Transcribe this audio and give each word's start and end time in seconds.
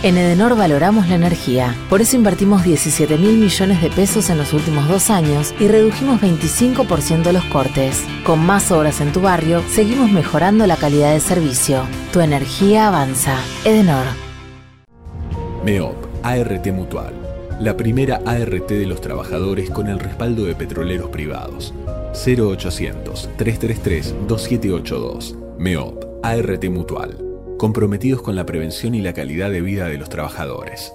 En 0.00 0.16
Edenor 0.16 0.56
valoramos 0.56 1.08
la 1.08 1.16
energía. 1.16 1.74
Por 1.90 2.00
eso 2.00 2.14
invertimos 2.14 2.62
17 2.62 3.18
mil 3.18 3.36
millones 3.36 3.82
de 3.82 3.90
pesos 3.90 4.30
en 4.30 4.38
los 4.38 4.52
últimos 4.52 4.86
dos 4.88 5.10
años 5.10 5.52
y 5.58 5.66
redujimos 5.66 6.20
25% 6.20 7.32
los 7.32 7.44
cortes. 7.46 8.04
Con 8.24 8.38
más 8.38 8.70
obras 8.70 9.00
en 9.00 9.12
tu 9.12 9.20
barrio, 9.20 9.60
seguimos 9.68 10.12
mejorando 10.12 10.68
la 10.68 10.76
calidad 10.76 11.12
de 11.12 11.18
servicio. 11.18 11.82
Tu 12.12 12.20
energía 12.20 12.86
avanza. 12.86 13.40
Edenor. 13.64 14.04
MEOP, 15.64 15.96
ART 16.22 16.66
Mutual. 16.68 17.14
La 17.58 17.76
primera 17.76 18.20
ART 18.24 18.68
de 18.68 18.86
los 18.86 19.00
trabajadores 19.00 19.68
con 19.68 19.88
el 19.88 19.98
respaldo 19.98 20.44
de 20.44 20.54
petroleros 20.54 21.10
privados. 21.10 21.74
0800 22.14 23.30
333 23.36 24.14
2782. 24.28 25.36
MEOP, 25.58 26.04
ART 26.22 26.64
Mutual 26.66 27.27
comprometidos 27.58 28.22
con 28.22 28.34
la 28.34 28.46
prevención 28.46 28.94
y 28.94 29.02
la 29.02 29.12
calidad 29.12 29.50
de 29.50 29.60
vida 29.60 29.88
de 29.88 29.98
los 29.98 30.08
trabajadores. 30.08 30.94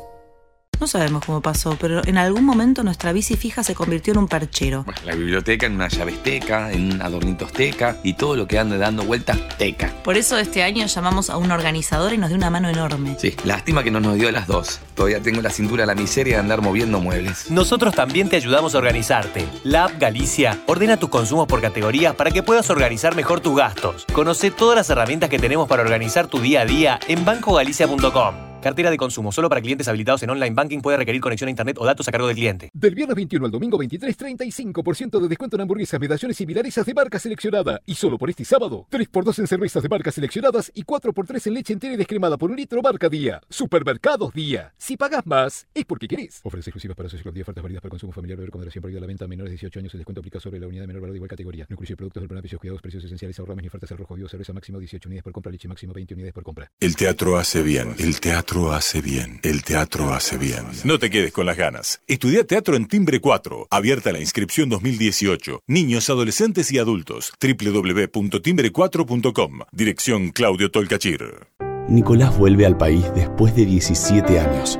No 0.79 0.87
sabemos 0.87 1.23
cómo 1.25 1.41
pasó, 1.41 1.77
pero 1.79 2.05
en 2.05 2.17
algún 2.17 2.43
momento 2.43 2.83
nuestra 2.83 3.13
bici 3.13 3.35
fija 3.35 3.63
se 3.63 3.73
convirtió 3.73 4.11
en 4.13 4.19
un 4.19 4.27
perchero. 4.27 4.85
la 5.05 5.15
biblioteca 5.15 5.65
en 5.65 5.75
una 5.75 5.87
llaves 5.87 6.15
en 6.25 6.93
un 6.93 7.01
adornitos 7.01 7.51
teca 7.53 7.97
y 8.03 8.13
todo 8.13 8.35
lo 8.35 8.47
que 8.47 8.59
ande 8.59 8.77
dando 8.77 9.03
vueltas 9.03 9.37
teca. 9.57 9.93
Por 10.03 10.17
eso 10.17 10.37
este 10.37 10.63
año 10.63 10.85
llamamos 10.85 11.29
a 11.29 11.37
un 11.37 11.51
organizador 11.51 12.13
y 12.13 12.17
nos 12.17 12.29
dio 12.29 12.37
una 12.37 12.49
mano 12.49 12.69
enorme. 12.69 13.15
Sí, 13.19 13.35
lástima 13.45 13.83
que 13.83 13.91
no 13.91 13.99
nos 13.99 14.15
dio 14.15 14.31
las 14.31 14.47
dos. 14.47 14.79
Todavía 14.95 15.21
tengo 15.21 15.41
la 15.41 15.49
cintura 15.49 15.85
la 15.85 15.95
miseria 15.95 16.35
de 16.35 16.39
andar 16.41 16.61
moviendo 16.61 16.99
muebles. 16.99 17.49
Nosotros 17.49 17.93
también 17.93 18.29
te 18.29 18.35
ayudamos 18.35 18.75
a 18.75 18.79
organizarte. 18.79 19.47
La 19.63 19.85
app 19.85 19.99
Galicia 19.99 20.59
ordena 20.67 20.97
tus 20.97 21.09
consumos 21.09 21.47
por 21.47 21.61
categorías 21.61 22.15
para 22.15 22.31
que 22.31 22.43
puedas 22.43 22.69
organizar 22.69 23.15
mejor 23.15 23.39
tus 23.39 23.55
gastos. 23.55 24.05
Conoce 24.13 24.51
todas 24.51 24.75
las 24.75 24.89
herramientas 24.89 25.29
que 25.29 25.39
tenemos 25.39 25.67
para 25.67 25.83
organizar 25.83 26.27
tu 26.27 26.39
día 26.39 26.61
a 26.61 26.65
día 26.65 26.99
en 27.07 27.23
bancogalicia.com. 27.25 28.52
Cartera 28.63 28.89
de 28.89 28.95
consumo 28.95 29.33
solo 29.33 29.49
para 29.49 29.59
clientes 29.59 29.89
habilitados 29.89 30.23
en 30.23 30.29
online 30.29 30.55
banking 30.55 30.79
puede 30.79 30.95
requerir 30.95 31.19
conexión 31.19 31.49
a 31.49 31.51
internet 31.51 31.75
o 31.81 31.85
datos 31.85 32.07
a 32.07 32.13
cargo 32.13 32.27
del 32.27 32.37
cliente. 32.37 32.69
Del 32.73 32.95
viernes 32.95 33.13
21 33.17 33.45
al 33.45 33.51
domingo 33.51 33.77
23, 33.77 34.17
35% 34.17 35.19
de 35.19 35.27
descuento 35.27 35.57
en 35.57 35.63
hamburguesas, 35.63 35.99
medallones 35.99 36.39
y 36.39 36.45
milanesas 36.45 36.85
de 36.85 36.93
marca 36.93 37.19
seleccionada. 37.19 37.81
Y 37.85 37.95
solo 37.95 38.17
por 38.17 38.29
este 38.29 38.45
sábado, 38.45 38.87
3x2 38.89 39.39
en 39.39 39.47
cervezas 39.47 39.83
de 39.83 39.89
marcas 39.89 40.15
seleccionadas 40.15 40.71
y 40.73 40.85
4x3 40.85 41.47
en 41.47 41.53
leche 41.55 41.73
entera 41.73 41.93
y 41.93 41.97
descremada 41.97 42.37
por 42.37 42.51
un 42.51 42.55
litro 42.55 42.81
marca 42.81 43.09
día. 43.09 43.41
Supermercados 43.49 44.33
día. 44.33 44.73
Si 44.77 44.95
pagas 44.95 45.25
más, 45.25 45.67
es 45.73 45.83
porque 45.83 46.07
querés. 46.07 46.39
Ofrece 46.43 46.69
exclusivas 46.69 46.95
para 46.95 47.09
socios 47.09 47.23
con 47.23 47.41
ofertas 47.41 47.61
válidas 47.61 47.81
para 47.81 47.89
consumo 47.89 48.13
familiar 48.13 48.39
o 48.39 48.49
con 48.49 48.61
prohibida 48.61 49.01
la 49.01 49.07
venta 49.07 49.25
a 49.25 49.27
menores 49.27 49.51
de 49.51 49.55
18 49.55 49.79
años. 49.79 49.93
El 49.93 49.97
descuento 49.97 50.21
aplica 50.21 50.39
sobre 50.39 50.61
la 50.61 50.67
unidad 50.67 50.83
de 50.83 50.87
menor 50.87 51.01
valor 51.01 51.11
de 51.11 51.17
igual 51.17 51.29
categoría. 51.29 51.65
No 51.67 51.73
incluye 51.73 51.97
productos 51.97 52.21
del 52.21 52.29
plan 52.29 52.39
precios 52.39 52.61
cuidados, 52.61 52.81
precios 52.81 53.03
esenciales, 53.03 53.37
ahorramos 53.39 53.61
ni 53.61 53.67
ofertas 53.67 53.91
al 53.91 53.97
rojo 53.97 54.15
vivo, 54.15 54.29
cerveza 54.29 54.53
máximo 54.53 54.79
18 54.79 55.09
unidades 55.09 55.23
por 55.23 55.33
compra, 55.33 55.51
leche 55.51 55.67
máximo 55.67 55.91
20 55.91 56.13
unidades 56.13 56.33
por 56.33 56.43
compra. 56.43 56.71
El 56.79 56.95
teatro 56.95 57.35
hace 57.35 57.61
bien. 57.61 57.93
El 57.99 58.21
teatro 58.21 58.52
hace 58.71 59.01
bien. 59.01 59.39
El 59.41 59.63
teatro 59.63 60.13
hace 60.13 60.37
bien. 60.37 60.63
No 60.83 60.99
te 60.99 61.09
quedes 61.09 61.33
con 61.33 61.47
las 61.47 61.57
ganas. 61.57 62.01
Estudia 62.07 62.45
teatro 62.45 62.75
en 62.75 62.87
Timbre 62.87 63.19
4. 63.19 63.67
Abierta 63.69 64.11
la 64.11 64.19
inscripción 64.19 64.69
2018. 64.69 65.61
Niños, 65.67 66.09
adolescentes 66.09 66.71
y 66.71 66.77
adultos. 66.77 67.33
www.timbre4.com. 67.41 69.59
Dirección 69.71 70.29
Claudio 70.31 70.69
Tolcachir. 70.71 71.47
Nicolás 71.89 72.37
vuelve 72.37 72.65
al 72.65 72.77
país 72.77 73.05
después 73.15 73.55
de 73.55 73.65
17 73.65 74.39
años. 74.39 74.79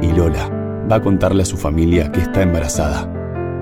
Y 0.00 0.12
Lola 0.12 0.48
va 0.90 0.96
a 0.96 1.02
contarle 1.02 1.42
a 1.42 1.46
su 1.46 1.56
familia 1.56 2.12
que 2.12 2.20
está 2.20 2.42
embarazada. 2.42 3.12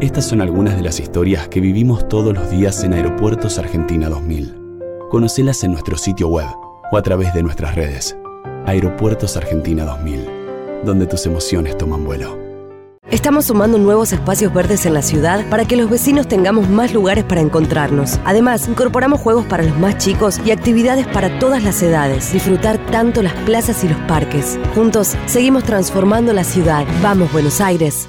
Estas 0.00 0.28
son 0.28 0.42
algunas 0.42 0.76
de 0.76 0.82
las 0.82 1.00
historias 1.00 1.48
que 1.48 1.60
vivimos 1.60 2.06
todos 2.08 2.34
los 2.34 2.50
días 2.50 2.84
en 2.84 2.92
Aeropuertos 2.92 3.58
Argentina 3.58 4.10
2000. 4.10 4.54
Conocelas 5.10 5.64
en 5.64 5.72
nuestro 5.72 5.96
sitio 5.96 6.28
web 6.28 6.46
o 6.92 6.96
a 6.96 7.02
través 7.02 7.32
de 7.32 7.42
nuestras 7.42 7.74
redes. 7.74 8.16
Aeropuertos 8.66 9.36
Argentina 9.36 9.84
2000, 9.84 10.84
donde 10.84 11.06
tus 11.06 11.24
emociones 11.24 11.78
toman 11.78 12.04
vuelo. 12.04 12.36
Estamos 13.08 13.44
sumando 13.46 13.78
nuevos 13.78 14.12
espacios 14.12 14.52
verdes 14.52 14.84
en 14.84 14.94
la 14.94 15.02
ciudad 15.02 15.48
para 15.48 15.64
que 15.64 15.76
los 15.76 15.88
vecinos 15.88 16.26
tengamos 16.26 16.68
más 16.68 16.92
lugares 16.92 17.22
para 17.22 17.40
encontrarnos. 17.40 18.18
Además, 18.24 18.66
incorporamos 18.66 19.20
juegos 19.20 19.46
para 19.46 19.62
los 19.62 19.78
más 19.78 19.96
chicos 19.98 20.40
y 20.44 20.50
actividades 20.50 21.06
para 21.06 21.38
todas 21.38 21.62
las 21.62 21.80
edades. 21.84 22.32
Disfrutar 22.32 22.84
tanto 22.90 23.22
las 23.22 23.34
plazas 23.44 23.84
y 23.84 23.88
los 23.88 23.98
parques. 24.08 24.58
Juntos, 24.74 25.16
seguimos 25.26 25.62
transformando 25.62 26.32
la 26.32 26.42
ciudad. 26.42 26.84
Vamos, 27.00 27.32
Buenos 27.32 27.60
Aires. 27.60 28.08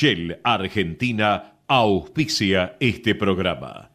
Shell 0.00 0.38
Argentina 0.44 1.54
auspicia 1.66 2.76
este 2.78 3.16
programa. 3.16 3.90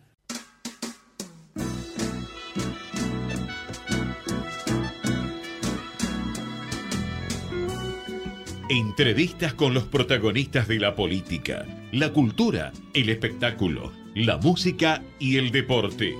Entrevistas 8.68 9.54
con 9.54 9.74
los 9.74 9.86
protagonistas 9.86 10.68
de 10.68 10.78
la 10.82 10.94
política, 10.94 11.66
la 11.94 12.12
cultura, 12.12 12.74
el 12.94 13.08
espectáculo, 13.08 13.94
la 14.14 14.36
música 14.36 15.02
y 15.20 15.38
el 15.38 15.52
deporte. 15.52 16.18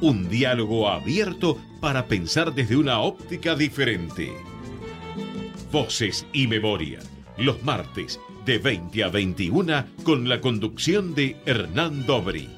Un 0.00 0.28
diálogo 0.28 0.88
abierto 0.88 1.56
para 1.80 2.08
pensar 2.08 2.52
desde 2.52 2.76
una 2.76 2.98
óptica 2.98 3.54
diferente. 3.54 4.32
Voces 5.70 6.26
y 6.32 6.48
memoria 6.48 6.98
los 7.38 7.62
martes 7.62 8.20
de 8.44 8.58
20 8.58 9.04
a 9.04 9.08
21 9.08 9.84
con 10.04 10.28
la 10.28 10.40
conducción 10.40 11.14
de 11.14 11.36
Hernán 11.46 12.06
Dobri. 12.06 12.48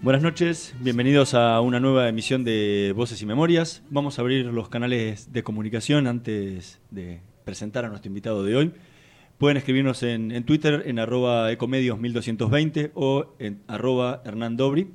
Buenas 0.00 0.22
noches, 0.22 0.74
bienvenidos 0.80 1.34
a 1.34 1.60
una 1.60 1.80
nueva 1.80 2.08
emisión 2.08 2.44
de 2.44 2.94
Voces 2.96 3.20
y 3.20 3.26
Memorias. 3.26 3.82
Vamos 3.90 4.18
a 4.18 4.22
abrir 4.22 4.46
los 4.46 4.68
canales 4.68 5.32
de 5.32 5.42
comunicación 5.42 6.06
antes 6.06 6.80
de 6.90 7.20
presentar 7.44 7.84
a 7.84 7.88
nuestro 7.88 8.08
invitado 8.08 8.44
de 8.44 8.56
hoy. 8.56 8.72
Pueden 9.38 9.56
escribirnos 9.56 10.02
en, 10.02 10.42
Twitter 10.44 10.82
en 10.86 10.98
arroba 10.98 11.52
ecomedios1220 11.52 12.90
o 12.94 13.36
en 13.38 13.62
arroba 13.68 14.20
hernandobri. 14.24 14.88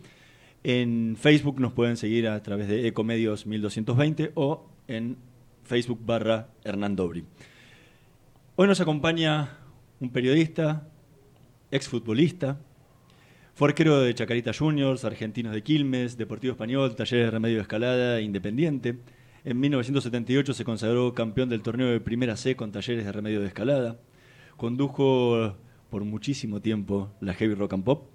En 0.66 1.16
Facebook 1.18 1.62
nos 1.62 1.72
pueden 1.72 1.96
seguir 1.96 2.28
a 2.28 2.44
través 2.44 2.68
de 2.68 2.94
ecomedios1220 2.94 4.32
o 4.36 4.70
en 4.90 5.16
Facebook 5.64 6.02
barra 6.06 6.50
hernandobri. 6.66 7.24
Hoy 8.58 8.68
nos 8.68 8.82
acompaña 8.82 9.60
un 10.02 10.10
periodista, 10.12 10.90
exfutbolista, 11.72 12.60
fue 13.56 13.70
arquero 13.70 14.02
de 14.02 14.14
Chacarita 14.14 14.52
Juniors, 14.52 15.06
Argentinos 15.06 15.54
de 15.54 15.62
Quilmes, 15.64 16.18
Deportivo 16.18 16.52
Español, 16.52 16.96
Talleres 16.96 17.28
de 17.28 17.32
Remedio 17.32 17.58
de 17.58 17.62
Escalada, 17.62 18.20
Independiente. 18.20 18.98
En 19.46 19.60
1978 19.60 20.54
se 20.54 20.66
consagró 20.66 21.14
campeón 21.14 21.48
del 21.50 21.62
torneo 21.62 21.88
de 21.88 22.02
Primera 22.02 22.36
C 22.36 22.56
con 22.56 22.74
Talleres 22.74 23.06
de 23.06 23.12
Remedio 23.12 23.40
de 23.40 23.48
Escalada. 23.48 24.00
Condujo 24.58 25.56
por 25.90 26.04
muchísimo 26.04 26.62
tiempo 26.62 27.12
la 27.22 27.34
Heavy 27.34 27.56
Rock 27.56 27.74
and 27.74 27.84
Pop. 27.84 28.14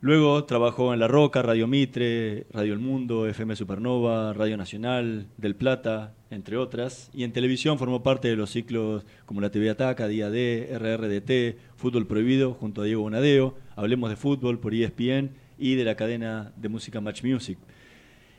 Luego 0.00 0.44
trabajó 0.44 0.94
en 0.94 1.00
La 1.00 1.08
Roca, 1.08 1.42
Radio 1.42 1.66
Mitre, 1.66 2.46
Radio 2.52 2.72
El 2.72 2.78
Mundo, 2.78 3.26
FM 3.26 3.56
Supernova, 3.56 4.32
Radio 4.32 4.56
Nacional, 4.56 5.26
Del 5.36 5.56
Plata, 5.56 6.14
entre 6.30 6.56
otras. 6.56 7.10
Y 7.12 7.24
en 7.24 7.32
televisión 7.32 7.78
formó 7.78 8.04
parte 8.04 8.28
de 8.28 8.36
los 8.36 8.50
ciclos 8.50 9.04
como 9.26 9.40
la 9.40 9.50
TV 9.50 9.70
Ataca, 9.70 10.06
Día 10.06 10.30
D, 10.30 10.68
RRDT, 10.78 11.76
Fútbol 11.76 12.06
Prohibido, 12.06 12.54
junto 12.54 12.82
a 12.82 12.84
Diego 12.84 13.02
Bonadeo, 13.02 13.56
Hablemos 13.74 14.10
de 14.10 14.16
Fútbol 14.16 14.60
por 14.60 14.72
ESPN 14.72 15.30
y 15.58 15.74
de 15.74 15.84
la 15.84 15.96
cadena 15.96 16.52
de 16.56 16.68
música 16.68 17.00
Match 17.00 17.24
Music. 17.24 17.58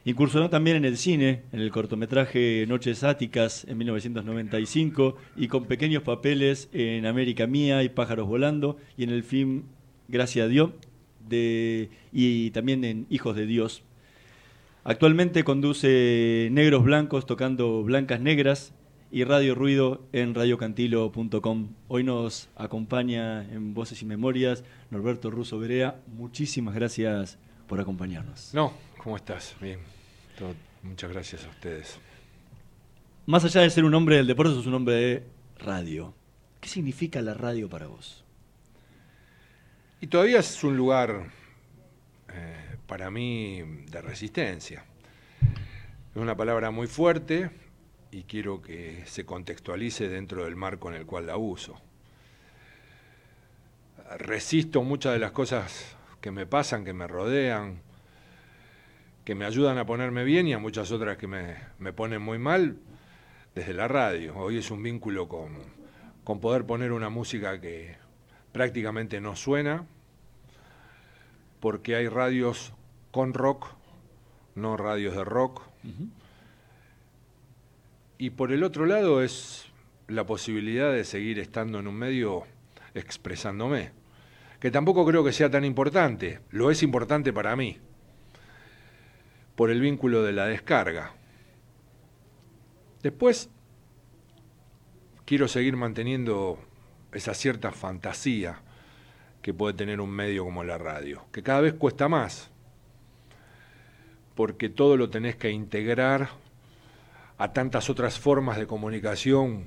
Incursionó 0.10 0.50
también 0.50 0.76
en 0.76 0.86
el 0.86 0.98
cine, 0.98 1.44
en 1.52 1.60
el 1.60 1.70
cortometraje 1.70 2.66
Noches 2.68 3.04
Áticas 3.04 3.64
en 3.70 3.78
1995 3.78 5.16
y 5.38 5.48
con 5.48 5.66
pequeños 5.66 6.02
papeles 6.02 6.68
en 6.74 7.06
América 7.06 7.46
Mía 7.46 7.84
y 7.84 7.90
Pájaros 7.90 8.28
Volando 8.28 8.78
y 8.98 9.04
en 9.04 9.12
el 9.12 9.22
film 9.22 9.66
Gracias 10.08 10.46
a 10.46 10.50
Dios 10.50 10.72
y 12.12 12.50
también 12.50 12.84
en 12.86 13.06
Hijos 13.12 13.36
de 13.36 13.46
Dios. 13.46 13.84
Actualmente 14.84 15.44
conduce 15.44 16.50
Negros 16.54 16.84
Blancos 16.84 17.28
tocando 17.28 17.84
Blancas 17.84 18.20
Negras 18.20 18.74
y 19.12 19.26
Radio 19.26 19.54
Ruido 19.54 20.02
en 20.12 20.34
radiocantilo.com. 20.34 21.68
Hoy 21.88 22.04
nos 22.04 22.50
acompaña 22.56 23.44
en 23.44 23.76
Voces 23.76 24.02
y 24.02 24.06
Memorias 24.06 24.64
Norberto 24.90 25.30
Russo 25.30 25.60
Berea. 25.60 26.02
Muchísimas 26.08 26.74
gracias 26.74 27.38
por 27.68 27.80
acompañarnos. 27.80 28.56
No, 28.56 28.74
¿cómo 29.04 29.16
estás? 29.16 29.56
Bien. 29.62 29.99
Muchas 30.84 31.12
gracias 31.12 31.46
a 31.46 31.50
ustedes. 31.50 32.00
Más 33.26 33.44
allá 33.46 33.62
de 33.62 33.70
ser 33.70 33.84
un 33.84 33.94
hombre 33.94 34.18
del 34.18 34.28
deporte, 34.28 34.54
sos 34.54 34.66
un 34.66 34.74
hombre 34.74 34.96
de 34.96 35.24
radio. 35.60 36.14
¿Qué 36.60 36.70
significa 36.70 37.22
la 37.22 37.34
radio 37.34 37.70
para 37.70 37.88
vos? 37.88 38.24
Y 40.02 40.08
todavía 40.08 40.40
es 40.40 40.64
un 40.64 40.78
lugar 40.78 41.30
eh, 42.34 42.78
para 42.88 43.12
mí 43.12 43.62
de 43.90 44.02
resistencia. 44.02 44.84
Es 45.42 46.22
una 46.22 46.36
palabra 46.36 46.72
muy 46.72 46.88
fuerte, 46.88 47.52
y 48.12 48.24
quiero 48.24 48.62
que 48.62 49.04
se 49.06 49.26
contextualice 49.26 50.10
dentro 50.10 50.46
del 50.46 50.56
marco 50.56 50.90
en 50.90 50.96
el 50.96 51.06
cual 51.06 51.28
la 51.28 51.38
uso. 51.38 51.80
Resisto 54.18 54.82
muchas 54.82 55.14
de 55.14 55.20
las 55.20 55.32
cosas 55.32 55.96
que 56.20 56.32
me 56.32 56.48
pasan, 56.48 56.84
que 56.84 56.94
me 56.94 57.08
rodean, 57.08 57.82
que 59.30 59.36
me 59.36 59.46
ayudan 59.46 59.78
a 59.78 59.86
ponerme 59.86 60.24
bien 60.24 60.48
y 60.48 60.54
a 60.54 60.58
muchas 60.58 60.92
otras 60.92 61.18
que 61.18 61.28
me, 61.28 61.56
me 61.78 61.94
ponen 61.94 62.20
muy 62.20 62.40
mal 62.40 62.78
desde 63.54 63.76
la 63.76 63.88
radio. 63.88 64.36
Hoy 64.36 64.58
es 64.58 64.72
un 64.72 64.82
vínculo 64.82 65.28
con, 65.28 65.56
con 66.24 66.40
poder 66.40 66.66
poner 66.66 66.92
una 66.92 67.10
música 67.10 67.62
que 67.62 67.96
prácticamente 68.52 69.22
no 69.22 69.36
suena, 69.36 69.86
porque 71.60 71.96
hay 71.96 72.08
radios 72.08 72.74
con 73.12 73.36
rock, 73.36 73.68
no 74.56 74.78
radios 74.78 75.16
de 75.16 75.24
rock. 75.24 75.62
Y 78.18 78.32
por 78.32 78.52
el 78.52 78.64
otro 78.64 78.88
lado 78.88 79.22
es 79.22 79.68
la 80.08 80.26
posibilidad 80.26 80.92
de 80.92 81.04
seguir 81.04 81.38
estando 81.38 81.78
en 81.78 81.88
un 81.88 81.94
medio 81.94 82.46
expresándome, 82.96 83.92
que 84.60 84.72
tampoco 84.72 85.06
creo 85.06 85.24
que 85.24 85.34
sea 85.34 85.52
tan 85.52 85.66
importante, 85.66 86.40
lo 86.50 86.72
es 86.72 86.82
importante 86.82 87.32
para 87.32 87.56
mí, 87.56 87.78
por 89.60 89.72
el 89.72 89.82
vínculo 89.82 90.24
de 90.24 90.32
la 90.32 90.46
descarga. 90.46 91.12
Después, 93.04 93.50
quiero 95.26 95.50
seguir 95.50 95.76
manteniendo 95.76 96.58
esa 97.12 97.34
cierta 97.34 97.74
fantasía 97.74 98.62
que 99.42 99.54
puede 99.54 99.74
tener 99.74 100.00
un 100.00 100.12
medio 100.12 100.46
como 100.46 100.64
la 100.64 100.78
radio, 100.78 101.26
que 101.34 101.44
cada 101.44 101.60
vez 101.60 101.74
cuesta 101.74 102.08
más, 102.08 102.50
porque 104.34 104.70
todo 104.70 104.96
lo 104.96 105.10
tenés 105.10 105.36
que 105.36 105.52
integrar 105.52 106.30
a 107.38 107.52
tantas 107.52 107.90
otras 107.90 108.18
formas 108.18 108.58
de 108.58 108.66
comunicación 108.66 109.66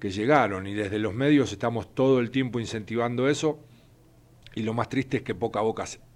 que 0.00 0.10
llegaron 0.10 0.66
y 0.66 0.74
desde 0.74 0.98
los 0.98 1.14
medios 1.14 1.52
estamos 1.52 1.94
todo 1.94 2.18
el 2.18 2.32
tiempo 2.32 2.58
incentivando 2.58 3.28
eso 3.28 3.60
y 4.52 4.62
lo 4.64 4.74
más 4.74 4.88
triste 4.88 5.18
es 5.18 5.22
que 5.22 5.36
poca, 5.36 5.60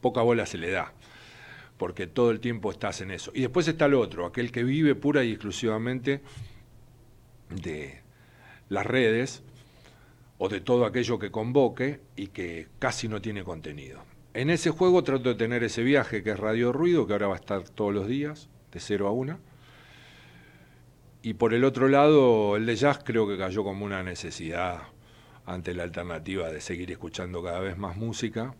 poca 0.01 0.23
bola 0.23 0.45
se 0.45 0.59
le 0.59 0.73
da, 0.73 0.93
porque 1.79 2.07
todo 2.07 2.31
el 2.31 2.41
tiempo 2.41 2.71
estás 2.71 3.01
en 3.01 3.11
eso. 3.11 3.31
Y 3.35 3.43
después 3.43 3.69
está 3.69 3.87
el 3.87 3.95
otro, 3.95 4.27
aquel 4.27 4.51
que 4.51 4.65
vive 4.65 4.95
pura 4.95 5.25
y 5.25 5.33
exclusivamente 5.33 6.21
de 7.51 8.01
las 8.69 8.87
redes 8.87 9.43
o 10.39 10.49
de 10.49 10.61
todo 10.61 10.85
aquello 10.85 11.19
que 11.19 11.31
convoque 11.31 12.01
y 12.17 12.29
que 12.29 12.69
casi 12.79 13.09
no 13.09 13.21
tiene 13.21 13.45
contenido. 13.45 14.03
En 14.35 14.51
ese 14.51 14.71
juego 14.71 15.03
trato 15.03 15.31
de 15.31 15.35
tener 15.35 15.65
ese 15.65 15.83
viaje 15.83 16.23
que 16.23 16.33
es 16.33 16.39
Radio 16.39 16.73
Ruido, 16.73 17.07
que 17.07 17.15
ahora 17.15 17.29
va 17.29 17.35
a 17.35 17.39
estar 17.39 17.63
todos 17.69 17.95
los 17.95 18.07
días, 18.07 18.49
de 18.71 18.81
0 18.81 19.09
a 19.09 19.13
1. 19.13 19.39
Y 21.23 21.35
por 21.35 21.55
el 21.55 21.65
otro 21.65 21.89
lado, 21.89 22.57
el 22.57 22.67
de 22.67 22.77
jazz 22.77 23.01
creo 23.03 23.27
que 23.27 23.39
cayó 23.39 23.65
como 23.65 23.85
una 23.85 24.03
necesidad 24.03 24.83
ante 25.47 25.75
la 25.75 25.85
alternativa 25.85 26.51
de 26.51 26.61
seguir 26.61 26.91
escuchando 26.91 27.43
cada 27.43 27.61
vez 27.61 27.79
más 27.79 27.97
música 27.97 28.55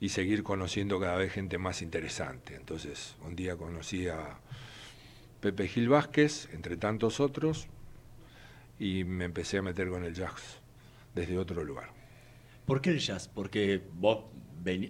y 0.00 0.08
seguir 0.08 0.42
conociendo 0.42 0.98
cada 0.98 1.16
vez 1.16 1.32
gente 1.32 1.58
más 1.58 1.82
interesante. 1.82 2.56
Entonces, 2.56 3.16
un 3.24 3.36
día 3.36 3.56
conocí 3.56 4.08
a 4.08 4.38
Pepe 5.40 5.68
Gil 5.68 5.88
Vázquez, 5.88 6.48
entre 6.52 6.76
tantos 6.76 7.20
otros, 7.20 7.68
y 8.78 9.04
me 9.04 9.26
empecé 9.26 9.58
a 9.58 9.62
meter 9.62 9.88
con 9.88 10.04
el 10.04 10.14
jazz 10.14 10.60
desde 11.14 11.36
otro 11.38 11.64
lugar. 11.64 11.90
¿Por 12.64 12.80
qué 12.80 12.90
el 12.90 12.98
jazz? 12.98 13.28
Porque 13.28 13.82
vos 13.94 14.24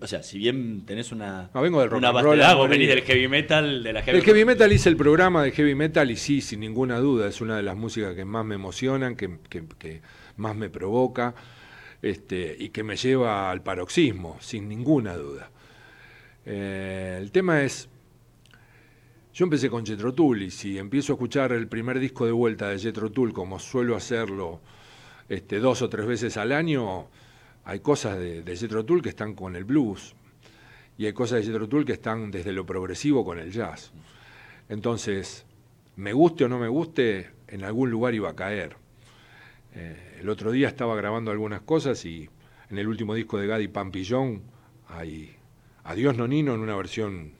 o 0.00 0.06
sea, 0.06 0.22
si 0.22 0.38
bien 0.38 0.84
tenés 0.84 1.12
una, 1.12 1.48
no, 1.54 1.62
vengo 1.62 1.80
del 1.80 1.90
rock 1.90 1.98
una 1.98 2.54
vos 2.54 2.68
venís 2.68 2.88
del 2.88 3.02
heavy 3.02 3.28
metal, 3.28 3.84
de 3.84 3.92
la 3.92 4.02
heavy, 4.02 4.18
el 4.18 4.24
heavy 4.24 4.44
metal 4.44 4.72
hice 4.72 4.88
el 4.88 4.96
programa 4.96 5.44
de 5.44 5.52
heavy 5.52 5.76
metal 5.76 6.10
y 6.10 6.16
sí, 6.16 6.40
sin 6.40 6.60
ninguna 6.60 6.98
duda, 6.98 7.28
es 7.28 7.40
una 7.40 7.56
de 7.56 7.62
las 7.62 7.76
músicas 7.76 8.16
que 8.16 8.24
más 8.24 8.44
me 8.44 8.56
emocionan, 8.56 9.14
que, 9.14 9.38
que, 9.48 10.00
más 10.36 10.56
me 10.56 10.70
provoca 10.70 11.34
este, 12.02 12.56
y 12.58 12.70
que 12.70 12.82
me 12.82 12.96
lleva 12.96 13.50
al 13.50 13.62
paroxismo, 13.62 14.36
sin 14.40 14.68
ninguna 14.68 15.16
duda. 15.16 15.50
Eh, 16.44 17.18
el 17.20 17.30
tema 17.30 17.62
es, 17.62 17.88
yo 19.32 19.44
empecé 19.44 19.68
con 19.70 19.84
Jetro 19.84 20.14
Tull 20.14 20.42
y 20.42 20.50
si 20.50 20.78
empiezo 20.78 21.12
a 21.12 21.14
escuchar 21.14 21.52
el 21.52 21.68
primer 21.68 21.98
disco 21.98 22.26
de 22.26 22.32
vuelta 22.32 22.68
de 22.68 22.78
Jetro 22.78 23.10
Tull 23.10 23.32
como 23.32 23.58
suelo 23.58 23.96
hacerlo 23.96 24.60
este, 25.28 25.60
dos 25.60 25.82
o 25.82 25.88
tres 25.88 26.06
veces 26.06 26.36
al 26.36 26.52
año, 26.52 27.08
hay 27.64 27.80
cosas 27.80 28.18
de, 28.18 28.42
de 28.42 28.56
Jethro 28.56 28.84
Tull 28.84 29.02
que 29.02 29.10
están 29.10 29.34
con 29.34 29.54
el 29.54 29.64
blues 29.64 30.14
y 30.98 31.06
hay 31.06 31.12
cosas 31.12 31.40
de 31.40 31.46
Jethro 31.46 31.68
Tull 31.68 31.84
que 31.84 31.92
están 31.92 32.30
desde 32.30 32.52
lo 32.52 32.66
progresivo 32.66 33.24
con 33.24 33.38
el 33.38 33.52
jazz. 33.52 33.92
Entonces, 34.68 35.46
me 35.96 36.12
guste 36.12 36.44
o 36.44 36.48
no 36.48 36.58
me 36.58 36.68
guste, 36.68 37.30
en 37.48 37.64
algún 37.64 37.90
lugar 37.90 38.14
iba 38.14 38.30
a 38.30 38.36
caer. 38.36 38.79
Eh, 39.74 40.18
el 40.20 40.28
otro 40.28 40.50
día 40.50 40.68
estaba 40.68 40.96
grabando 40.96 41.30
algunas 41.30 41.62
cosas 41.62 42.04
y 42.04 42.28
en 42.70 42.78
el 42.78 42.88
último 42.88 43.14
disco 43.14 43.38
de 43.38 43.46
Gadi 43.46 43.68
Pampillón 43.68 44.42
hay 44.88 45.36
Adiós 45.84 46.16
Nonino 46.16 46.54
en 46.54 46.60
una 46.60 46.76
versión 46.76 47.32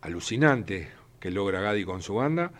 alucinante 0.00 0.88
que 1.18 1.30
logra 1.30 1.60
Gadi 1.60 1.84
con 1.84 2.02
su 2.02 2.14
banda 2.14 2.52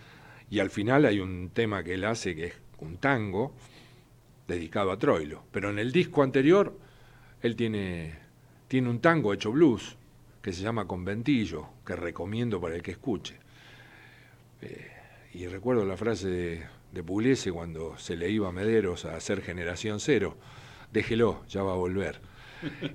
y 0.51 0.59
al 0.59 0.71
final 0.71 1.05
hay 1.05 1.21
un 1.21 1.51
tema 1.51 1.83
que 1.83 1.95
él 1.95 2.05
hace 2.05 2.35
que 2.35 2.47
es 2.47 2.55
un 2.79 2.99
tango 2.99 3.55
dedicado 4.47 4.93
a 4.93 4.99
Troilo. 4.99 5.45
Pero 5.51 5.71
en 5.71 5.79
el 5.79 5.93
disco 5.93 6.23
anterior, 6.23 6.79
él 7.43 7.57
tiene, 7.57 8.19
tiene 8.69 8.89
un 8.89 9.01
tango 9.01 9.33
hecho 9.33 9.53
blues 9.53 9.97
que 10.41 10.53
se 10.53 10.63
llama 10.63 10.87
Conventillo, 10.87 11.69
que 11.85 11.97
recomiendo 11.97 12.61
para 12.61 12.77
el 12.77 12.83
que 12.83 12.93
escuche. 12.93 13.37
Eh, 14.63 14.91
y 15.35 15.47
recuerdo 15.49 15.85
la 15.85 15.97
frase 15.97 16.29
de, 16.29 16.67
de 17.03 17.53
cuando 17.53 17.99
se 17.99 18.17
le 18.17 18.31
iba 18.31 18.49
a 18.49 18.53
Mederos 18.53 19.05
a 19.05 19.17
hacer 19.17 19.43
Generación 19.43 20.01
Cero, 20.01 20.37
déjelo, 20.93 21.45
ya 21.49 21.63
va 21.63 21.73
a 21.73 21.77
volver. 21.77 22.21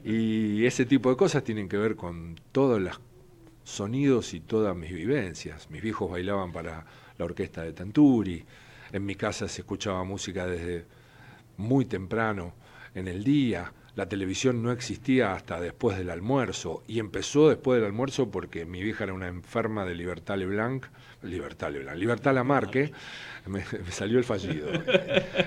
Y 0.03 0.65
ese 0.65 0.85
tipo 0.85 1.09
de 1.09 1.17
cosas 1.17 1.43
tienen 1.43 1.69
que 1.69 1.77
ver 1.77 1.95
con 1.95 2.35
todos 2.51 2.81
los 2.81 2.99
sonidos 3.63 4.33
y 4.33 4.39
todas 4.39 4.75
mis 4.75 4.91
vivencias. 4.91 5.69
Mis 5.69 5.81
viejos 5.81 6.09
bailaban 6.09 6.51
para 6.51 6.85
la 7.17 7.25
orquesta 7.25 7.61
de 7.61 7.73
Tanturi, 7.73 8.43
en 8.91 9.05
mi 9.05 9.15
casa 9.15 9.47
se 9.47 9.61
escuchaba 9.61 10.03
música 10.03 10.47
desde 10.47 10.85
muy 11.57 11.85
temprano 11.85 12.53
en 12.95 13.07
el 13.07 13.23
día. 13.23 13.71
La 13.95 14.07
televisión 14.07 14.63
no 14.63 14.71
existía 14.71 15.33
hasta 15.33 15.59
después 15.59 15.97
del 15.97 16.09
almuerzo 16.09 16.83
y 16.87 16.99
empezó 16.99 17.49
después 17.49 17.79
del 17.79 17.87
almuerzo 17.87 18.31
porque 18.31 18.65
mi 18.65 18.81
vieja 18.81 19.03
era 19.03 19.13
una 19.13 19.27
enferma 19.27 19.85
de 19.85 19.95
Libertad 19.95 20.37
Leblanc, 20.37 20.85
Libertad 21.23 21.71
Leblanc, 21.71 21.97
Libertad 21.97 22.33
Lamarque, 22.33 22.91
me, 23.47 23.59
me 23.59 23.91
salió 23.91 24.17
el 24.17 24.23
fallido, 24.23 24.69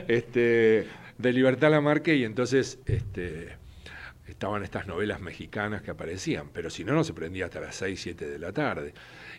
este, 0.08 0.86
de 1.18 1.32
Libertad 1.32 1.70
Lamarque 1.70 2.14
y 2.16 2.24
entonces 2.24 2.78
este, 2.86 3.56
estaban 4.26 4.62
estas 4.62 4.86
novelas 4.86 5.20
mexicanas 5.20 5.82
que 5.82 5.90
aparecían, 5.90 6.48
pero 6.52 6.70
si 6.70 6.84
no, 6.84 6.92
no 6.92 7.04
se 7.04 7.12
prendía 7.12 7.46
hasta 7.46 7.60
las 7.60 7.76
6, 7.76 8.00
7 8.00 8.28
de 8.28 8.38
la 8.38 8.52
tarde. 8.52 8.94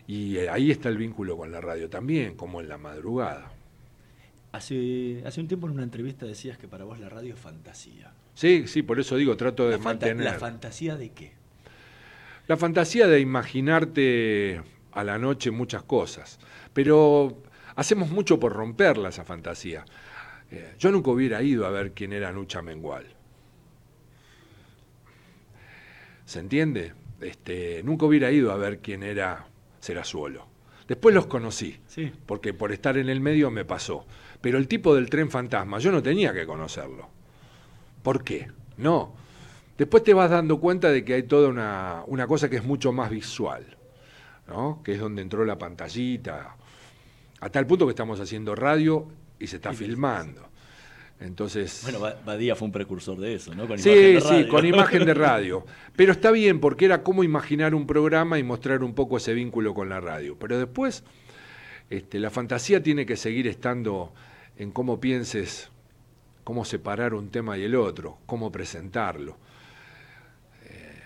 Y 0.06 0.36
eh, 0.36 0.48
ahí 0.48 0.70
está 0.70 0.88
el 0.88 0.96
vínculo 0.96 1.36
con 1.36 1.50
la 1.50 1.60
radio 1.60 1.90
también, 1.90 2.36
como 2.36 2.60
en 2.60 2.68
la 2.68 2.78
madrugada. 2.78 3.52
Hace, 4.52 5.22
hace 5.26 5.40
un 5.40 5.48
tiempo 5.48 5.66
en 5.66 5.74
una 5.74 5.82
entrevista 5.82 6.24
decías 6.24 6.56
que 6.56 6.68
para 6.68 6.84
vos 6.84 6.98
la 6.98 7.08
radio 7.08 7.34
es 7.34 7.40
fantasía. 7.40 8.12
Sí, 8.36 8.68
sí, 8.68 8.82
por 8.82 9.00
eso 9.00 9.16
digo, 9.16 9.34
trato 9.34 9.66
de 9.70 9.78
mantener. 9.78 10.26
¿La 10.26 10.38
fantasía 10.38 10.94
de 10.94 11.10
qué? 11.10 11.32
La 12.46 12.58
fantasía 12.58 13.06
de 13.06 13.18
imaginarte 13.18 14.60
a 14.92 15.04
la 15.04 15.18
noche 15.18 15.50
muchas 15.50 15.82
cosas, 15.84 16.38
pero 16.74 17.42
hacemos 17.76 18.10
mucho 18.10 18.38
por 18.38 18.52
romperla 18.52 19.08
esa 19.08 19.24
fantasía. 19.24 19.86
Eh, 20.50 20.74
yo 20.78 20.92
nunca 20.92 21.12
hubiera 21.12 21.42
ido 21.42 21.64
a 21.64 21.70
ver 21.70 21.92
quién 21.92 22.12
era 22.12 22.30
Nucha 22.30 22.60
Mengual. 22.60 23.06
¿Se 26.26 26.38
entiende? 26.38 26.92
Este, 27.22 27.82
nunca 27.84 28.04
hubiera 28.04 28.30
ido 28.30 28.52
a 28.52 28.56
ver 28.58 28.80
quién 28.80 29.02
era 29.02 29.46
Serazuelo. 29.80 30.46
Después 30.86 31.14
los 31.14 31.24
conocí, 31.24 31.80
sí. 31.86 32.12
porque 32.26 32.52
por 32.52 32.70
estar 32.70 32.98
en 32.98 33.08
el 33.08 33.22
medio 33.22 33.50
me 33.50 33.64
pasó. 33.64 34.06
Pero 34.42 34.58
el 34.58 34.68
tipo 34.68 34.94
del 34.94 35.08
tren 35.08 35.30
fantasma, 35.30 35.78
yo 35.78 35.90
no 35.90 36.02
tenía 36.02 36.34
que 36.34 36.44
conocerlo. 36.44 37.15
¿Por 38.06 38.22
qué? 38.22 38.46
No. 38.76 39.16
Después 39.76 40.04
te 40.04 40.14
vas 40.14 40.30
dando 40.30 40.60
cuenta 40.60 40.92
de 40.92 41.04
que 41.04 41.14
hay 41.14 41.24
toda 41.24 41.48
una, 41.48 42.04
una 42.06 42.28
cosa 42.28 42.48
que 42.48 42.54
es 42.54 42.62
mucho 42.62 42.92
más 42.92 43.10
visual, 43.10 43.66
¿no? 44.46 44.80
que 44.84 44.92
es 44.92 45.00
donde 45.00 45.22
entró 45.22 45.44
la 45.44 45.58
pantallita, 45.58 46.54
A 47.40 47.50
tal 47.50 47.66
punto 47.66 47.84
que 47.84 47.90
estamos 47.90 48.20
haciendo 48.20 48.54
radio 48.54 49.08
y 49.40 49.48
se 49.48 49.56
está 49.56 49.72
filmando. 49.72 50.48
Entonces. 51.18 51.80
Bueno, 51.82 51.98
Badía 52.24 52.54
fue 52.54 52.66
un 52.66 52.72
precursor 52.72 53.18
de 53.18 53.34
eso, 53.34 53.56
¿no? 53.56 53.66
Con 53.66 53.76
sí, 53.76 54.20
sí, 54.20 54.46
con 54.46 54.64
imagen 54.74 55.04
de 55.04 55.12
radio. 55.12 55.66
Pero 55.96 56.12
está 56.12 56.30
bien, 56.30 56.60
porque 56.60 56.84
era 56.84 57.02
como 57.02 57.24
imaginar 57.24 57.74
un 57.74 57.88
programa 57.88 58.38
y 58.38 58.44
mostrar 58.44 58.84
un 58.84 58.94
poco 58.94 59.16
ese 59.16 59.34
vínculo 59.34 59.74
con 59.74 59.88
la 59.88 59.98
radio. 59.98 60.36
Pero 60.38 60.56
después, 60.60 61.02
este, 61.90 62.20
la 62.20 62.30
fantasía 62.30 62.80
tiene 62.84 63.04
que 63.04 63.16
seguir 63.16 63.48
estando 63.48 64.12
en 64.56 64.70
cómo 64.70 65.00
pienses, 65.00 65.72
cómo 66.46 66.64
separar 66.64 67.12
un 67.12 67.28
tema 67.28 67.58
y 67.58 67.64
el 67.64 67.74
otro, 67.74 68.18
cómo 68.24 68.52
presentarlo. 68.52 69.36
Eh, 70.62 71.02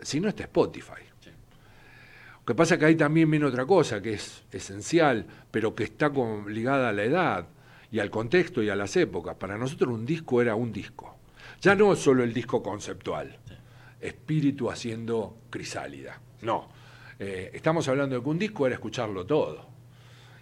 si 0.00 0.20
no, 0.20 0.28
está 0.28 0.44
Spotify. 0.44 1.02
Lo 2.38 2.44
que 2.46 2.54
pasa 2.54 2.74
es 2.74 2.78
que 2.78 2.86
ahí 2.86 2.94
también 2.94 3.28
viene 3.28 3.46
otra 3.46 3.66
cosa 3.66 4.00
que 4.00 4.12
es 4.12 4.44
esencial, 4.52 5.26
pero 5.50 5.74
que 5.74 5.82
está 5.82 6.12
ligada 6.46 6.90
a 6.90 6.92
la 6.92 7.02
edad 7.02 7.48
y 7.90 7.98
al 7.98 8.10
contexto 8.10 8.62
y 8.62 8.68
a 8.70 8.76
las 8.76 8.94
épocas. 8.96 9.34
Para 9.34 9.58
nosotros 9.58 9.92
un 9.92 10.06
disco 10.06 10.40
era 10.40 10.54
un 10.54 10.72
disco. 10.72 11.16
Ya 11.60 11.74
no 11.74 11.96
solo 11.96 12.22
el 12.22 12.32
disco 12.32 12.62
conceptual, 12.62 13.36
espíritu 14.00 14.70
haciendo 14.70 15.36
crisálida. 15.50 16.20
No. 16.42 16.68
Eh, 17.18 17.50
estamos 17.54 17.88
hablando 17.88 18.14
de 18.14 18.22
que 18.22 18.28
un 18.28 18.38
disco 18.38 18.68
era 18.68 18.76
escucharlo 18.76 19.26
todo. 19.26 19.73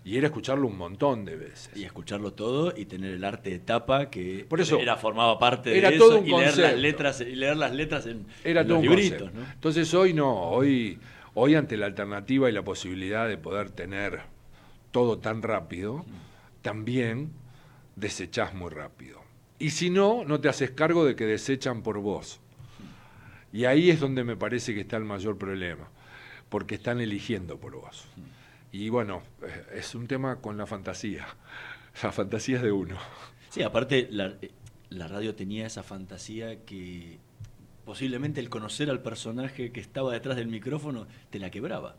Y 0.05 0.17
era 0.17 0.27
escucharlo 0.27 0.67
un 0.67 0.77
montón 0.77 1.25
de 1.25 1.37
veces. 1.37 1.71
Y 1.77 1.85
escucharlo 1.85 2.33
todo 2.33 2.75
y 2.77 2.87
tener 2.87 3.15
el 3.15 3.25
arte 3.25 3.51
de 3.51 3.59
tapa 3.61 4.11
que 4.11 4.45
Por 4.49 4.61
eso, 4.61 4.79
era 4.79 4.97
formaba 4.97 5.39
parte 5.39 5.71
de 5.71 5.79
era 5.79 5.91
eso 5.91 5.99
todo 5.99 6.19
un 6.19 6.27
y 6.27 6.31
leer 6.31 6.59
las 6.59 6.77
letras 6.77 7.21
y 7.21 7.37
leer 7.37 7.57
las 7.57 7.73
letras 7.73 8.07
en, 8.07 8.27
era 8.43 8.67
todo 8.67 8.83
los. 8.83 9.31
Entonces 9.55 9.95
hoy 9.95 10.13
no, 10.13 10.51
hoy 10.51 10.99
hoy 11.35 11.55
ante 11.55 11.77
la 11.77 11.87
alternativa 11.87 12.49
y 12.49 12.53
la 12.53 12.63
posibilidad 12.63 13.29
de 13.29 13.39
poder 13.39 13.71
tener 13.71 14.21
todo 14.91 15.19
tan 15.19 15.43
rápido, 15.43 16.05
también 16.61 17.33
desechás 17.97 18.55
muy 18.55 18.71
rápido. 18.71 19.23
Y 19.59 19.71
si 19.71 19.91
no, 19.91 20.25
no 20.25 20.41
te 20.41 20.49
haces 20.49 20.71
cargo 20.71 21.05
de 21.05 21.17
que 21.17 21.25
desechan 21.25 21.83
por 21.83 21.99
vos. 21.99 22.41
Y 23.53 23.65
ahí 23.65 23.91
es 23.91 24.01
donde 24.01 24.25
me 24.25 24.37
parece 24.37 24.75
que 24.75 24.81
está 24.81 24.97
el 24.97 25.05
mayor 25.05 25.39
problema, 25.39 25.89
porque 26.49 26.75
están 26.75 27.01
eligiendo 27.01 27.59
por 27.59 27.77
vos. 27.77 28.07
Y 28.73 28.89
bueno, 28.89 29.23
eh, 29.43 29.67
es 29.75 29.95
un 29.95 30.07
tema 30.07 30.41
con 30.41 30.57
la 30.57 30.67
fantasía. 30.67 31.27
La 32.03 32.11
fantasía 32.11 32.57
es 32.57 32.63
de 32.63 32.73
uno. 32.73 32.97
Sí, 33.51 33.63
aparte 33.63 34.09
la, 34.11 34.33
la 34.89 35.09
radio 35.09 35.35
tenía 35.35 35.67
esa 35.67 35.83
fantasía 35.83 36.65
que 36.65 37.19
posiblemente 37.85 38.41
el 38.41 38.49
conocer 38.49 38.89
al 38.89 39.03
personaje 39.03 39.73
que 39.73 39.81
estaba 39.81 40.11
detrás 40.15 40.37
del 40.39 40.47
micrófono 40.49 41.07
te 41.29 41.39
la 41.39 41.51
quebraba. 41.51 41.97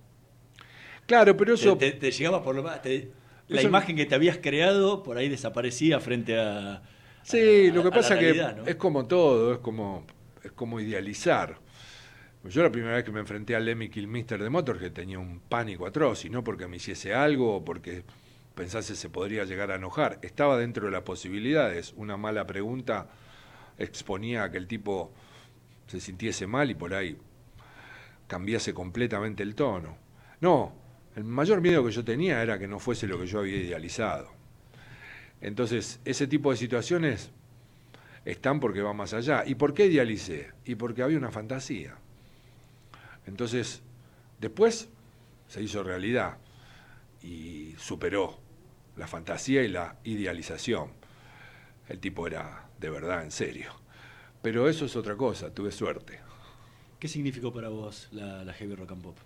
Claro, 1.06 1.38
pero 1.38 1.54
eso... 1.54 1.78
Te, 1.78 1.92
te- 1.92 2.00
te 2.00 2.12
llegaba 2.12 2.42
por 2.44 2.56
lo 2.56 2.64
más... 2.64 2.82
te- 2.82 3.12
la 3.50 3.60
Eso- 3.60 3.68
imagen 3.68 3.96
que 3.96 4.08
te 4.08 4.16
habías 4.16 4.38
creado 4.40 5.04
por 5.04 5.18
ahí 5.18 5.30
desaparecía 5.30 6.00
frente 6.00 6.40
a... 6.40 6.82
Sí, 7.22 7.68
a- 7.70 7.74
lo 7.76 7.84
que 7.84 7.90
a 7.90 7.92
pasa 7.92 8.16
que 8.18 8.22
realidad, 8.34 8.56
¿no? 8.58 8.66
es 8.66 8.76
como 8.78 9.06
todo, 9.06 9.54
es 9.54 9.60
como, 9.60 10.08
es 10.44 10.52
como 10.54 10.80
idealizar. 10.80 11.60
Yo 12.50 12.62
la 12.62 12.72
primera 12.72 12.96
vez 12.96 13.06
que 13.06 13.12
me 13.12 13.22
enfrenté 13.22 13.56
al 13.56 13.64
Lemmy 13.64 13.88
Kilmister 13.90 14.44
de 14.44 14.50
Motorhead 14.50 14.92
tenía 14.92 15.18
un 15.18 15.40
pánico 15.40 15.88
atroz, 15.88 16.26
y 16.26 16.30
no 16.30 16.44
porque 16.44 16.68
me 16.68 16.76
hiciese 16.76 17.14
algo 17.14 17.56
o 17.56 17.64
porque 17.66 18.04
pensase 18.54 18.98
se 18.98 19.10
podría 19.10 19.46
llegar 19.46 19.72
a 19.72 19.76
enojar. 19.76 20.20
Estaba 20.22 20.58
dentro 20.58 20.86
de 20.86 20.92
las 20.92 21.04
posibilidades. 21.04 21.94
Una 21.96 22.18
mala 22.18 22.46
pregunta 22.46 23.08
exponía 23.78 24.44
a 24.44 24.52
que 24.52 24.58
el 24.58 24.68
tipo 24.68 25.14
se 25.88 26.02
sintiese 26.02 26.46
mal 26.46 26.70
y 26.70 26.76
por 26.76 26.94
ahí 26.94 27.18
cambiase 28.28 28.74
completamente 28.74 29.42
el 29.42 29.56
tono. 29.56 29.98
No, 30.42 30.74
el 31.16 31.24
mayor 31.24 31.62
miedo 31.62 31.86
que 31.86 31.92
yo 31.92 32.04
tenía 32.04 32.44
era 32.44 32.60
que 32.60 32.68
no 32.68 32.78
fuese 32.78 33.08
lo 33.08 33.18
que 33.18 33.26
yo 33.26 33.40
había 33.40 33.56
idealizado. 33.56 34.30
Entonces, 35.40 36.02
ese 36.04 36.28
tipo 36.28 36.52
de 36.52 36.58
situaciones 36.58 37.32
están 38.26 38.60
porque 38.60 38.82
va 38.82 38.94
más 38.94 39.14
allá. 39.14 39.44
¿Y 39.46 39.56
por 39.56 39.74
qué 39.74 39.86
idealicé? 39.86 40.52
Y 40.66 40.76
porque 40.76 41.04
había 41.04 41.18
una 41.18 41.32
fantasía. 41.32 42.03
Entonces, 43.26 43.82
después 44.40 44.90
se 45.48 45.62
hizo 45.62 45.84
realidad 45.84 46.38
y 47.22 47.74
superó 47.78 48.40
la 48.98 49.08
fantasía 49.08 49.64
y 49.64 49.70
la 49.70 49.98
idealización. 50.04 50.92
El 51.88 52.00
tipo 52.00 52.28
era 52.28 52.70
de 52.80 52.90
verdad, 52.90 53.24
en 53.24 53.32
serio. 53.32 53.72
Pero 54.42 54.68
eso 54.68 54.86
es 54.86 54.96
otra 54.96 55.16
cosa, 55.16 55.54
tuve 55.54 55.72
suerte. 55.72 56.20
¿Qué 57.00 57.08
significó 57.08 57.54
para 57.54 57.70
vos 57.70 58.10
la, 58.12 58.44
la 58.44 58.54
heavy 58.54 58.76
rock 58.76 58.92
and 58.92 59.04
pop? 59.04 59.18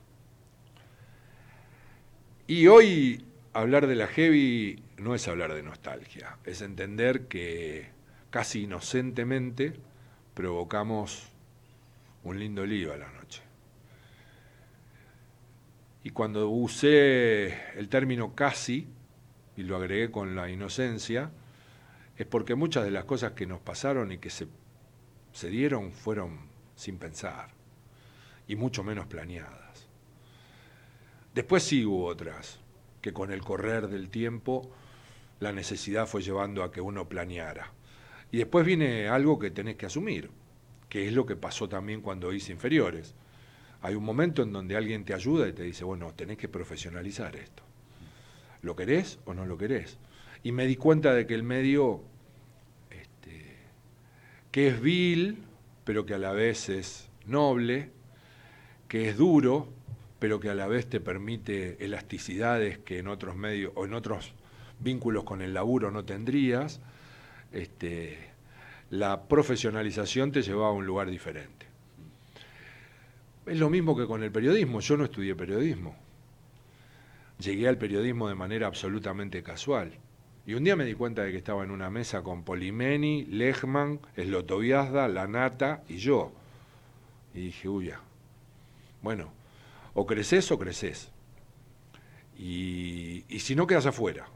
Y 2.47 2.67
hoy 2.67 3.25
hablar 3.53 3.87
de 3.87 3.95
la 3.95 4.07
heavy 4.07 4.81
no 4.97 5.15
es 5.15 5.27
hablar 5.27 5.53
de 5.53 5.63
nostalgia, 5.63 6.37
es 6.45 6.61
entender 6.61 7.27
que 7.27 7.89
casi 8.29 8.63
inocentemente 8.63 9.73
provocamos 10.33 11.31
un 12.23 12.39
lindo 12.39 12.65
lío 12.65 12.93
a 12.93 12.97
la 12.97 13.07
noche. 13.07 13.16
Y 16.07 16.11
cuando 16.11 16.47
usé 16.47 17.77
el 17.77 17.89
término 17.89 18.33
casi, 18.33 18.87
y 19.57 19.63
lo 19.63 19.75
agregué 19.75 20.09
con 20.09 20.37
la 20.37 20.49
inocencia, 20.49 21.31
es 22.15 22.25
porque 22.25 22.55
muchas 22.55 22.85
de 22.85 22.91
las 22.91 23.03
cosas 23.03 23.33
que 23.33 23.45
nos 23.45 23.59
pasaron 23.59 24.13
y 24.13 24.17
que 24.17 24.29
se, 24.29 24.47
se 25.33 25.49
dieron 25.49 25.91
fueron 25.91 26.47
sin 26.75 26.97
pensar, 26.97 27.49
y 28.47 28.55
mucho 28.55 28.85
menos 28.85 29.07
planeadas. 29.07 29.89
Después 31.35 31.63
sí 31.63 31.83
hubo 31.83 32.05
otras, 32.05 32.61
que 33.01 33.11
con 33.11 33.33
el 33.33 33.41
correr 33.41 33.89
del 33.89 34.09
tiempo 34.09 34.71
la 35.41 35.51
necesidad 35.51 36.07
fue 36.07 36.21
llevando 36.21 36.63
a 36.63 36.71
que 36.71 36.79
uno 36.79 37.09
planeara. 37.09 37.73
Y 38.31 38.37
después 38.37 38.65
viene 38.65 39.09
algo 39.09 39.39
que 39.39 39.51
tenés 39.51 39.75
que 39.75 39.87
asumir, 39.87 40.31
que 40.87 41.05
es 41.05 41.11
lo 41.11 41.25
que 41.25 41.35
pasó 41.35 41.67
también 41.67 41.99
cuando 41.99 42.31
hice 42.31 42.53
inferiores. 42.53 43.13
Hay 43.81 43.95
un 43.95 44.03
momento 44.03 44.41
en 44.43 44.51
donde 44.51 44.75
alguien 44.75 45.05
te 45.05 45.13
ayuda 45.13 45.47
y 45.47 45.53
te 45.53 45.63
dice, 45.63 45.83
bueno, 45.83 46.13
tenés 46.13 46.37
que 46.37 46.47
profesionalizar 46.47 47.35
esto. 47.35 47.63
¿Lo 48.61 48.75
querés 48.75 49.19
o 49.25 49.33
no 49.33 49.45
lo 49.45 49.57
querés? 49.57 49.97
Y 50.43 50.51
me 50.51 50.65
di 50.65 50.75
cuenta 50.75 51.13
de 51.13 51.27
que 51.27 51.35
el 51.35 51.43
medio, 51.43 52.01
este, 52.89 53.55
que 54.51 54.69
es 54.69 54.81
vil, 54.81 55.43
pero 55.83 56.05
que 56.05 56.15
a 56.15 56.17
la 56.17 56.31
vez 56.31 56.69
es 56.69 57.09
noble, 57.25 57.91
que 58.87 59.09
es 59.09 59.17
duro, 59.17 59.69
pero 60.19 60.39
que 60.39 60.49
a 60.49 60.55
la 60.55 60.67
vez 60.67 60.87
te 60.87 60.99
permite 60.99 61.83
elasticidades 61.83 62.79
que 62.79 62.99
en 62.99 63.07
otros 63.07 63.35
medios 63.35 63.71
o 63.75 63.85
en 63.85 63.93
otros 63.93 64.33
vínculos 64.79 65.23
con 65.23 65.41
el 65.41 65.53
laburo 65.53 65.91
no 65.91 66.05
tendrías, 66.05 66.81
este, 67.51 68.31
la 68.89 69.27
profesionalización 69.27 70.31
te 70.31 70.41
llevaba 70.41 70.69
a 70.69 70.73
un 70.73 70.85
lugar 70.85 71.09
diferente. 71.09 71.66
Es 73.47 73.57
lo 73.57 73.69
mismo 73.69 73.95
que 73.95 74.05
con 74.05 74.23
el 74.23 74.31
periodismo. 74.31 74.79
Yo 74.79 74.97
no 74.97 75.05
estudié 75.05 75.35
periodismo. 75.35 75.95
Llegué 77.39 77.67
al 77.67 77.77
periodismo 77.77 78.27
de 78.27 78.35
manera 78.35 78.67
absolutamente 78.67 79.43
casual. 79.43 79.93
Y 80.45 80.53
un 80.53 80.63
día 80.63 80.75
me 80.75 80.85
di 80.85 80.93
cuenta 80.93 81.23
de 81.23 81.31
que 81.31 81.37
estaba 81.37 81.63
en 81.63 81.71
una 81.71 81.89
mesa 81.89 82.23
con 82.23 82.43
Polimeni, 82.43 83.25
Lechman, 83.25 83.99
Slotoviazda, 84.15 85.07
Lanata 85.07 85.83
y 85.87 85.97
yo. 85.97 86.31
Y 87.33 87.41
dije, 87.41 87.67
uy, 87.67 87.87
ya. 87.87 88.01
Bueno, 89.01 89.31
o 89.93 90.05
creces 90.05 90.51
o 90.51 90.57
creces. 90.57 91.11
Y, 92.39 93.25
y 93.27 93.39
si 93.39 93.55
no, 93.55 93.67
quedas 93.67 93.85
afuera. 93.85 94.27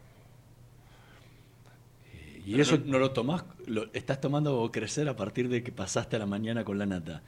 Y, 2.46 2.52
Pero 2.52 2.64
eso... 2.64 2.78
no, 2.78 2.86
no 2.86 3.00
lo 3.00 3.12
tomás, 3.12 3.46
lo, 3.68 3.92
estás 3.94 4.20
tomando 4.20 4.70
crecer 4.72 5.08
a 5.08 5.16
partir 5.16 5.50
de 5.50 5.64
que 5.64 5.72
pasaste 5.72 6.16
a 6.16 6.20
la 6.20 6.26
mañana 6.26 6.64
con 6.64 6.78
la 6.78 6.86
nata. 6.86 7.24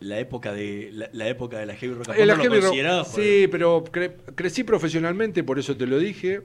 La 0.00 0.18
época 0.20 0.52
de 0.52 0.90
la, 0.92 1.08
la 1.12 1.28
época 1.28 1.58
de 1.58 1.66
la 1.66 1.74
heavy 1.74 1.94
rock 1.94 2.08
and 2.10 2.18
Eh, 2.20 2.26
la 2.26 2.34
pop, 2.34 2.38
¿no 2.38 2.42
heavy 2.44 2.54
lo 2.56 2.60
rock- 2.60 2.68
considerabas 2.70 3.08
por- 3.08 3.20
sí, 3.22 3.48
pero 3.50 3.84
cre- 3.84 4.14
crecí 4.34 4.62
profesionalmente, 4.64 5.42
por 5.42 5.58
eso 5.58 5.76
te 5.76 5.86
lo 5.86 5.98
dije, 5.98 6.42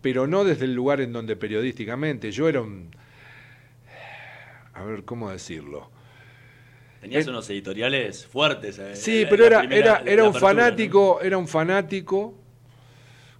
pero 0.00 0.26
no 0.28 0.44
desde 0.44 0.66
el 0.66 0.74
lugar 0.74 1.00
en 1.00 1.12
donde 1.12 1.34
periodísticamente. 1.36 2.30
Yo 2.30 2.48
era 2.48 2.60
un... 2.60 2.90
A 4.74 4.84
ver, 4.84 5.04
¿cómo 5.04 5.30
decirlo? 5.30 5.90
Tenías 7.00 7.26
Eh, 7.26 7.30
unos 7.30 7.48
editoriales 7.50 8.26
fuertes. 8.26 8.78
eh, 8.78 8.94
Sí, 8.94 9.24
la- 9.24 9.30
pero 9.30 9.42
la 9.42 9.46
era, 9.48 9.58
primera- 9.60 9.78
era, 9.78 9.90
era 10.12 10.22
un 10.24 10.28
apertura, 10.30 10.52
¿no? 10.52 10.60
fanático, 10.60 11.20
era 11.22 11.38
un 11.38 11.48
fanático 11.48 12.34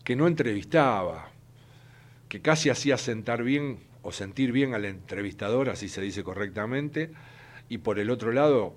que 0.02 0.16
no 0.16 0.26
entrevistaba, 0.26 1.30
que 2.28 2.40
casi 2.40 2.70
hacía 2.70 2.96
sentar 2.96 3.42
bien 3.42 3.78
o 4.02 4.12
sentir 4.12 4.50
bien 4.52 4.74
al 4.74 4.84
entrevistador, 4.84 5.68
así 5.68 5.88
se 5.88 6.00
dice 6.00 6.22
correctamente, 6.24 7.10
y 7.68 7.78
por 7.78 7.98
el 7.98 8.10
otro 8.10 8.32
lado 8.32 8.76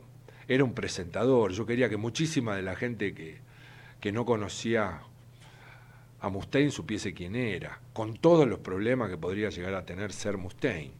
era 0.50 0.64
un 0.64 0.74
presentador. 0.74 1.54
Yo 1.54 1.66
quería 1.66 1.88
que 1.88 1.96
muchísima 1.96 2.56
de 2.56 2.64
la 2.64 2.76
gente 2.76 3.14
que, 3.14 3.38
que 4.02 4.12
no 4.12 4.26
conocía 4.26 5.02
a 6.20 6.30
Mustaine 6.30 6.72
supiese 6.72 7.14
quién 7.14 7.36
era, 7.36 7.80
con 7.94 8.18
todos 8.18 8.48
los 8.48 8.60
problemas 8.60 9.10
que 9.10 9.18
podría 9.18 9.50
llegar 9.50 9.76
a 9.76 9.86
tener 9.86 10.12
ser 10.12 10.38
Mustaine. 10.38 10.92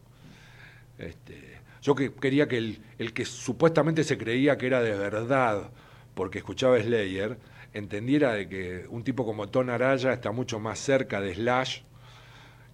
Este, 1.00 1.58
yo 1.82 1.96
que 1.96 2.14
quería 2.14 2.48
que 2.48 2.58
el, 2.58 2.80
el 3.00 3.12
que 3.12 3.26
supuestamente 3.26 4.04
se 4.04 4.18
creía 4.18 4.58
que 4.58 4.68
era 4.68 4.82
de 4.82 4.96
verdad 4.96 5.72
porque 6.14 6.38
escuchaba 6.38 6.80
Slayer, 6.80 7.38
entendiera 7.74 8.34
de 8.34 8.48
que 8.48 8.86
un 8.90 9.04
tipo 9.04 9.26
como 9.26 9.50
Ton 9.50 9.70
Araya 9.70 10.14
está 10.14 10.32
mucho 10.32 10.60
más 10.60 10.78
cerca 10.78 11.20
de 11.22 11.34
Slash 11.34 11.82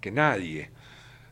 que 0.02 0.12
nadie, 0.12 0.72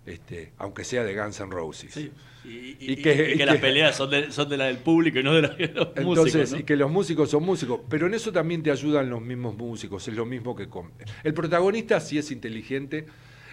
este, 0.06 0.54
aunque 0.58 0.86
sea 0.86 1.04
de 1.04 1.16
Guns 1.16 1.40
N' 1.42 1.52
Roses. 1.52 1.94
Sí. 1.94 2.12
Y, 2.46 2.98
que, 2.98 3.46
las 3.46 3.58
peleas 3.58 3.96
son 3.96 4.10
de, 4.10 4.32
son 4.32 4.50
de 4.50 4.58
la 4.58 4.66
del 4.66 4.78
público 4.78 5.20
y 5.20 5.24
no 5.24 5.34
de, 5.34 5.42
los 5.42 5.54
entonces, 5.96 6.04
músicos. 6.04 6.60
Y 6.60 6.64
que 6.64 6.76
los 6.76 6.92
músicos 6.92 7.30
son 7.30 7.44
músicos, 7.44 7.80
pero 7.90 8.08
en 8.08 8.14
eso 8.14 8.32
también 8.32 8.62
te 8.62 8.72
ayudan 8.72 9.10
los 9.10 9.22
mismos 9.22 9.56
músicos, 9.56 10.08
es 10.08 10.14
lo 10.14 10.26
mismo 10.26 10.56
que 10.56 10.68
con... 10.68 10.92
El 11.24 11.34
protagonista 11.34 12.00
sí 12.00 12.18
es 12.18 12.32
inteligente 12.32 13.06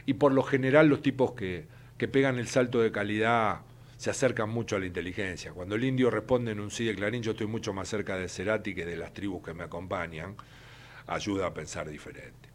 y 0.07 0.15
por 0.15 0.33
lo 0.33 0.43
general 0.43 0.89
los 0.89 1.03
tipos 1.03 1.33
que, 1.33 1.67
que 1.97 2.09
pegan 2.09 2.39
el 2.39 2.49
salto 2.49 2.81
de 2.81 2.91
calidad 2.91 3.61
se 3.97 4.11
acercan 4.11 4.49
mucho 4.51 4.77
a 4.77 4.79
la 4.81 4.87
inteligencia. 4.87 5.53
Cuando 5.53 5.75
el 5.75 5.85
indio 5.85 6.11
responde 6.11 6.53
en 6.53 6.61
un 6.61 6.71
sí 6.71 6.85
de 6.85 6.95
Clarín, 6.95 7.23
yo 7.23 7.33
estoy 7.33 7.47
mucho 7.47 7.73
más 7.73 7.89
cerca 7.89 8.17
de 8.17 8.29
Cerati 8.29 8.75
que 8.75 8.87
de 8.87 8.97
las 8.97 9.13
tribus 9.13 9.45
que 9.45 9.55
me 9.55 9.63
acompañan, 9.63 10.37
ayuda 11.07 11.47
a 11.47 11.55
pensar 11.55 11.89
diferente. 11.89 12.50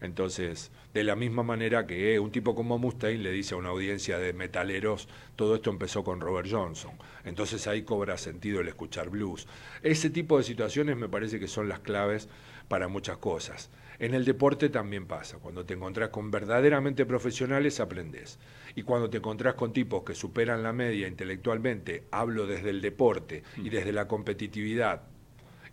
Entonces, 0.00 0.70
de 0.94 1.04
la 1.04 1.16
misma 1.16 1.42
manera 1.42 1.86
que 1.86 2.18
un 2.20 2.30
tipo 2.30 2.54
como 2.54 2.78
Mustaine 2.78 3.22
le 3.22 3.32
dice 3.32 3.54
a 3.54 3.58
una 3.58 3.70
audiencia 3.70 4.18
de 4.18 4.32
metaleros, 4.32 5.08
todo 5.36 5.56
esto 5.56 5.70
empezó 5.70 6.04
con 6.04 6.20
Robert 6.20 6.48
Johnson. 6.50 6.92
Entonces 7.24 7.66
ahí 7.66 7.82
cobra 7.82 8.16
sentido 8.16 8.60
el 8.60 8.68
escuchar 8.68 9.10
blues. 9.10 9.46
Ese 9.82 10.10
tipo 10.10 10.38
de 10.38 10.44
situaciones 10.44 10.96
me 10.96 11.08
parece 11.08 11.40
que 11.40 11.48
son 11.48 11.68
las 11.68 11.80
claves 11.80 12.28
para 12.68 12.88
muchas 12.88 13.16
cosas. 13.18 13.70
En 13.98 14.14
el 14.14 14.24
deporte 14.24 14.68
también 14.68 15.06
pasa. 15.06 15.38
Cuando 15.38 15.64
te 15.64 15.74
encontrás 15.74 16.10
con 16.10 16.30
verdaderamente 16.30 17.04
profesionales, 17.04 17.80
aprendes. 17.80 18.38
Y 18.76 18.82
cuando 18.82 19.10
te 19.10 19.16
encontrás 19.16 19.54
con 19.54 19.72
tipos 19.72 20.04
que 20.04 20.14
superan 20.14 20.62
la 20.62 20.72
media 20.72 21.08
intelectualmente, 21.08 22.04
hablo 22.12 22.46
desde 22.46 22.70
el 22.70 22.80
deporte 22.80 23.42
y 23.56 23.62
mm. 23.62 23.70
desde 23.70 23.92
la 23.92 24.06
competitividad, 24.06 25.02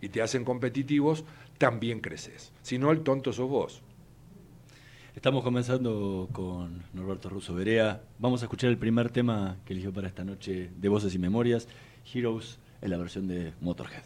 y 0.02 0.10
te 0.10 0.22
hacen 0.22 0.44
competitivos, 0.44 1.24
también 1.58 2.00
creces. 2.00 2.52
Si 2.64 2.78
no, 2.78 2.92
el 2.92 3.02
tonto 3.02 3.32
sos 3.32 3.50
vos. 3.50 3.82
Estamos 5.26 5.44
comenzando 5.44 6.30
con 6.32 6.84
Norberto 6.94 7.30
Russo 7.30 7.56
Berea. 7.56 8.04
Vamos 8.20 8.44
a 8.44 8.46
escuchar 8.46 8.70
el 8.70 8.78
primer 8.78 9.10
tema 9.10 9.58
que 9.66 9.74
eligió 9.74 9.92
para 9.92 10.08
esta 10.08 10.24
noche 10.24 10.70
de 10.78 10.88
Voces 10.88 11.16
y 11.16 11.18
Memorias, 11.18 11.68
Heroes, 12.14 12.60
en 12.80 12.92
la 12.92 12.98
versión 12.98 13.28
de 13.28 13.52
Motorhead. 13.60 14.04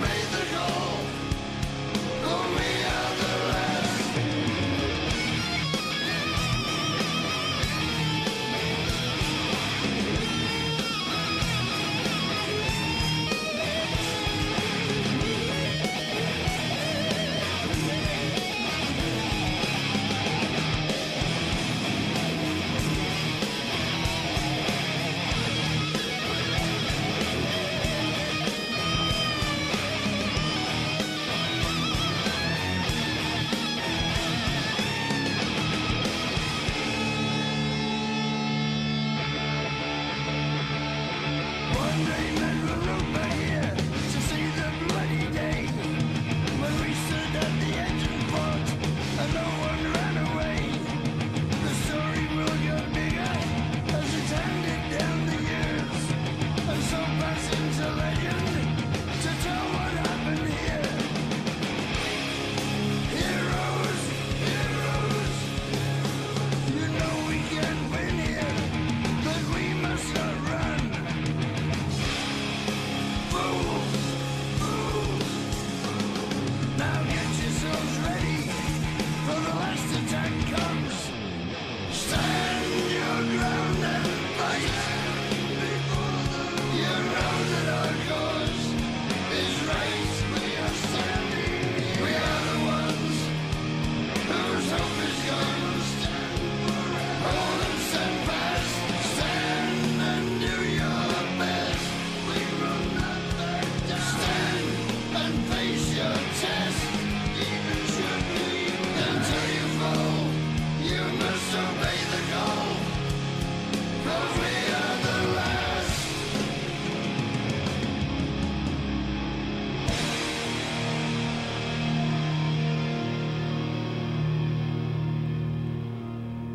made 0.00 0.08
the 0.32 0.49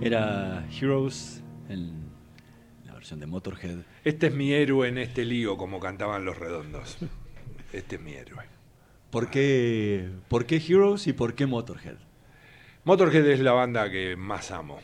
Era 0.06 0.64
Heroes 0.70 1.42
en 1.68 2.12
la 2.86 2.94
versión 2.94 3.20
de 3.20 3.26
Motorhead. 3.26 3.80
Este 4.04 4.28
es 4.28 4.36
mi 4.36 4.54
héroe 4.54 4.88
en 4.88 5.00
este 5.00 5.26
lío, 5.26 5.58
como 5.58 5.80
cantaban 5.80 6.24
los 6.26 6.38
redondos. 6.38 7.00
Este 7.74 7.96
es 7.96 8.02
mi 8.04 8.14
héroe. 8.14 8.44
¿Por 9.10 9.32
qué, 9.32 10.08
¿Por 10.28 10.46
qué 10.46 10.58
Heroes 10.58 11.08
y 11.08 11.14
por 11.14 11.34
qué 11.34 11.48
Motorhead? 11.48 11.96
Motorhead 12.84 13.26
es 13.26 13.40
la 13.40 13.54
banda 13.54 13.90
que 13.90 14.16
más 14.16 14.52
amo. 14.52 14.78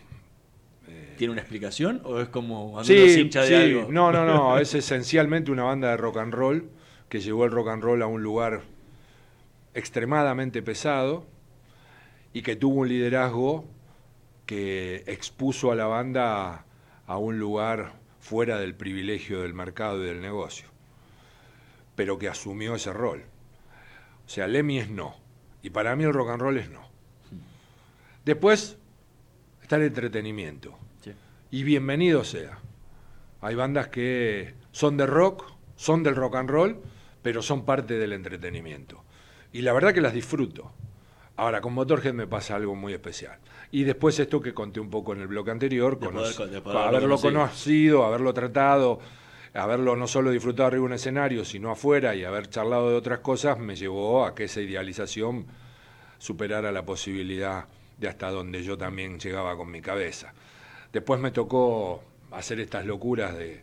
¿Tiene 1.18 1.34
una 1.34 1.42
explicación 1.42 2.02
o 2.04 2.20
es 2.20 2.30
como 2.30 2.84
Sí, 2.84 2.96
hincha 3.20 3.44
de 3.44 3.48
sí. 3.48 3.54
algo? 3.54 3.92
No, 3.92 4.12
no, 4.12 4.26
no. 4.26 4.58
Es 4.58 4.74
esencialmente 4.74 5.52
una 5.52 5.62
banda 5.66 5.92
de 5.92 5.98
rock 5.98 6.18
and 6.18 6.34
roll 6.34 6.68
que 7.10 7.20
llevó 7.20 7.46
el 7.46 7.52
rock 7.52 7.68
and 7.68 7.84
roll 7.84 8.02
a 8.02 8.08
un 8.08 8.24
lugar 8.24 8.62
extremadamente 9.76 10.64
pesado 10.64 11.28
y 12.34 12.42
que 12.42 12.56
tuvo 12.56 12.80
un 12.82 12.90
liderazgo 12.90 13.70
que 14.52 15.06
expuso 15.08 15.72
a 15.72 15.76
la 15.76 15.86
banda 15.86 16.66
a 17.08 17.18
un 17.18 17.40
lugar 17.40 17.94
fuera 18.20 18.60
del 18.60 18.76
privilegio 18.76 19.44
del 19.44 19.54
mercado 19.54 20.04
y 20.04 20.08
del 20.08 20.20
negocio, 20.20 20.68
pero 21.96 22.20
que 22.20 22.28
asumió 22.28 22.76
ese 22.76 22.92
rol. 22.92 23.24
O 24.26 24.30
sea, 24.30 24.48
Lemmy 24.48 24.80
es 24.80 24.90
no, 24.90 25.16
y 25.64 25.70
para 25.70 25.96
mí 25.96 26.04
el 26.04 26.12
rock 26.12 26.32
and 26.32 26.42
roll 26.42 26.58
es 26.58 26.70
no. 26.70 26.82
Después 28.26 28.78
está 29.62 29.78
el 29.78 29.84
entretenimiento, 29.84 30.78
y 31.50 31.64
bienvenido 31.64 32.26
sea. 32.26 32.60
Hay 33.40 33.56
bandas 33.56 33.88
que 33.88 34.54
son 34.74 34.98
de 34.98 35.06
rock, 35.06 35.50
son 35.78 36.04
del 36.04 36.18
rock 36.18 36.36
and 36.36 36.50
roll, 36.50 36.82
pero 37.22 37.42
son 37.42 37.64
parte 37.64 37.98
del 37.98 38.12
entretenimiento. 38.12 39.02
Y 39.54 39.62
la 39.62 39.72
verdad 39.72 39.94
que 39.94 40.02
las 40.02 40.14
disfruto. 40.14 40.74
Ahora, 41.38 41.62
con 41.62 41.74
Motorhead 41.74 42.14
me 42.14 42.28
pasa 42.28 42.58
algo 42.58 42.76
muy 42.76 42.92
especial. 42.92 43.40
Y 43.72 43.84
después 43.84 44.20
esto 44.20 44.42
que 44.42 44.54
conté 44.54 44.80
un 44.80 44.90
poco 44.90 45.14
en 45.14 45.22
el 45.22 45.28
bloque 45.28 45.52
anterior, 45.52 45.98
De 46.00 46.06
cono- 46.06 46.20
poder 46.20 46.36
con- 46.36 46.52
de 46.52 46.62
poder 46.62 46.78
haberlo 46.78 46.98
haberlo 46.98 47.16
conocido. 47.18 47.42
conocido, 47.42 48.06
haberlo 48.06 48.34
tratado, 48.34 49.00
haberlo 49.54 49.96
no 49.96 50.08
solo 50.08 50.32
disfrutado 50.32 50.68
arriba 50.68 50.82
de 50.82 50.86
un 50.88 50.94
escenario, 50.94 51.46
sino 51.46 51.72
afuera 51.72 52.14
y 52.16 52.24
haber 52.26 52.50
charlado 52.50 52.90
de 52.90 52.96
otras 52.96 53.20
cosas, 53.20 53.58
me 53.60 53.76
llevó 53.76 54.26
a 54.26 54.36
que 54.36 54.46
esa 54.46 54.62
idealización 54.62 55.46
superara 56.18 56.72
la 56.72 56.84
posibilidad 56.86 57.66
de 57.98 58.08
hasta 58.10 58.30
donde 58.30 58.64
yo 58.64 58.78
también 58.78 59.20
llegaba 59.20 59.56
con 59.56 59.72
mi 59.72 59.82
cabeza. 59.82 60.34
Después 60.92 61.20
me 61.22 61.32
tocó 61.32 62.04
hacer 62.32 62.60
estas 62.60 62.86
locuras 62.86 63.38
de, 63.38 63.62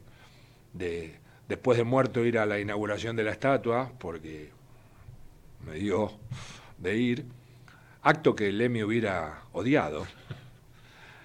de 0.73 1.17
después 1.49 1.77
de 1.79 1.85
muerto 1.85 2.25
ir 2.25 2.39
a 2.39 2.47
la 2.47 2.59
inauguración 2.59 3.15
de 3.17 3.25
la 3.25 3.33
estatua, 3.33 3.91
porque 3.99 4.51
me 5.67 5.75
dio 5.75 6.13
de 6.79 6.97
ir, 6.97 7.25
acto 8.09 8.35
que 8.35 8.51
Lemmy 8.51 8.83
hubiera 8.83 9.43
odiado. 9.53 10.07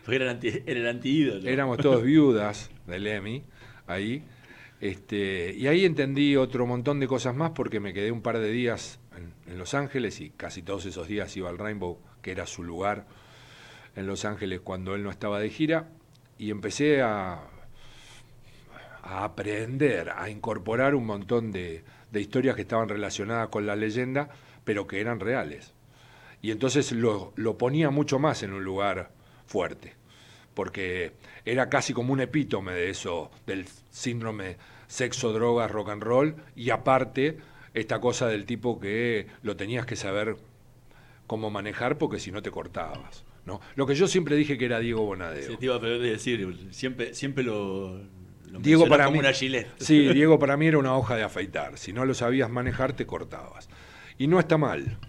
Porque 0.04 0.17
era 0.17 0.26
el, 0.26 0.32
anti, 0.32 0.50
era 0.65 0.80
el 0.82 0.88
antiídolo. 0.88 1.50
Éramos 1.50 1.78
todos 1.78 2.04
viudas 2.04 2.72
de 2.88 3.00
Lemmy 3.00 3.43
ahí. 3.88 4.24
Este, 4.82 5.54
y 5.54 5.67
ahí 5.67 5.86
entendí 5.86 6.36
otro 6.36 6.67
montón 6.67 7.00
de 7.00 7.08
cosas 7.08 7.36
más 7.36 7.52
porque 7.52 7.80
me 7.80 7.93
quedé 7.93 8.12
un 8.12 8.22
par 8.22 8.39
de 8.39 8.52
días 8.52 9.00
en, 9.15 9.34
en 9.50 9.58
Los 9.58 9.74
Ángeles 9.74 10.19
y 10.19 10.32
casi 10.32 10.62
todos 10.62 10.86
esos 10.86 11.08
días 11.08 11.36
iba 11.38 11.50
al 11.50 11.58
Rainbow, 11.58 12.00
que 12.22 12.32
era 12.32 12.46
su 12.46 12.63
lugar 12.63 13.06
en 13.96 14.06
Los 14.06 14.26
Ángeles 14.26 14.60
cuando 14.60 14.93
él 14.96 15.04
no 15.04 15.10
estaba 15.10 15.39
de 15.39 15.50
gira, 15.50 15.88
y 16.38 16.50
empecé 16.50 17.02
a, 17.02 17.43
a 19.04 19.24
aprender, 19.24 20.10
a 20.10 20.30
incorporar 20.30 20.96
un 20.96 21.06
montón 21.06 21.54
de, 21.54 21.86
de 22.12 22.22
historias 22.22 22.56
que 22.56 22.63
estaban 22.63 22.89
relacionadas 22.89 23.48
con 23.48 23.65
la 23.65 23.78
leyenda, 23.78 24.30
pero 24.65 24.86
que 24.86 25.00
eran 25.00 25.22
reales. 25.22 25.73
Y 26.43 26.51
entonces 26.51 26.91
lo, 26.91 27.32
lo 27.38 27.58
ponía 27.58 27.89
mucho 27.89 28.19
más 28.19 28.43
en 28.43 28.51
un 28.51 28.65
lugar 28.65 29.12
fuerte, 29.47 29.93
porque 30.53 31.13
era 31.45 31.69
casi 31.69 31.93
como 31.93 32.12
un 32.12 32.19
epítome 32.19 32.73
de 32.73 32.89
eso, 32.89 33.32
del 33.47 33.65
síndrome 33.89 34.58
sexo, 34.88 35.32
drogas, 35.32 35.71
rock 35.71 35.89
and 35.91 36.03
roll, 36.03 36.36
y 36.53 36.69
aparte 36.69 37.38
esta 37.73 38.01
cosa 38.01 38.27
del 38.27 38.45
tipo 38.45 38.77
que 38.77 39.27
lo 39.41 39.56
tenías 39.56 39.86
que 39.86 39.95
saber 39.95 40.36
cómo 41.27 41.49
manejar 41.49 41.97
porque 41.97 42.19
si 42.19 42.29
no 42.29 42.41
te 42.41 42.51
cortabas. 42.51 43.23
¿no? 43.45 43.62
Lo 43.75 43.88
que 43.88 43.95
yo 43.95 44.08
siempre 44.08 44.36
dije 44.36 44.58
que 44.58 44.65
era 44.65 44.79
Diego 44.79 45.03
Bonadeo. 45.06 45.58
Te 45.58 45.65
iba 45.65 45.77
a 45.77 45.79
decir, 45.79 46.67
siempre, 46.71 47.13
siempre 47.13 47.45
lo, 47.45 47.99
lo 48.49 48.60
Diego 48.60 48.86
para 48.88 49.06
como 49.06 49.13
mí, 49.13 49.19
una 49.19 49.32
gilet. 49.32 49.69
Sí, 49.77 50.08
Diego 50.13 50.38
para 50.39 50.58
mí 50.58 50.67
era 50.67 50.77
una 50.77 50.93
hoja 50.93 51.15
de 51.15 51.23
afeitar. 51.23 51.77
Si 51.77 51.93
no 51.93 52.03
lo 52.03 52.13
sabías 52.13 52.49
manejar, 52.49 52.91
te 52.91 53.06
cortabas. 53.06 53.69
Y 54.17 54.27
no 54.27 54.41
está 54.41 54.58
mal, 54.58 54.99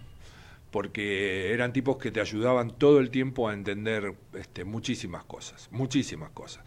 porque 0.74 1.52
eran 1.52 1.72
tipos 1.72 1.98
que 1.98 2.10
te 2.10 2.20
ayudaban 2.20 2.76
todo 2.76 2.98
el 2.98 3.10
tiempo 3.10 3.48
a 3.48 3.54
entender 3.54 4.16
este, 4.32 4.64
muchísimas 4.64 5.22
cosas, 5.22 5.68
muchísimas 5.70 6.30
cosas. 6.30 6.64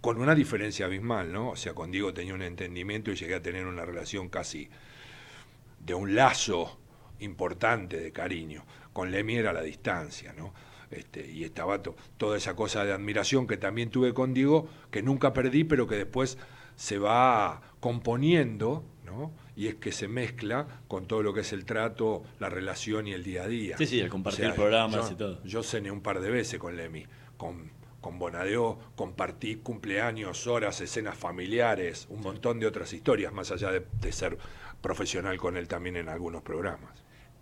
Con 0.00 0.20
una 0.20 0.34
diferencia 0.34 0.86
abismal, 0.86 1.32
¿no? 1.32 1.50
O 1.50 1.54
sea, 1.54 1.72
con 1.72 1.92
Diego 1.92 2.12
tenía 2.12 2.34
un 2.34 2.42
entendimiento 2.42 3.12
y 3.12 3.14
llegué 3.14 3.36
a 3.36 3.40
tener 3.40 3.64
una 3.68 3.84
relación 3.84 4.28
casi 4.28 4.68
de 5.78 5.94
un 5.94 6.16
lazo 6.16 6.80
importante 7.20 8.00
de 8.00 8.10
cariño. 8.10 8.64
Con 8.92 9.12
Lemmy 9.12 9.36
era 9.36 9.52
la 9.52 9.62
distancia, 9.62 10.32
¿no? 10.32 10.52
Este, 10.90 11.24
y 11.30 11.44
estaba 11.44 11.80
to- 11.80 11.94
toda 12.16 12.36
esa 12.38 12.56
cosa 12.56 12.84
de 12.84 12.92
admiración 12.92 13.46
que 13.46 13.56
también 13.56 13.90
tuve 13.90 14.14
con 14.14 14.34
Diego, 14.34 14.68
que 14.90 15.00
nunca 15.00 15.32
perdí, 15.32 15.62
pero 15.62 15.86
que 15.86 15.94
después 15.94 16.38
se 16.74 16.98
va 16.98 17.62
componiendo, 17.78 18.84
¿no? 19.08 19.32
Y 19.56 19.66
es 19.68 19.74
que 19.76 19.90
se 19.92 20.06
mezcla 20.08 20.66
con 20.86 21.06
todo 21.06 21.22
lo 21.22 21.32
que 21.34 21.40
es 21.40 21.52
el 21.52 21.64
trato, 21.64 22.22
la 22.38 22.48
relación 22.48 23.06
y 23.08 23.12
el 23.12 23.24
día 23.24 23.42
a 23.44 23.48
día. 23.48 23.76
Sí, 23.78 23.86
sí, 23.86 24.00
el 24.00 24.08
compartir 24.08 24.52
programas 24.54 25.08
yo- 25.08 25.12
y 25.12 25.16
todo. 25.16 25.44
Yo 25.44 25.62
cené 25.62 25.90
un 25.90 26.00
par 26.00 26.20
de 26.20 26.30
veces 26.30 26.58
con 26.60 26.76
Lemmy, 26.76 27.06
con, 27.36 27.70
con 28.00 28.18
Bonadeo, 28.18 28.78
compartí 28.94 29.56
cumpleaños, 29.56 30.46
horas, 30.46 30.80
escenas 30.80 31.16
familiares, 31.16 32.06
un 32.10 32.20
montón 32.20 32.60
de 32.60 32.66
otras 32.66 32.92
historias, 32.92 33.32
más 33.32 33.50
allá 33.50 33.70
de, 33.72 33.84
de 34.00 34.12
ser 34.12 34.38
profesional 34.80 35.36
con 35.38 35.56
él 35.56 35.66
también 35.68 35.96
en 35.96 36.08
algunos 36.08 36.42
programas. 36.42 36.92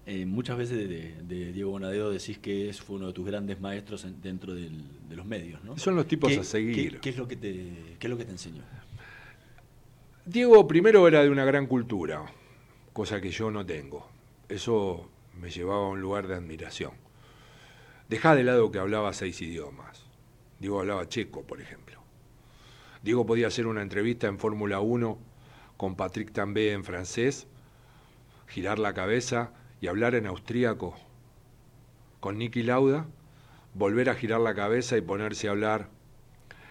Eh, 0.09 0.25
muchas 0.25 0.57
veces 0.57 0.89
de, 0.89 1.53
Diego 1.53 1.73
Bonadeo 1.73 2.11
decís 2.11 2.39
que 2.39 2.69
es, 2.69 2.81
fue 2.81 2.95
uno 2.97 3.09
de 3.09 3.13
tus 3.13 3.27
grandes 3.27 3.61
maestros 3.61 4.05
en- 4.05 4.21
dentro 4.23 4.55
del- 4.55 4.85
de 5.09 5.17
los 5.17 5.27
medios, 5.27 5.63
¿no? 5.65 5.77
Son 5.79 5.97
los 5.97 6.07
tipos 6.07 6.33
¿Qué- 6.33 6.39
a 6.39 6.45
seguir. 6.45 6.93
¿qué, 6.95 7.01
qué 7.01 7.11
es 7.11 7.17
lo 7.17 7.27
que 7.27 7.35
te, 7.37 7.97
¿Qué 7.99 8.07
es 8.07 8.11
lo 8.11 8.17
que 8.17 8.25
te 8.25 8.31
enseñó? 8.31 8.63
Diego 10.29 10.67
primero 10.67 11.07
era 11.07 11.23
de 11.23 11.31
una 11.31 11.45
gran 11.45 11.69
cultura, 11.69 12.27
cosa 12.93 13.21
que 13.21 13.31
yo 13.31 13.49
no 13.53 13.65
tengo. 13.65 14.09
Eso 14.49 15.09
me 15.41 15.51
llevaba 15.51 15.87
a 15.87 15.91
un 15.91 16.01
lugar 16.01 16.27
de 16.27 16.35
admiración. 16.35 16.91
Dejá 18.09 18.35
de 18.35 18.43
lado 18.43 18.73
que 18.73 18.81
hablaba 18.81 19.13
seis 19.13 19.41
idiomas. 19.41 20.05
Diego 20.59 20.81
hablaba 20.81 21.09
checo, 21.09 21.45
por 21.45 21.61
ejemplo. 21.61 22.01
Diego 23.05 23.25
podía 23.25 23.47
hacer 23.47 23.69
una 23.69 23.83
entrevista 23.83 24.27
en 24.27 24.41
Fórmula 24.41 24.81
1 24.81 25.17
con 25.77 25.95
Patrick 25.95 26.33
També 26.33 26.73
en 26.73 26.83
francés, 26.83 27.47
girar 28.49 28.81
la 28.81 28.95
cabeza 28.95 29.53
y 29.81 29.87
hablar 29.87 30.17
en 30.17 30.27
austríaco 30.27 30.97
con 32.19 32.37
Nicky 32.37 32.65
Lauda, 32.65 33.07
volver 33.75 34.11
a 34.11 34.17
girar 34.17 34.41
la 34.41 34.57
cabeza 34.57 34.97
y 34.97 35.03
ponerse 35.03 35.47
a 35.47 35.53
hablar 35.53 35.89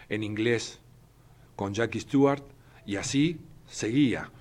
en 0.09 0.23
inglés 0.23 0.81
con 1.55 1.73
Jackie 1.73 2.01
Stewart 2.01 2.43
y 2.85 2.95
así 2.97 3.39
seguía. 3.67 4.31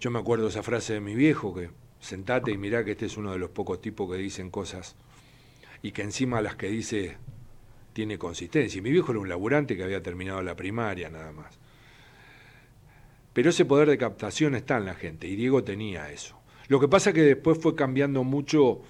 Yo 0.00 0.10
me 0.10 0.18
acuerdo 0.18 0.48
esa 0.48 0.62
frase 0.62 0.94
de 0.94 1.00
mi 1.00 1.14
viejo 1.14 1.54
que 1.54 1.70
sentate 2.00 2.50
y 2.50 2.58
mirá 2.58 2.84
que 2.84 2.92
este 2.92 3.06
es 3.06 3.16
uno 3.16 3.32
de 3.32 3.38
los 3.38 3.50
pocos 3.50 3.80
tipos 3.80 4.10
que 4.10 4.18
dicen 4.18 4.50
cosas 4.50 4.96
y 5.82 5.92
que 5.92 6.02
encima 6.02 6.42
las 6.42 6.56
que 6.56 6.68
dice 6.68 7.16
tiene 7.92 8.18
consistencia. 8.18 8.78
Y 8.78 8.82
mi 8.82 8.90
viejo 8.90 9.12
era 9.12 9.20
un 9.20 9.28
laburante 9.28 9.76
que 9.76 9.84
había 9.84 10.02
terminado 10.02 10.42
la 10.42 10.56
primaria 10.56 11.08
nada 11.08 11.32
más. 11.32 11.58
Pero 13.32 13.50
ese 13.50 13.64
poder 13.64 13.88
de 13.88 13.98
captación 13.98 14.54
está 14.54 14.76
en 14.76 14.84
la 14.84 14.94
gente 14.94 15.26
y 15.26 15.36
Diego 15.36 15.64
tenía 15.64 16.10
eso. 16.10 16.38
Lo 16.68 16.80
que 16.80 16.88
pasa 16.88 17.12
que 17.12 17.22
después 17.22 17.58
fue 17.58 17.74
cambiando 17.74 18.24
mucho 18.24 18.82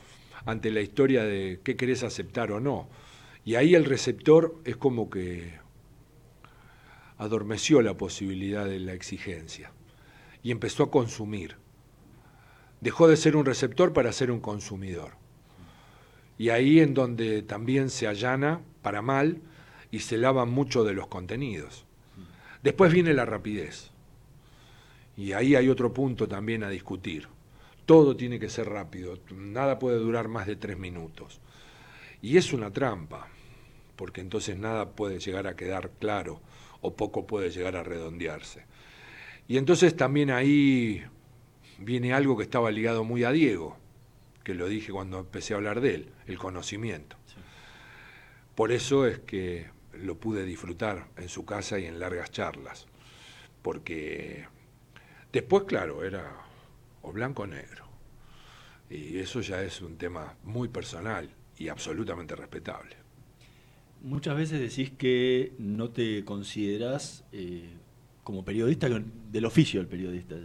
ante 0.45 0.71
la 0.71 0.81
historia 0.81 1.25
de 1.25 1.61
qué 1.65 1.77
querés 1.77 2.03
aceptar 2.03 2.53
o 2.53 2.61
no. 2.61 2.89
Y 3.45 3.57
ahí 3.57 3.75
el 3.75 3.85
receptor 3.85 4.57
es 4.65 4.77
como 4.77 5.11
que 5.11 5.64
adormeció 7.25 7.83
la 7.83 7.97
posibilidad 7.97 8.67
de 8.67 8.81
la 8.81 8.93
exigencia 8.93 9.73
y 10.43 10.51
empezó 10.51 10.85
a 10.85 10.91
consumir. 10.91 11.57
Dejó 12.81 13.09
de 13.09 13.17
ser 13.17 13.37
un 13.37 13.47
receptor 13.47 13.93
para 13.93 14.13
ser 14.13 14.31
un 14.31 14.41
consumidor. 14.41 15.13
Y 16.37 16.51
ahí 16.51 16.81
en 16.81 16.95
donde 16.95 17.43
también 17.43 17.91
se 17.91 18.07
allana 18.07 18.61
para 18.83 19.03
mal 19.03 19.41
y 19.91 20.01
se 20.01 20.19
lavan 20.19 20.51
mucho 20.51 20.85
de 20.85 20.93
los 20.93 21.07
contenidos. 21.07 21.87
Después 22.63 22.93
viene 22.93 23.15
la 23.15 23.25
rapidez. 23.25 23.91
Y 25.17 25.33
ahí 25.33 25.55
hay 25.55 25.69
otro 25.69 25.95
punto 25.95 26.29
también 26.29 26.65
a 26.65 26.69
discutir. 26.69 27.29
Todo 27.87 28.17
tiene 28.17 28.41
que 28.41 28.49
ser 28.49 28.69
rápido, 28.69 29.19
nada 29.35 29.79
puede 29.79 29.99
durar 29.99 30.29
más 30.29 30.47
de 30.47 30.57
tres 30.57 30.79
minutos. 30.79 31.41
Y 32.23 32.39
es 32.39 32.53
una 32.53 32.71
trampa, 32.71 33.29
porque 33.97 34.23
entonces 34.23 34.59
nada 34.59 34.91
puede 34.91 35.19
llegar 35.21 35.47
a 35.47 35.57
quedar 35.57 35.91
claro 36.01 36.41
o 36.85 36.95
poco 36.95 37.27
puede 37.27 37.51
llegar 37.51 37.77
a 37.77 37.83
redondearse. 37.83 38.67
Y 39.49 39.57
entonces 39.57 39.97
también 39.97 40.31
ahí 40.31 41.03
viene 41.79 42.13
algo 42.13 42.37
que 42.37 42.43
estaba 42.43 42.71
ligado 42.71 43.05
muy 43.05 43.25
a 43.25 43.33
Diego, 43.33 43.79
que 44.45 44.55
lo 44.55 44.69
dije 44.69 44.93
cuando 44.93 45.19
empecé 45.19 45.55
a 45.55 45.57
hablar 45.57 45.81
de 45.81 45.95
él, 45.95 46.13
el 46.27 46.39
conocimiento. 46.39 47.17
por 48.55 48.71
eso 48.71 49.07
es 49.07 49.19
que 49.21 49.67
lo 49.95 50.17
pude 50.17 50.45
disfrutar 50.45 51.09
en 51.17 51.29
su 51.29 51.45
casa 51.45 51.79
y 51.79 51.87
en 51.87 51.99
largas 51.99 52.31
charlas, 52.31 52.87
porque 53.63 54.47
después, 55.33 55.65
claro, 55.65 56.05
era 56.05 56.37
o 57.03 57.13
blanco 57.13 57.45
o 57.45 57.47
negro, 57.47 57.87
y 58.91 59.19
eso 59.19 59.41
ya 59.41 59.63
es 59.63 59.81
un 59.81 59.97
tema 59.97 60.37
muy 60.45 60.69
personal 60.69 61.31
y 61.57 61.69
absolutamente 61.69 62.37
respetable. 62.37 63.04
Muchas 64.05 64.37
veces 64.37 64.61
decís 64.61 64.93
que 64.97 65.55
no 65.59 65.89
te 65.89 66.25
consideras 66.25 67.25
eh, 67.33 67.71
como 68.23 68.45
periodista 68.45 68.89
del 68.89 69.45
oficio 69.47 69.81
del 69.81 69.89
periodista. 69.89 70.37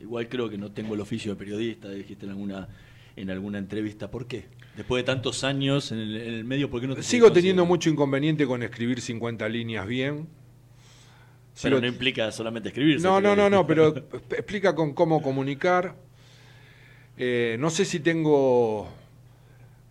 Igual 0.00 0.28
creo 0.28 0.48
que 0.48 0.56
no 0.56 0.70
tengo 0.70 0.94
el 0.94 1.00
oficio 1.00 1.32
de 1.32 1.36
periodista, 1.36 1.90
dijiste 1.90 2.24
en 2.26 2.30
alguna 2.30 2.68
en 3.16 3.30
alguna 3.30 3.58
entrevista. 3.58 4.10
¿Por 4.10 4.26
qué? 4.26 4.44
Después 4.76 5.02
de 5.02 5.06
tantos 5.06 5.42
años 5.42 5.90
en 5.90 5.98
el, 5.98 6.44
medio, 6.44 6.70
¿por 6.70 6.80
qué 6.80 6.86
no 6.86 6.94
te 6.94 7.02
Sigo 7.02 7.32
teniendo 7.32 7.66
mucho 7.66 7.90
inconveniente 7.90 8.46
con 8.46 8.62
escribir 8.62 9.00
50 9.00 9.48
líneas 9.48 9.86
bien. 9.86 10.28
Pero 11.60 11.80
no 11.80 11.88
implica 11.88 12.30
solamente 12.30 12.68
escribir. 12.68 13.00
No, 13.00 13.20
no, 13.20 13.34
no, 13.34 13.50
no, 13.50 13.66
pero 13.66 13.88
explica 14.30 14.76
con 14.76 14.94
cómo 14.94 15.20
comunicar. 15.20 15.96
Eh, 17.16 17.56
no 17.58 17.70
sé 17.70 17.84
si 17.84 17.98
tengo 17.98 18.88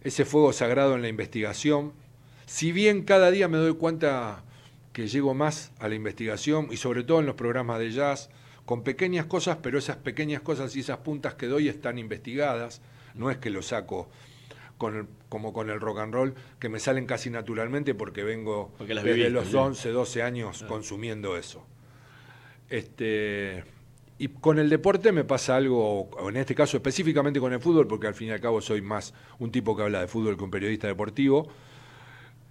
ese 0.02 0.24
fuego 0.24 0.54
sagrado 0.54 0.96
en 0.96 1.02
la 1.02 1.10
investigación. 1.10 1.92
Si 2.48 2.72
bien 2.72 3.04
cada 3.04 3.30
día 3.30 3.50
me 3.50 3.58
doy 3.58 3.74
cuenta 3.74 4.42
que 4.94 5.10
llego 5.10 5.34
más 5.34 5.74
a 5.80 5.90
la 5.90 5.96
investigación 5.96 6.70
y 6.72 6.78
sobre 6.78 7.04
todo 7.04 7.20
en 7.20 7.26
los 7.26 7.36
programas 7.36 7.78
de 7.78 7.92
jazz, 7.92 8.30
con 8.66 8.84
pequeñas 8.84 9.26
cosas, 9.26 9.58
pero 9.62 9.78
esas 9.78 9.98
pequeñas 9.98 10.42
cosas 10.42 10.74
y 10.78 10.80
esas 10.80 11.00
puntas 11.00 11.36
que 11.36 11.48
doy 11.48 11.68
están 11.68 11.98
investigadas 11.98 12.82
no 13.16 13.30
es 13.30 13.38
que 13.38 13.50
lo 13.50 13.62
saco 13.62 14.10
con 14.78 15.10
como 15.28 15.52
con 15.52 15.70
el 15.70 15.82
rock 15.82 16.00
and 16.00 16.14
roll, 16.14 16.36
que 16.58 16.70
me 16.70 16.80
salen 16.80 17.06
casi 17.06 17.30
naturalmente 17.30 17.94
porque 17.94 18.24
vengo 18.24 18.72
desde 18.80 19.30
los 19.30 19.54
11, 19.54 19.90
12 19.92 20.24
años 20.24 20.64
consumiendo 20.70 21.36
eso. 21.36 21.66
Este, 22.70 23.66
y 24.20 24.30
con 24.30 24.58
el 24.58 24.70
deporte 24.70 25.12
me 25.12 25.26
pasa 25.26 25.58
algo, 25.58 26.10
en 26.30 26.38
este 26.38 26.56
caso 26.56 26.78
específicamente 26.78 27.42
con 27.42 27.52
el 27.52 27.60
fútbol, 27.60 27.88
porque 27.88 28.08
al 28.08 28.16
fin 28.16 28.30
y 28.30 28.32
al 28.32 28.40
cabo 28.40 28.62
soy 28.62 28.82
más 28.82 29.14
un 29.38 29.52
tipo 29.52 29.76
que 29.76 29.84
habla 29.84 30.00
de 30.00 30.08
fútbol 30.08 30.38
que 30.38 30.44
un 30.46 30.52
periodista 30.52 30.88
deportivo. 30.88 31.50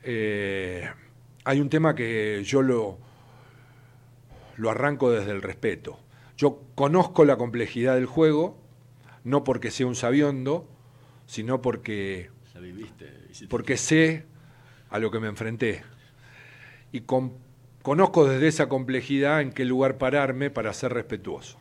Eh, 0.09 0.89
hay 1.45 1.61
un 1.61 1.69
tema 1.69 1.97
que 1.97 2.43
yo 2.45 2.63
lo, 2.63 2.99
lo 4.57 4.71
arranco 4.71 5.11
desde 5.11 5.33
el 5.33 5.43
respeto. 5.43 5.99
Yo 6.37 6.63
conozco 6.77 7.25
la 7.25 7.37
complejidad 7.37 7.97
del 7.97 8.07
juego, 8.07 8.57
no 9.25 9.43
porque 9.43 9.73
sea 9.73 9.87
un 9.87 9.97
sabiondo, 9.97 10.69
sino 11.27 11.61
porque, 11.61 12.31
porque 13.49 13.77
sé 13.77 14.27
a 14.91 15.01
lo 15.01 15.11
que 15.11 15.19
me 15.19 15.27
enfrenté. 15.27 15.83
Y 16.93 17.01
conozco 17.83 18.29
desde 18.29 18.47
esa 18.47 18.69
complejidad 18.69 19.41
en 19.41 19.51
qué 19.51 19.65
lugar 19.65 19.99
pararme 19.99 20.51
para 20.51 20.73
ser 20.73 20.93
respetuoso. 20.93 21.59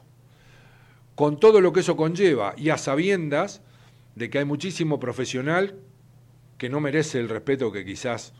Con 1.15 1.39
todo 1.39 1.61
lo 1.61 1.73
que 1.73 1.79
eso 1.79 1.97
conlleva 1.97 2.53
y 2.57 2.69
a 2.69 2.77
sabiendas 2.77 3.63
de 4.13 4.29
que 4.29 4.37
hay 4.37 4.45
muchísimo 4.45 4.99
profesional 4.99 5.79
que 6.57 6.69
no 6.69 6.79
merece 6.79 7.19
el 7.19 7.29
respeto 7.29 7.71
que 7.71 7.85
quizás 7.85 8.33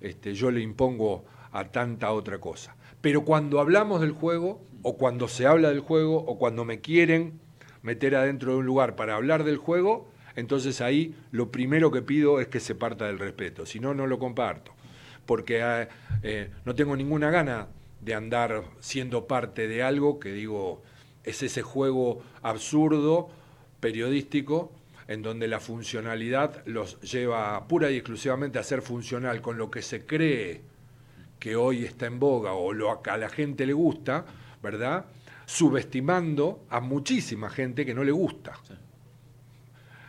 este, 0.00 0.34
yo 0.34 0.50
le 0.50 0.60
impongo 0.60 1.24
a 1.52 1.64
tanta 1.64 2.12
otra 2.12 2.38
cosa. 2.38 2.76
Pero 3.00 3.24
cuando 3.24 3.60
hablamos 3.60 4.00
del 4.00 4.12
juego, 4.12 4.60
o 4.82 4.96
cuando 4.96 5.28
se 5.28 5.46
habla 5.46 5.68
del 5.70 5.80
juego, 5.80 6.18
o 6.18 6.38
cuando 6.38 6.64
me 6.64 6.80
quieren 6.80 7.40
meter 7.82 8.16
adentro 8.16 8.52
de 8.52 8.58
un 8.58 8.66
lugar 8.66 8.96
para 8.96 9.16
hablar 9.16 9.44
del 9.44 9.56
juego, 9.56 10.08
entonces 10.36 10.80
ahí 10.80 11.14
lo 11.30 11.50
primero 11.50 11.90
que 11.90 12.02
pido 12.02 12.40
es 12.40 12.48
que 12.48 12.60
se 12.60 12.74
parta 12.74 13.06
del 13.06 13.18
respeto, 13.18 13.66
si 13.66 13.80
no, 13.80 13.94
no 13.94 14.06
lo 14.06 14.18
comparto, 14.18 14.72
porque 15.26 15.60
eh, 15.62 15.88
eh, 16.22 16.50
no 16.64 16.74
tengo 16.74 16.96
ninguna 16.96 17.30
gana 17.30 17.68
de 18.00 18.14
andar 18.14 18.64
siendo 18.78 19.26
parte 19.26 19.66
de 19.66 19.82
algo 19.82 20.20
que 20.20 20.32
digo 20.32 20.82
es 21.24 21.42
ese 21.42 21.62
juego 21.62 22.22
absurdo, 22.42 23.28
periodístico, 23.80 24.72
en 25.08 25.22
donde 25.22 25.48
la 25.48 25.58
funcionalidad 25.58 26.64
los 26.66 27.00
lleva 27.00 27.66
pura 27.66 27.90
y 27.90 27.96
exclusivamente 27.96 28.58
a 28.58 28.62
ser 28.62 28.82
funcional 28.82 29.40
con 29.40 29.58
lo 29.58 29.70
que 29.70 29.82
se 29.82 30.06
cree 30.06 30.60
que 31.40 31.56
hoy 31.56 31.84
está 31.84 32.06
en 32.06 32.18
boga 32.18 32.52
o 32.52 32.72
lo 32.72 33.02
que 33.02 33.10
a 33.10 33.16
la 33.16 33.28
gente 33.28 33.66
le 33.66 33.72
gusta, 33.72 34.24
¿verdad? 34.62 35.06
subestimando 35.48 36.66
a 36.68 36.80
muchísima 36.80 37.48
gente 37.48 37.86
que 37.86 37.94
no 37.94 38.04
le 38.04 38.12
gusta. 38.12 38.52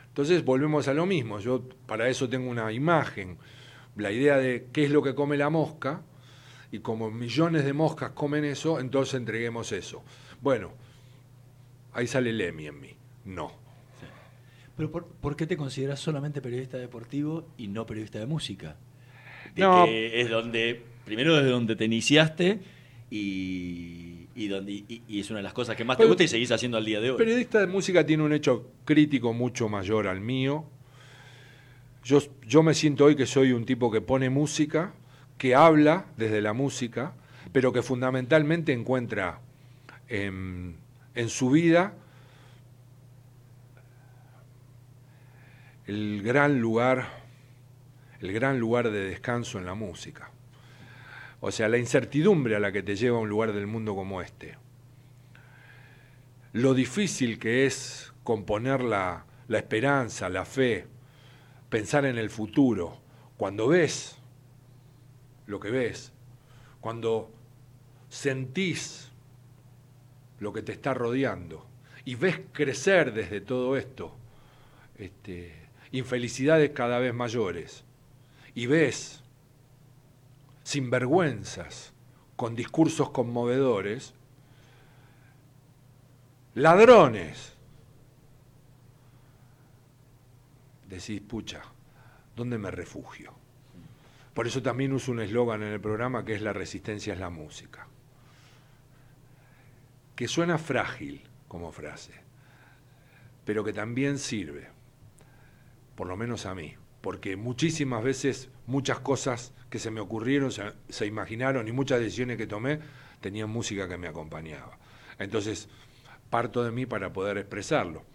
Entonces 0.10 0.44
volvemos 0.44 0.90
a 0.90 0.94
lo 0.94 1.06
mismo, 1.06 1.40
yo 1.40 1.64
para 1.86 2.10
eso 2.10 2.28
tengo 2.28 2.50
una 2.50 2.70
imagen, 2.74 3.38
la 3.96 4.12
idea 4.12 4.36
de 4.36 4.68
qué 4.74 4.84
es 4.84 4.92
lo 4.92 5.02
que 5.02 5.16
come 5.16 5.38
la 5.38 5.50
mosca, 5.50 6.02
y 6.74 6.80
como 6.80 7.10
millones 7.10 7.64
de 7.64 7.72
moscas 7.72 8.12
comen 8.12 8.44
eso, 8.44 8.82
entonces 8.82 9.14
entreguemos 9.14 9.72
eso. 9.72 10.04
Bueno, 10.42 10.74
ahí 11.94 12.06
sale 12.06 12.34
Lemmy 12.34 12.68
en 12.68 12.80
mí, 12.82 12.96
no. 13.24 13.69
Pero 14.80 14.92
por, 14.92 15.36
qué 15.36 15.46
te 15.46 15.58
consideras 15.58 16.00
solamente 16.00 16.42
periodista 16.42 16.78
deportivo 16.78 17.50
y 17.58 17.68
no 17.68 17.86
periodista 17.86 18.18
de 18.18 18.26
música? 18.26 18.78
no. 19.58 19.86
es 19.86 20.30
donde, 20.30 20.82
primero 21.04 21.36
desde 21.36 21.50
donde 21.50 21.76
te 21.76 21.84
iniciaste 21.84 22.60
y 23.12 24.20
y, 24.40 24.48
donde, 24.48 24.72
y, 24.88 25.20
es 25.20 25.30
una 25.30 25.40
de 25.40 25.44
las 25.44 25.52
cosas 25.52 25.76
que 25.76 25.84
más 25.84 25.98
te 25.98 26.06
gusta 26.06 26.24
y 26.24 26.30
seguís 26.30 26.50
haciendo 26.50 26.78
al 26.78 26.86
día 26.86 27.02
de 27.02 27.12
hoy. 27.12 27.18
Periodista 27.18 27.60
de 27.60 27.68
música 27.68 28.06
tiene 28.06 28.24
un 28.24 28.32
hecho 28.32 28.72
crítico 28.86 29.34
mucho 29.34 29.68
mayor 29.68 30.08
al 30.08 30.22
mío. 30.22 30.64
Yo, 32.06 32.22
yo 32.48 32.64
me 32.64 32.74
siento 32.74 33.04
hoy 33.04 33.18
que 33.18 33.26
soy 33.26 33.52
un 33.52 33.66
tipo 33.66 33.92
que 33.92 34.00
pone 34.00 34.30
música, 34.30 34.94
que 35.38 35.56
habla 35.56 36.06
desde 36.16 36.42
la 36.42 36.54
música, 36.54 37.16
pero 37.52 37.74
que 37.74 37.82
fundamentalmente 37.82 38.72
encuentra 38.72 39.42
en, 40.08 40.78
en 41.16 41.28
su 41.28 41.50
vida 41.50 41.96
el 45.90 46.22
gran 46.22 46.62
lugar, 46.62 47.08
el 48.20 48.32
gran 48.32 48.60
lugar 48.60 48.92
de 48.92 49.06
descanso 49.06 49.58
en 49.58 49.66
la 49.66 49.74
música. 49.74 50.30
O 51.40 51.52
sea, 51.52 51.68
la 51.68 51.80
incertidumbre 51.80 52.56
a 52.56 52.60
la 52.60 52.72
que 52.72 52.84
te 52.84 52.96
lleva 52.96 53.18
a 53.18 53.22
un 53.22 53.30
lugar 53.30 53.54
del 53.54 53.66
mundo 53.66 53.96
como 53.96 54.22
este. 54.22 54.56
Lo 56.54 56.76
difícil 56.76 57.40
que 57.40 57.66
es 57.66 58.14
componer 58.24 58.84
la, 58.84 59.26
la 59.48 59.58
esperanza, 59.58 60.30
la 60.30 60.46
fe, 60.46 60.86
pensar 61.70 62.06
en 62.06 62.20
el 62.20 62.30
futuro. 62.30 63.02
Cuando 63.36 63.68
ves 63.70 64.16
lo 65.48 65.60
que 65.60 65.72
ves, 65.72 66.14
cuando 66.82 67.32
sentís 68.10 69.10
lo 70.40 70.54
que 70.54 70.62
te 70.62 70.72
está 70.72 70.94
rodeando 70.94 71.66
y 72.06 72.14
ves 72.14 72.42
crecer 72.54 73.12
desde 73.12 73.42
todo 73.42 73.76
esto 73.76 74.16
este, 75.00 75.59
infelicidades 75.92 76.72
cada 76.72 77.00
vez 77.00 77.14
mayores 77.14 77.84
y 78.54 78.68
ves 78.68 79.24
sinvergüenzas, 80.64 81.94
con 82.36 82.56
discursos 82.56 83.10
conmovedores, 83.10 84.14
ladrones. 86.54 87.54
Decís, 90.88 91.22
pucha, 91.22 91.62
¿dónde 92.36 92.58
me 92.58 92.72
refugio? 92.72 93.34
Por 94.34 94.48
eso 94.48 94.62
también 94.62 94.94
uso 94.94 95.12
un 95.12 95.20
eslogan 95.20 95.64
en 95.64 95.74
el 95.74 95.82
programa 95.82 96.24
que 96.24 96.36
es 96.36 96.42
la 96.42 96.54
resistencia 96.54 97.14
es 97.14 97.20
la 97.20 97.30
música. 97.30 97.88
Que 100.16 100.28
suena 100.28 100.58
frágil 100.58 101.24
como 101.48 101.72
frase, 101.72 102.14
pero 103.44 103.64
que 103.64 103.74
también 103.74 104.18
sirve, 104.18 104.70
por 106.00 106.08
lo 106.08 106.16
menos 106.16 106.46
a 106.46 106.56
mí, 106.56 106.76
porque 107.02 107.36
muchísimas 107.36 108.02
veces 108.02 108.50
muchas 108.68 109.02
cosas 109.02 109.52
que 109.70 109.80
se 109.80 109.92
me 109.92 110.00
ocurrieron, 110.00 110.50
se, 110.50 111.06
imaginaron 111.06 111.68
y 111.68 111.74
muchas 111.74 112.00
decisiones 112.00 112.38
que 112.38 112.48
tomé 112.48 112.80
tenían 113.20 113.50
música 113.50 113.90
que 113.90 113.98
me 113.98 114.08
acompañaba. 114.08 114.80
Entonces, 115.18 115.68
parto 116.30 116.64
de 116.64 116.72
mí 116.72 116.86
para 116.86 117.12
poder 117.12 117.38
expresarlo. 117.38 118.06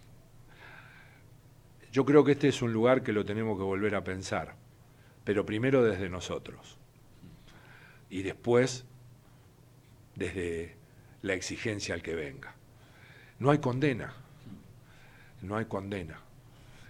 Yo 1.92 2.06
creo 2.06 2.24
que 2.24 2.32
este 2.32 2.48
es 2.48 2.62
un 2.62 2.72
lugar 2.72 3.02
que 3.02 3.12
lo 3.12 3.26
tenemos 3.26 3.58
que 3.58 3.64
volver 3.64 3.96
a 3.96 4.02
pensar, 4.02 4.56
pero 5.22 5.44
primero 5.44 5.84
desde 5.84 6.08
nosotros 6.08 6.78
y 8.08 8.22
después 8.22 8.86
desde 10.14 10.78
la 11.20 11.34
exigencia 11.34 11.94
al 11.94 12.00
que 12.00 12.14
venga. 12.14 12.54
No 13.38 13.50
hay 13.50 13.58
condena, 13.58 14.14
no 15.42 15.58
hay 15.58 15.66
condena. 15.66 16.23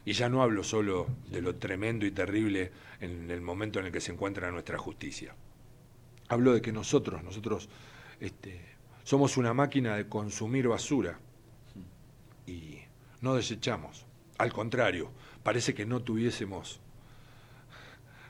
Y 0.05 0.13
ya 0.13 0.29
no 0.29 0.43
hablo 0.43 0.63
solo 0.63 1.07
de 1.31 1.41
lo 1.41 1.57
tremendo 1.57 2.05
y 2.05 2.11
terrible 2.11 2.71
en 3.01 3.31
el 3.31 3.41
momento 3.41 3.81
en 3.81 3.87
el 3.87 3.93
que 3.93 4.01
se 4.01 4.13
encuentra 4.13 4.51
nuestra 4.51 4.79
justicia. 4.79 5.35
Hablo 6.29 6.53
de 6.53 6.61
que 6.61 6.73
nosotros, 6.73 7.23
nosotros 7.23 7.69
este, 8.21 8.61
somos 9.03 9.37
una 9.37 9.55
máquina 9.55 9.97
de 9.97 10.09
consumir 10.09 10.69
basura 10.69 11.19
y 12.47 12.79
no 13.21 13.35
desechamos. 13.35 14.07
Al 14.39 14.53
contrario, 14.53 15.11
parece 15.43 15.75
que 15.75 15.87
no 15.87 16.03
tuviésemos, 16.03 16.81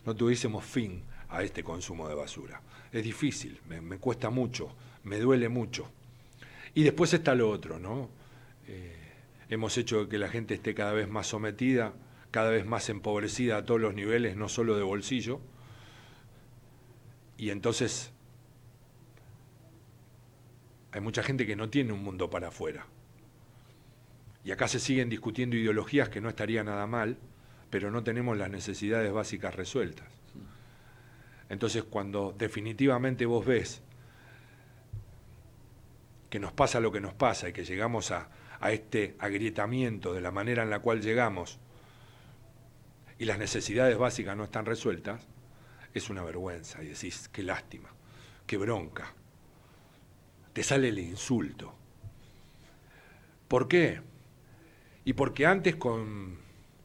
no 0.05 0.15
tuviésemos 0.15 0.65
fin 0.65 1.03
a 1.29 1.43
este 1.43 1.65
consumo 1.65 2.09
de 2.09 2.15
basura. 2.15 2.61
Es 2.93 3.03
difícil, 3.03 3.61
me, 3.69 3.99
cuesta 3.99 4.31
mucho, 4.31 4.75
me 5.05 5.19
duele 5.19 5.49
mucho. 5.49 5.91
Y 6.75 6.83
después 6.83 7.13
está 7.13 7.35
lo 7.35 7.51
otro, 7.51 7.79
¿no? 7.79 8.09
Eh, 8.67 9.04
hemos 9.55 9.79
hecho 9.79 10.09
que 10.09 10.19
la 10.19 10.29
gente 10.29 10.55
esté 10.55 10.75
cada 10.75 10.93
vez 10.93 11.09
más 11.09 11.29
sometida, 11.29 11.95
cada 12.31 12.51
vez 12.51 12.67
más 12.67 12.89
empobrecida 12.89 13.57
a 13.57 13.65
todos 13.65 13.81
los 13.81 13.95
niveles, 13.95 14.37
no 14.37 14.49
solo 14.49 14.77
de 14.77 14.83
bolsillo. 14.83 15.41
Y 17.37 17.51
entonces 17.51 18.13
hay 20.93 21.01
mucha 21.01 21.23
gente 21.23 21.47
que 21.47 21.57
no 21.57 21.71
tiene 21.71 21.93
un 21.93 22.03
mundo 22.03 22.31
para 22.31 22.49
afuera. 22.49 22.87
Y 24.45 24.51
acá 24.51 24.69
se 24.69 24.79
siguen 24.79 25.09
discutiendo 25.09 25.57
ideologías 25.57 26.09
que 26.09 26.21
no 26.21 26.29
estaría 26.29 26.63
nada 26.63 26.87
mal, 26.87 27.17
pero 27.71 27.91
no 27.91 28.05
tenemos 28.05 28.37
las 28.37 28.51
necesidades 28.51 29.13
básicas 29.13 29.55
resueltas. 29.55 30.09
Entonces 31.49 31.85
cuando 31.85 32.35
definitivamente 32.37 33.27
vos 33.27 33.47
ves 33.47 33.83
que 36.31 36.39
nos 36.41 36.53
pasa 36.53 36.81
lo 36.81 36.91
que 36.91 37.01
nos 37.01 37.15
pasa 37.15 37.49
y 37.49 37.53
que 37.53 37.65
llegamos 37.65 38.11
a, 38.11 38.29
a 38.61 38.73
este 38.73 39.17
agrietamiento 39.19 40.13
de 40.13 40.21
la 40.21 40.31
manera 40.31 40.63
en 40.63 40.71
la 40.71 40.81
cual 40.81 41.01
llegamos 41.01 41.59
y 43.19 43.25
las 43.25 43.39
necesidades 43.39 43.97
básicas 43.97 44.37
no 44.37 44.45
están 44.45 44.67
resueltas, 44.67 45.27
es 45.93 46.11
una 46.11 46.23
vergüenza 46.25 46.83
y 46.83 46.89
decís, 46.89 47.29
qué 47.33 47.43
lástima, 47.43 47.89
qué 48.47 48.57
bronca. 48.57 49.13
Te 50.53 50.63
sale 50.63 50.89
el 50.89 50.99
insulto. 50.99 51.75
¿Por 53.49 53.69
qué? 53.69 54.01
Y 55.05 55.13
porque 55.13 55.47
antes 55.47 55.77
con 55.77 56.39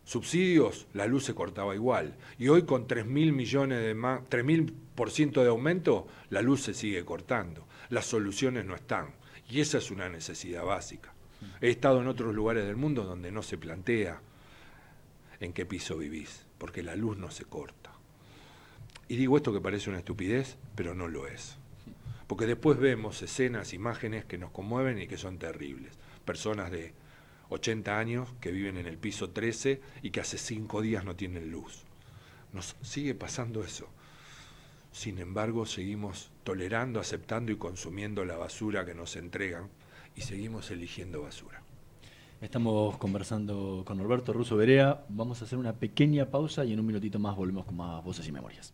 subsidios 0.04 0.88
la 0.94 1.08
luz 1.08 1.26
se 1.26 1.34
cortaba 1.34 1.76
igual. 1.76 2.16
Y 2.38 2.48
hoy 2.50 2.64
con 2.64 2.88
3 2.88 3.06
mil 3.06 3.34
millones 3.34 3.82
de 3.82 3.94
más, 3.94 4.22
3 4.30 4.44
mil 4.44 4.74
por 4.96 5.12
ciento 5.12 5.42
de 5.42 5.50
aumento, 5.50 6.08
la 6.30 6.42
luz 6.42 6.62
se 6.64 6.74
sigue 6.74 7.06
cortando. 7.06 7.68
Las 7.90 8.06
soluciones 8.06 8.66
no 8.66 8.76
están. 8.76 9.14
Y 9.50 9.62
esa 9.62 9.78
es 9.80 9.90
una 9.90 10.10
necesidad 10.10 10.64
básica. 10.64 11.14
He 11.62 11.70
estado 11.70 12.02
en 12.02 12.08
otros 12.08 12.34
lugares 12.34 12.66
del 12.66 12.76
mundo 12.76 13.04
donde 13.04 13.32
no 13.32 13.44
se 13.44 13.58
plantea 13.58 14.22
en 15.40 15.54
qué 15.54 15.66
piso 15.66 15.98
vivís, 15.98 16.46
porque 16.58 16.84
la 16.84 16.96
luz 16.96 17.18
no 17.18 17.32
se 17.32 17.46
corta. 17.46 17.92
Y 19.08 19.16
digo 19.16 19.38
esto 19.38 19.54
que 19.54 19.62
parece 19.62 19.90
una 19.90 20.00
estupidez, 20.00 20.58
pero 20.76 20.94
no 20.94 21.08
lo 21.08 21.28
es. 21.28 21.58
Porque 22.28 22.46
después 22.46 22.78
vemos 22.78 23.22
escenas, 23.22 23.74
imágenes 23.74 24.26
que 24.26 24.38
nos 24.38 24.52
conmueven 24.52 25.02
y 25.02 25.08
que 25.08 25.18
son 25.18 25.40
terribles. 25.40 25.94
Personas 26.26 26.72
de 26.72 26.94
80 27.50 27.98
años 27.98 28.30
que 28.40 28.52
viven 28.52 28.78
en 28.78 28.86
el 28.86 28.98
piso 28.98 29.32
13 29.32 29.82
y 30.04 30.12
que 30.12 30.22
hace 30.22 30.38
5 30.38 30.82
días 30.82 31.04
no 31.04 31.16
tienen 31.16 31.52
luz. 31.52 31.84
Nos 32.54 32.76
sigue 32.82 33.16
pasando 33.16 33.64
eso. 33.64 33.88
Sin 34.92 35.20
embargo, 35.20 35.66
seguimos 35.66 36.32
tolerando, 36.44 37.00
aceptando 37.00 37.52
y 37.52 37.58
consumiendo 37.58 38.26
la 38.26 38.38
basura 38.38 38.86
que 38.86 38.94
nos 38.94 39.16
entregan 39.16 39.70
y 40.16 40.22
seguimos 40.22 40.72
eligiendo 40.72 41.22
basura. 41.22 41.62
Estamos 42.42 42.98
conversando 42.98 43.84
con 43.86 43.98
Norberto 43.98 44.32
Russo 44.32 44.56
Berea. 44.56 45.04
Vamos 45.10 45.42
a 45.42 45.46
hacer 45.46 45.60
una 45.60 45.74
pequeña 45.74 46.26
pausa 46.26 46.64
y 46.64 46.72
en 46.74 46.80
un 46.80 46.86
minutito 46.86 47.20
más 47.20 47.36
volvemos 47.36 47.66
con 47.66 47.76
más 47.76 48.04
voces 48.04 48.28
y 48.28 48.32
memorias. 48.32 48.74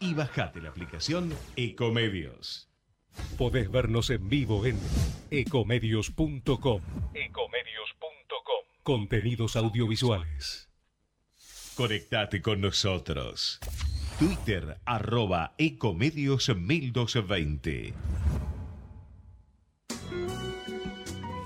y 0.00 0.14
bajate 0.14 0.60
la 0.60 0.70
aplicación 0.70 1.32
Ecomedios. 1.56 2.68
Podés 3.36 3.70
vernos 3.70 4.10
en 4.10 4.28
vivo 4.28 4.64
en 4.66 4.78
ecomedios.com. 5.30 6.80
Ecomedios.com. 7.14 8.64
Contenidos 8.82 9.56
audiovisuales. 9.56 10.70
Conectate 11.76 12.40
con 12.40 12.60
nosotros. 12.60 13.60
Twitter 14.18 14.78
arroba 14.84 15.54
Ecomedios 15.58 16.54
1220. 16.54 17.94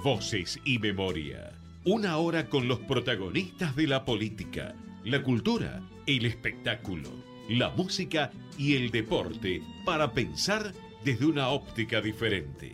Voces 0.03 0.61
y 0.65 0.79
memoria. 0.79 1.53
Una 1.85 2.19
hora 2.19 2.49
con 2.49 2.69
los 2.69 2.81
protagonistas 2.81 3.77
de 3.77 3.87
la 3.87 4.05
política, 4.05 4.75
la 5.05 5.23
cultura, 5.23 5.83
el 6.07 6.27
espectáculo, 6.27 7.11
la 7.49 7.71
música 7.71 8.31
y 8.59 8.77
el 8.77 8.91
deporte 8.91 9.63
para 9.85 10.13
pensar 10.13 10.73
desde 11.05 11.27
una 11.27 11.49
óptica 11.49 12.01
diferente. 12.01 12.73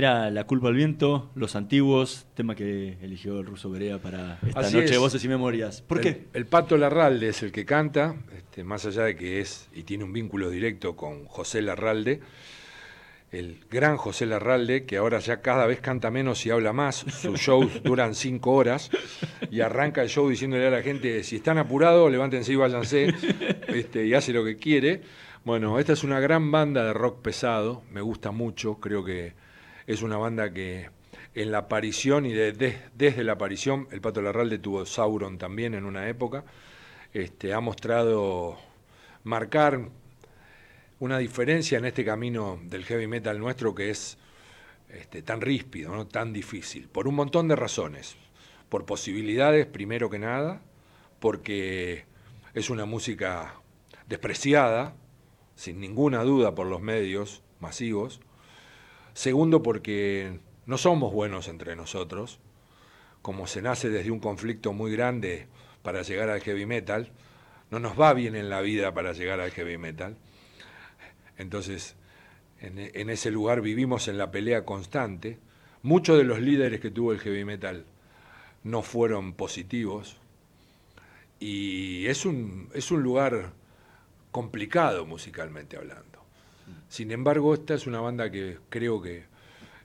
Era 0.00 0.30
La 0.30 0.44
culpa 0.44 0.68
al 0.68 0.74
viento, 0.74 1.28
Los 1.34 1.56
antiguos, 1.56 2.24
tema 2.32 2.54
que 2.54 2.96
eligió 3.02 3.38
el 3.38 3.44
ruso 3.44 3.68
Berea 3.68 3.98
para 3.98 4.38
esta 4.46 4.60
Así 4.60 4.74
noche 4.78 4.92
de 4.92 4.96
voces 4.96 5.22
y 5.22 5.28
memorias. 5.28 5.82
¿Por 5.82 5.98
El- 5.98 6.02
qué? 6.02 6.24
El 6.32 6.46
Pato 6.46 6.78
Larralde 6.78 7.28
es 7.28 7.42
el 7.42 7.52
que 7.52 7.66
canta, 7.66 8.16
este, 8.34 8.64
más 8.64 8.86
allá 8.86 9.02
de 9.02 9.14
que 9.14 9.40
es 9.40 9.68
y 9.74 9.82
tiene 9.82 10.04
un 10.04 10.14
vínculo 10.14 10.48
directo 10.48 10.96
con 10.96 11.26
José 11.26 11.60
Larralde, 11.60 12.20
el 13.30 13.60
gran 13.70 13.98
José 13.98 14.24
Larralde, 14.24 14.86
que 14.86 14.96
ahora 14.96 15.18
ya 15.18 15.42
cada 15.42 15.66
vez 15.66 15.82
canta 15.82 16.10
menos 16.10 16.46
y 16.46 16.50
habla 16.50 16.72
más. 16.72 16.96
Sus 16.96 17.38
shows 17.38 17.70
duran 17.84 18.14
cinco 18.14 18.52
horas 18.52 18.90
y 19.50 19.60
arranca 19.60 20.00
el 20.00 20.08
show 20.08 20.30
diciéndole 20.30 20.66
a 20.66 20.70
la 20.70 20.80
gente, 20.80 21.22
si 21.24 21.36
están 21.36 21.58
apurados, 21.58 22.10
levántense 22.10 22.54
y 22.54 22.56
váyanse, 22.56 23.12
este, 23.68 24.06
y 24.06 24.14
hace 24.14 24.32
lo 24.32 24.46
que 24.46 24.56
quiere. 24.56 25.02
Bueno, 25.44 25.78
esta 25.78 25.92
es 25.92 26.04
una 26.04 26.20
gran 26.20 26.50
banda 26.50 26.86
de 26.86 26.94
rock 26.94 27.20
pesado, 27.20 27.82
me 27.92 28.00
gusta 28.00 28.30
mucho, 28.30 28.76
creo 28.80 29.04
que 29.04 29.34
es 29.92 30.02
una 30.02 30.16
banda 30.16 30.52
que 30.52 30.90
en 31.34 31.50
la 31.50 31.58
aparición 31.58 32.26
y 32.26 32.32
de- 32.32 32.52
de- 32.52 32.78
desde 32.94 33.24
la 33.24 33.32
aparición, 33.32 33.88
el 33.90 34.00
Pato 34.00 34.22
Larralde 34.22 34.58
tuvo 34.58 34.84
Sauron 34.86 35.38
también 35.38 35.74
en 35.74 35.84
una 35.84 36.08
época, 36.08 36.44
este, 37.12 37.52
ha 37.52 37.60
mostrado 37.60 38.58
marcar 39.24 39.88
una 40.98 41.18
diferencia 41.18 41.78
en 41.78 41.86
este 41.86 42.04
camino 42.04 42.60
del 42.64 42.84
heavy 42.84 43.06
metal 43.06 43.38
nuestro 43.38 43.74
que 43.74 43.90
es 43.90 44.18
este, 44.90 45.22
tan 45.22 45.40
ríspido, 45.40 46.06
tan 46.06 46.32
difícil, 46.32 46.88
por 46.88 47.06
un 47.08 47.14
montón 47.14 47.48
de 47.48 47.56
razones. 47.56 48.16
Por 48.68 48.86
posibilidades, 48.86 49.66
primero 49.66 50.10
que 50.10 50.18
nada, 50.18 50.62
porque 51.18 52.04
es 52.54 52.70
una 52.70 52.84
música 52.84 53.54
despreciada, 54.08 54.94
sin 55.56 55.80
ninguna 55.80 56.22
duda, 56.22 56.54
por 56.54 56.66
los 56.66 56.80
medios 56.80 57.42
masivos. 57.60 58.20
Segundo, 59.14 59.62
porque 59.62 60.40
no 60.66 60.78
somos 60.78 61.12
buenos 61.12 61.48
entre 61.48 61.76
nosotros, 61.76 62.38
como 63.22 63.46
se 63.46 63.62
nace 63.62 63.90
desde 63.90 64.10
un 64.10 64.20
conflicto 64.20 64.72
muy 64.72 64.92
grande 64.92 65.46
para 65.82 66.02
llegar 66.02 66.30
al 66.30 66.40
heavy 66.40 66.66
metal, 66.66 67.10
no 67.70 67.78
nos 67.78 67.98
va 67.98 68.14
bien 68.14 68.34
en 68.34 68.50
la 68.50 68.60
vida 68.60 68.92
para 68.94 69.12
llegar 69.12 69.40
al 69.40 69.50
heavy 69.50 69.78
metal. 69.78 70.16
Entonces, 71.38 71.96
en, 72.60 73.10
ese 73.10 73.30
lugar 73.30 73.62
vivimos 73.62 74.08
en 74.08 74.18
la 74.18 74.30
pelea 74.30 74.64
constante. 74.64 75.38
Muchos 75.82 76.18
de 76.18 76.24
los 76.24 76.40
líderes 76.40 76.80
que 76.80 76.90
tuvo 76.90 77.12
el 77.12 77.20
heavy 77.20 77.44
metal 77.44 77.84
no 78.64 78.82
fueron 78.82 79.32
positivos. 79.32 80.18
Y 81.38 82.06
es 82.06 82.26
un, 82.26 82.68
es 82.74 82.90
un 82.90 83.02
lugar 83.02 83.52
complicado 84.30 85.06
musicalmente 85.06 85.78
hablando. 85.78 86.09
Sin 86.88 87.10
embargo, 87.10 87.54
esta 87.54 87.74
es 87.74 87.86
una 87.86 88.00
banda 88.00 88.30
que 88.30 88.58
creo 88.68 89.00
que 89.00 89.24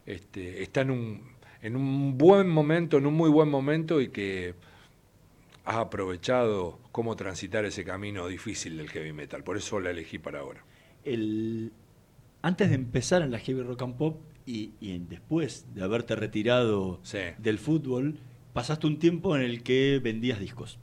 este, 0.06 0.64
está 0.64 0.82
en 0.82 0.92
un, 0.92 1.22
en 1.62 1.76
un 1.76 2.18
buen 2.18 2.50
momento, 2.50 2.98
en 2.98 3.06
un 3.06 3.14
muy 3.14 3.30
buen 3.30 3.50
momento 3.50 4.02
y 4.02 4.10
que 4.10 4.56
ha 5.66 5.80
aprovechado 5.80 6.80
cómo 6.92 7.16
transitar 7.16 7.66
ese 7.66 7.84
camino 7.84 8.28
difícil 8.28 8.78
del 8.78 8.90
heavy 8.90 9.14
metal. 9.14 9.44
Por 9.44 9.58
eso 9.58 9.80
la 9.80 9.90
elegí 9.90 10.20
para 10.20 10.40
ahora. 10.40 10.64
El, 11.04 11.72
antes 12.42 12.70
de 12.70 12.76
empezar 12.76 13.22
en 13.24 13.32
la 13.32 13.40
heavy 13.40 13.64
rock 13.64 13.82
and 13.82 13.98
pop 13.98 14.22
y, 14.46 14.74
después 15.10 15.66
de 15.74 15.84
haberte 15.84 16.16
retirado 16.16 17.02
del 17.40 17.58
fútbol, 17.58 18.20
pasaste 18.54 18.86
un 18.86 19.00
tiempo 19.00 19.36
en 19.36 19.42
el 19.42 19.64
que 19.64 20.00
vendías 20.04 20.40
discos. 20.40 20.78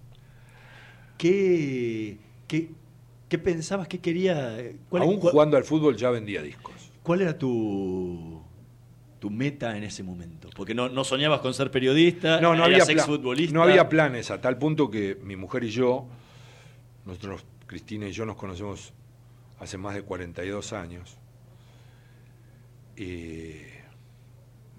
¿Qué, 1.16 2.18
qué, 2.48 2.70
qué 3.32 3.38
pensabas? 3.38 3.88
¿Qué 3.88 3.98
quería? 3.98 4.58
¿Cuál, 4.90 5.04
Aún 5.04 5.18
jugando 5.18 5.56
al 5.56 5.64
fútbol 5.64 5.96
ya 5.96 6.10
vendía 6.10 6.42
discos. 6.42 6.74
cuál 7.02 7.22
era 7.22 7.38
tu, 7.38 8.42
tu 9.18 9.30
meta 9.30 9.74
en 9.74 9.84
ese 9.84 10.02
momento? 10.02 10.50
Porque 10.54 10.74
no, 10.74 10.90
no 10.90 11.02
soñabas 11.02 11.40
con 11.40 11.54
ser 11.54 11.70
periodista, 11.70 12.42
No, 12.42 12.54
no 12.54 12.64
había, 12.64 12.76
eras 12.76 12.88
pla- 12.90 12.96
exfutbolista. 13.02 13.54
no 13.54 13.62
había 13.62 13.88
planes 13.88 14.30
a 14.30 14.38
tal 14.42 14.58
punto 14.58 14.90
que 14.90 15.18
mi 15.22 15.34
mujer 15.36 15.64
y 15.64 15.70
yo, 15.70 16.06
nosotros, 17.06 17.46
Cristina 17.66 18.06
y 18.06 18.12
yo 18.12 18.26
nos 18.26 18.36
conocemos 18.36 18.92
hace 19.60 19.78
más 19.78 19.94
de 19.94 20.02
42 20.02 20.74
años. 20.74 21.16
Y, 22.98 23.52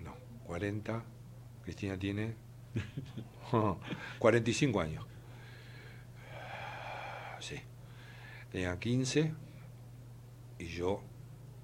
no, 0.03 0.13
40, 0.45 1.03
Cristina 1.63 1.97
tiene 1.97 2.35
45 4.19 4.79
años. 4.79 5.05
Sí, 7.39 7.55
tenía 8.53 8.79
15 8.79 9.33
y 10.59 10.65
yo 10.67 11.01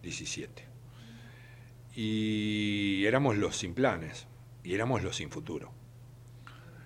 17. 0.01 0.65
Y 1.95 3.05
éramos 3.05 3.37
los 3.37 3.57
sin 3.57 3.75
planes 3.75 4.25
y 4.63 4.73
éramos 4.73 5.03
los 5.03 5.15
sin 5.15 5.29
futuro. 5.29 5.71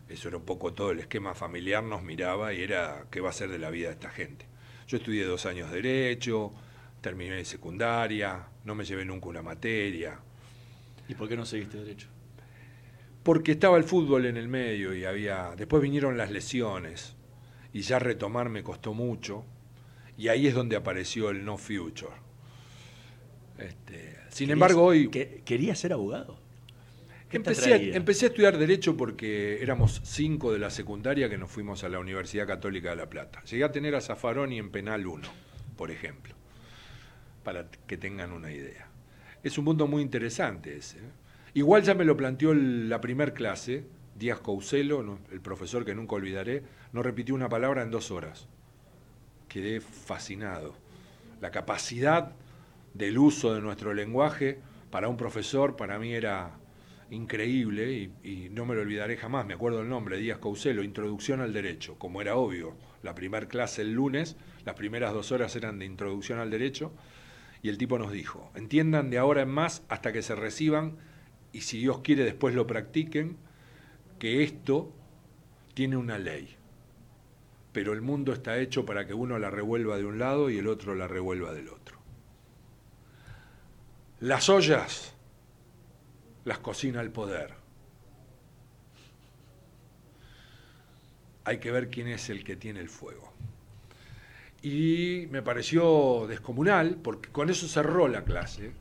Eso 0.09 0.27
era 0.27 0.35
un 0.35 0.43
poco 0.43 0.73
todo 0.73 0.91
el 0.91 0.99
esquema 0.99 1.33
familiar, 1.33 1.83
nos 1.83 2.03
miraba 2.03 2.53
y 2.53 2.61
era 2.61 3.05
qué 3.09 3.21
va 3.21 3.29
a 3.29 3.33
ser 3.33 3.49
de 3.49 3.59
la 3.59 3.69
vida 3.69 3.87
de 3.87 3.93
esta 3.93 4.09
gente. 4.09 4.45
Yo 4.87 4.97
estudié 4.97 5.23
dos 5.23 5.45
años 5.45 5.71
de 5.71 5.81
Derecho, 5.81 6.51
terminé 6.99 7.37
de 7.37 7.45
secundaria, 7.45 8.45
no 8.65 8.75
me 8.75 8.83
llevé 8.83 9.05
nunca 9.05 9.29
una 9.29 9.41
materia, 9.41 10.19
¿Y 11.07 11.15
por 11.15 11.27
qué 11.27 11.35
no 11.35 11.45
seguiste 11.45 11.77
derecho? 11.77 12.07
porque 13.23 13.53
estaba 13.53 13.77
el 13.77 13.85
fútbol 13.85 14.25
en 14.25 14.35
el 14.35 14.49
medio 14.49 14.93
y 14.93 15.05
había. 15.05 15.53
Después 15.55 15.81
vinieron 15.81 16.17
las 16.17 16.29
lesiones 16.29 17.15
y 17.71 17.79
ya 17.79 17.97
retomar 17.97 18.49
me 18.49 18.63
costó 18.63 18.93
mucho 18.93 19.45
y 20.17 20.27
ahí 20.27 20.47
es 20.47 20.53
donde 20.55 20.75
apareció 20.75 21.29
el 21.29 21.43
no 21.45 21.57
future. 21.57 22.11
Este, 23.57 24.15
sin 24.29 24.47
¿Querías- 24.47 24.53
embargo, 24.53 24.83
hoy. 24.83 25.09
que- 25.09 25.41
¿Querías 25.45 25.79
ser 25.79 25.93
abogado? 25.93 26.39
¿Qué 27.29 27.39
te 27.39 27.49
Empecé 27.49 27.71
a, 27.71 27.75
atraía? 27.75 27.95
empecé 27.95 28.25
a 28.25 28.29
estudiar 28.29 28.57
Derecho 28.57 28.95
porque 28.95 29.61
éramos 29.61 30.01
cinco 30.03 30.51
de 30.53 30.59
la 30.59 30.69
secundaria 30.69 31.29
que 31.29 31.37
nos 31.37 31.49
fuimos 31.49 31.83
a 31.83 31.89
la 31.89 31.99
Universidad 31.99 32.45
Católica 32.45 32.91
de 32.91 32.95
La 32.97 33.09
Plata. 33.09 33.43
Llegué 33.45 33.63
a 33.63 33.71
tener 33.71 33.95
a 33.95 34.01
Zaffaroni 34.01 34.59
en 34.59 34.69
Penal 34.69 35.07
1, 35.07 35.27
por 35.75 35.89
ejemplo, 35.89 36.35
para 37.43 37.67
que 37.87 37.97
tengan 37.97 38.31
una 38.33 38.51
idea. 38.51 38.87
Es 39.43 39.57
un 39.57 39.65
mundo 39.65 39.87
muy 39.87 40.03
interesante 40.03 40.75
ese. 40.77 40.99
¿eh? 40.99 41.01
Igual 41.55 41.81
ya 41.83 41.95
me 41.95 42.05
lo 42.05 42.15
planteó 42.15 42.51
el- 42.51 42.87
la 42.87 43.01
primer 43.01 43.33
clase, 43.33 43.83
Díaz 44.15 44.39
Couselo, 44.39 45.17
el 45.31 45.41
profesor 45.41 45.83
que 45.85 45.95
nunca 45.95 46.15
olvidaré, 46.15 46.61
no 46.91 47.01
repitió 47.01 47.33
una 47.33 47.49
palabra 47.49 47.81
en 47.81 47.89
dos 47.89 48.11
horas. 48.11 48.47
Quedé 49.53 49.81
fascinado. 49.81 50.73
La 51.39 51.51
capacidad 51.51 52.31
del 52.95 53.19
uso 53.19 53.53
de 53.53 53.61
nuestro 53.61 53.93
lenguaje 53.93 54.57
para 54.89 55.09
un 55.09 55.15
profesor 55.15 55.75
para 55.75 55.99
mí 55.99 56.11
era 56.11 56.57
increíble 57.11 58.09
y, 58.23 58.49
no 58.49 58.65
me 58.65 58.73
lo 58.73 58.81
olvidaré 58.81 59.15
jamás. 59.15 59.45
Me 59.45 59.53
acuerdo 59.53 59.81
el 59.81 59.89
nombre, 59.89 60.17
Díaz 60.17 60.39
Couselo, 60.39 60.81
Introducción 60.81 61.39
al 61.39 61.53
Derecho. 61.53 61.99
Como 61.99 62.19
era 62.19 62.35
obvio, 62.35 62.75
la 63.03 63.13
primera 63.13 63.47
clase 63.47 63.83
el 63.83 63.93
lunes, 63.93 64.37
las 64.65 64.73
primeras 64.73 65.13
dos 65.13 65.31
horas 65.31 65.55
eran 65.55 65.77
de 65.77 65.85
Introducción 65.85 66.39
al 66.39 66.49
Derecho 66.49 66.91
y 67.61 67.69
el 67.69 67.77
tipo 67.77 67.99
nos 67.99 68.11
dijo, 68.11 68.51
entiendan 68.55 69.11
de 69.11 69.19
ahora 69.19 69.43
en 69.43 69.49
más 69.49 69.83
hasta 69.87 70.11
que 70.11 70.23
se 70.23 70.33
reciban 70.33 70.97
y 71.51 71.61
si 71.61 71.77
Dios 71.77 71.99
quiere 71.99 72.23
después 72.23 72.55
lo 72.55 72.65
practiquen, 72.65 73.37
que 74.17 74.41
esto 74.41 74.91
tiene 75.75 75.95
una 75.95 76.17
ley. 76.17 76.57
Pero 77.73 77.91
el 77.93 78.01
mundo 78.01 78.31
está 78.31 78.57
hecho 78.57 78.85
para 78.85 79.05
que 79.05 79.13
uno 79.13 79.39
la 79.39 79.49
revuelva 79.49 79.97
de 79.97 80.05
un 80.05 80.19
lado 80.19 80.49
y 80.49 80.57
el 80.59 80.67
otro 80.67 80.95
la 80.95 81.07
revuelva 81.07 81.53
del 81.53 81.69
otro. 81.69 81.97
Las 84.19 84.47
ollas 84.47 85.13
las 86.45 86.59
cocina 86.59 87.01
el 87.01 87.11
poder. 87.11 87.53
Hay 91.45 91.59
que 91.59 91.71
ver 91.71 91.89
quién 91.89 92.07
es 92.07 92.29
el 92.29 92.43
que 92.43 92.55
tiene 92.55 92.79
el 92.79 92.89
fuego. 92.89 93.33
Y 94.61 95.27
me 95.29 95.41
pareció 95.41 96.25
descomunal, 96.27 96.95
porque 97.03 97.29
con 97.29 97.49
eso 97.49 97.67
cerró 97.67 98.07
la 98.07 98.23
clase. 98.23 98.71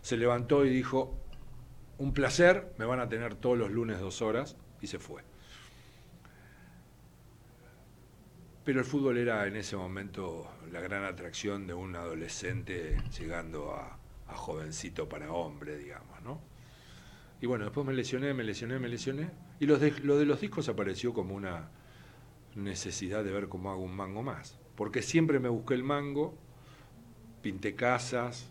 Se 0.00 0.16
levantó 0.16 0.64
y 0.64 0.70
dijo, 0.70 1.14
un 1.98 2.14
placer, 2.14 2.72
me 2.78 2.86
van 2.86 3.00
a 3.00 3.08
tener 3.08 3.34
todos 3.34 3.58
los 3.58 3.70
lunes 3.70 4.00
dos 4.00 4.22
horas, 4.22 4.56
y 4.80 4.86
se 4.86 4.98
fue. 4.98 5.22
Pero 8.64 8.80
el 8.80 8.86
fútbol 8.86 9.18
era 9.18 9.46
en 9.46 9.56
ese 9.56 9.76
momento 9.76 10.50
la 10.72 10.80
gran 10.80 11.04
atracción 11.04 11.66
de 11.66 11.74
un 11.74 11.96
adolescente 11.96 12.96
llegando 13.18 13.74
a, 13.74 13.98
jovencito 14.36 15.08
para 15.08 15.30
hombre, 15.32 15.76
digamos, 15.78 16.20
¿no? 16.22 16.40
Y 17.40 17.46
bueno, 17.46 17.64
después 17.64 17.86
me 17.86 17.92
lesioné, 17.94 18.34
me 18.34 18.42
lesioné, 18.42 18.78
me 18.78 18.88
lesioné. 18.88 19.30
Y 19.60 19.66
los 19.66 19.80
de- 19.80 19.92
lo 20.02 20.16
de 20.18 20.24
los 20.26 20.40
discos 20.40 20.68
apareció 20.68 21.12
como 21.12 21.34
una 21.34 21.68
necesidad 22.56 23.22
de 23.24 23.32
ver 23.32 23.48
cómo 23.48 23.70
hago 23.70 23.82
un 23.82 23.94
mango 23.96 24.22
más. 24.22 24.58
Porque 24.76 25.02
siempre 25.02 25.38
me 25.40 25.48
busqué 25.48 25.74
el 25.74 25.84
mango, 25.84 26.36
pinté 27.42 27.74
casas. 27.74 28.50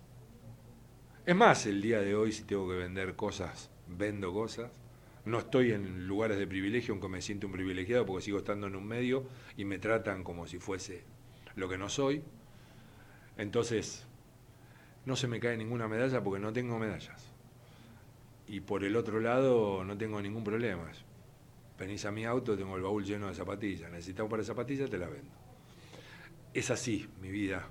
Es 1.25 1.35
más, 1.35 1.65
el 1.65 1.81
día 1.81 1.99
de 1.99 2.15
hoy, 2.15 2.31
si 2.31 2.43
tengo 2.43 2.67
que 2.69 2.75
vender 2.75 3.15
cosas, 3.15 3.69
vendo 3.87 4.33
cosas. 4.33 4.71
No 5.25 5.39
estoy 5.39 5.71
en 5.71 6.07
lugares 6.07 6.37
de 6.37 6.47
privilegio, 6.47 6.93
aunque 6.93 7.07
me 7.07 7.21
siento 7.21 7.47
un 7.47 7.53
privilegiado 7.53 8.05
porque 8.05 8.23
sigo 8.25 8.37
estando 8.39 8.67
en 8.67 8.75
un 8.75 8.85
medio 8.85 9.25
y 9.55 9.65
me 9.65 9.79
tratan 9.79 10.23
como 10.23 10.47
si 10.47 10.59
fuese 10.59 11.03
lo 11.55 11.69
que 11.69 11.77
no 11.77 11.89
soy. 11.89 12.23
Entonces, 13.37 14.05
no 15.05 15.15
se 15.15 15.27
me 15.27 15.39
cae 15.39 15.57
ninguna 15.57 15.87
medalla 15.87 16.23
porque 16.23 16.39
no 16.41 16.53
tengo 16.53 16.79
medallas. 16.79 17.29
y 18.47 18.59
por 18.61 18.83
el 18.83 18.95
otro 18.97 19.19
lado 19.21 19.83
no 19.85 19.97
tengo 19.97 20.21
ningún 20.21 20.43
problema. 20.43 20.91
Venís 21.79 22.05
a 22.05 22.11
mi 22.11 22.25
auto, 22.25 22.57
tengo 22.57 22.75
el 22.75 22.83
baúl 22.83 23.03
lleno 23.05 23.27
de 23.27 23.35
zapatillas. 23.35 23.91
Necesitas 23.91 24.23
un 24.23 24.29
par 24.29 24.39
de 24.39 24.45
zapatillas, 24.45 24.89
te 24.89 24.97
las 24.97 25.09
vendo. 25.11 25.31
Es 26.53 26.69
así 26.71 27.09
mi 27.21 27.31
vida 27.31 27.69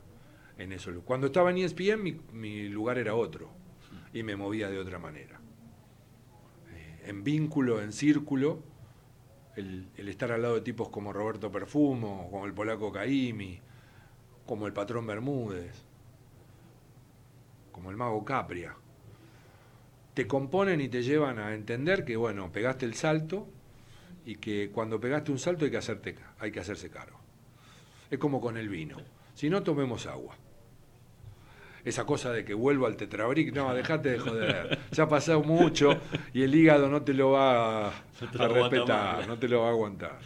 en 0.58 0.72
eso. 0.72 0.90
Cuando 1.04 1.26
estaba 1.28 1.50
en 1.50 1.58
ESPN, 1.58 2.02
mi, 2.02 2.20
mi 2.32 2.68
lugar 2.68 2.98
era 2.98 3.14
otro 3.14 3.50
y 4.12 4.22
me 4.22 4.36
movía 4.36 4.70
de 4.70 4.78
otra 4.78 4.98
manera. 4.98 5.41
En 7.04 7.24
vínculo, 7.24 7.82
en 7.82 7.92
círculo, 7.92 8.62
el, 9.56 9.88
estar 9.96 10.32
al 10.32 10.42
lado 10.42 10.54
de 10.54 10.60
tipos 10.60 10.88
como 10.88 11.12
Roberto 11.12 11.50
Perfumo, 11.50 12.28
como 12.30 12.46
el 12.46 12.54
polaco 12.54 12.92
Caimi, 12.92 13.60
como 14.46 14.66
el 14.66 14.72
patrón 14.72 15.06
Bermúdez, 15.06 15.84
como 17.70 17.90
el 17.90 17.96
mago 17.96 18.24
Capria, 18.24 18.74
te 20.14 20.26
componen 20.26 20.80
y 20.80 20.88
te 20.88 21.02
llevan 21.02 21.38
a 21.38 21.54
entender 21.54 22.04
que, 22.04 22.16
bueno, 22.16 22.52
pegaste 22.52 22.86
el 22.86 22.94
salto 22.94 23.48
y 24.24 24.36
que 24.36 24.70
cuando 24.70 25.00
pegaste 25.00 25.32
un 25.32 25.38
salto 25.38 25.64
hay 25.64 25.70
que, 25.70 25.78
hacerte, 25.78 26.16
hay 26.38 26.52
que 26.52 26.60
hacerse 26.60 26.90
cargo. 26.90 27.18
Es 28.10 28.18
como 28.18 28.40
con 28.40 28.56
el 28.56 28.68
vino. 28.68 28.98
Si 29.34 29.48
no, 29.48 29.62
tomemos 29.62 30.06
agua. 30.06 30.36
Esa 31.84 32.04
cosa 32.04 32.32
de 32.32 32.44
que 32.44 32.54
vuelvo 32.54 32.86
al 32.86 32.96
tetrabric, 32.96 33.54
no, 33.54 33.74
dejate 33.74 34.10
de 34.10 34.18
joder. 34.18 34.78
Ya 34.92 35.04
ha 35.04 35.08
pasado 35.08 35.42
mucho 35.42 36.00
y 36.32 36.42
el 36.42 36.54
hígado 36.54 36.88
no 36.88 37.02
te 37.02 37.12
lo 37.12 37.32
va 37.32 37.88
a, 37.88 37.92
respetar, 38.20 39.26
no 39.26 39.38
te 39.38 39.48
lo 39.48 39.62
va 39.62 39.68
a 39.68 39.70
aguantar. 39.70 40.18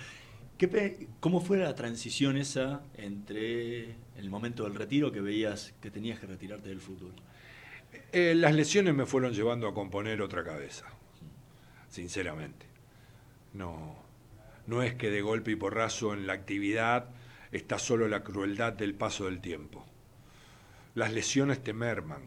¿Qué 0.58 1.08
¿Cómo 1.20 1.40
fue 1.40 1.58
la 1.58 1.74
transición 1.74 2.36
esa 2.36 2.82
entre 2.94 3.94
el 4.16 4.30
momento 4.30 4.64
del 4.64 4.74
retiro 4.74 5.12
que 5.12 5.20
veías 5.20 5.74
que 5.80 5.90
tenías 5.90 6.18
que 6.18 6.26
retirarte 6.26 6.68
del 6.68 6.80
fútbol? 6.80 7.12
Eh, 8.12 8.34
las 8.34 8.54
lesiones 8.54 8.94
me 8.94 9.06
fueron 9.06 9.32
llevando 9.32 9.68
a 9.68 9.74
componer 9.74 10.22
otra 10.22 10.44
cabeza, 10.44 10.86
sinceramente. 11.88 12.66
No, 13.52 13.96
no 14.66 14.82
es 14.82 14.94
que 14.94 15.10
de 15.10 15.22
golpe 15.22 15.52
y 15.52 15.56
porrazo 15.56 16.12
en 16.12 16.26
la 16.26 16.34
actividad 16.34 17.10
está 17.52 17.78
solo 17.78 18.08
la 18.08 18.22
crueldad 18.22 18.72
del 18.72 18.94
paso 18.94 19.26
del 19.26 19.40
tiempo. 19.40 19.86
Las 20.96 21.12
lesiones 21.12 21.62
te 21.62 21.74
merman. 21.74 22.22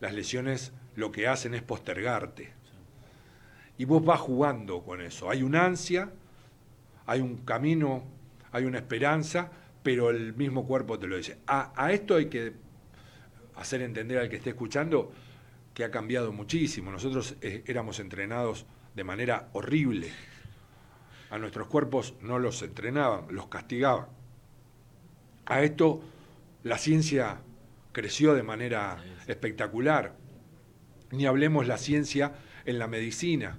Las 0.00 0.14
lesiones 0.14 0.72
lo 0.94 1.12
que 1.12 1.28
hacen 1.28 1.54
es 1.54 1.62
postergarte. 1.62 2.54
Y 3.76 3.84
vos 3.84 4.02
vas 4.02 4.18
jugando 4.18 4.82
con 4.82 5.02
eso. 5.02 5.28
Hay 5.28 5.42
una 5.42 5.66
ansia, 5.66 6.10
hay 7.04 7.20
un 7.20 7.36
camino, 7.44 8.02
hay 8.50 8.64
una 8.64 8.78
esperanza, 8.78 9.52
pero 9.82 10.08
el 10.08 10.34
mismo 10.34 10.66
cuerpo 10.66 10.98
te 10.98 11.06
lo 11.06 11.18
dice. 11.18 11.36
A, 11.46 11.74
a 11.76 11.92
esto 11.92 12.16
hay 12.16 12.30
que 12.30 12.54
hacer 13.56 13.82
entender 13.82 14.20
al 14.20 14.30
que 14.30 14.36
esté 14.36 14.50
escuchando 14.50 15.12
que 15.74 15.84
ha 15.84 15.90
cambiado 15.90 16.32
muchísimo. 16.32 16.90
Nosotros 16.90 17.36
eh, 17.42 17.62
éramos 17.66 18.00
entrenados 18.00 18.64
de 18.94 19.04
manera 19.04 19.50
horrible. 19.52 20.10
A 21.28 21.36
nuestros 21.36 21.66
cuerpos 21.66 22.14
no 22.22 22.38
los 22.38 22.62
entrenaban, 22.62 23.26
los 23.28 23.48
castigaban. 23.48 24.06
A 25.44 25.60
esto 25.60 26.00
la 26.62 26.78
ciencia 26.78 27.42
creció 27.96 28.34
de 28.34 28.42
manera 28.42 29.02
espectacular. 29.26 30.14
Ni 31.12 31.24
hablemos 31.24 31.66
la 31.66 31.78
ciencia 31.78 32.34
en 32.66 32.78
la 32.78 32.88
medicina. 32.88 33.58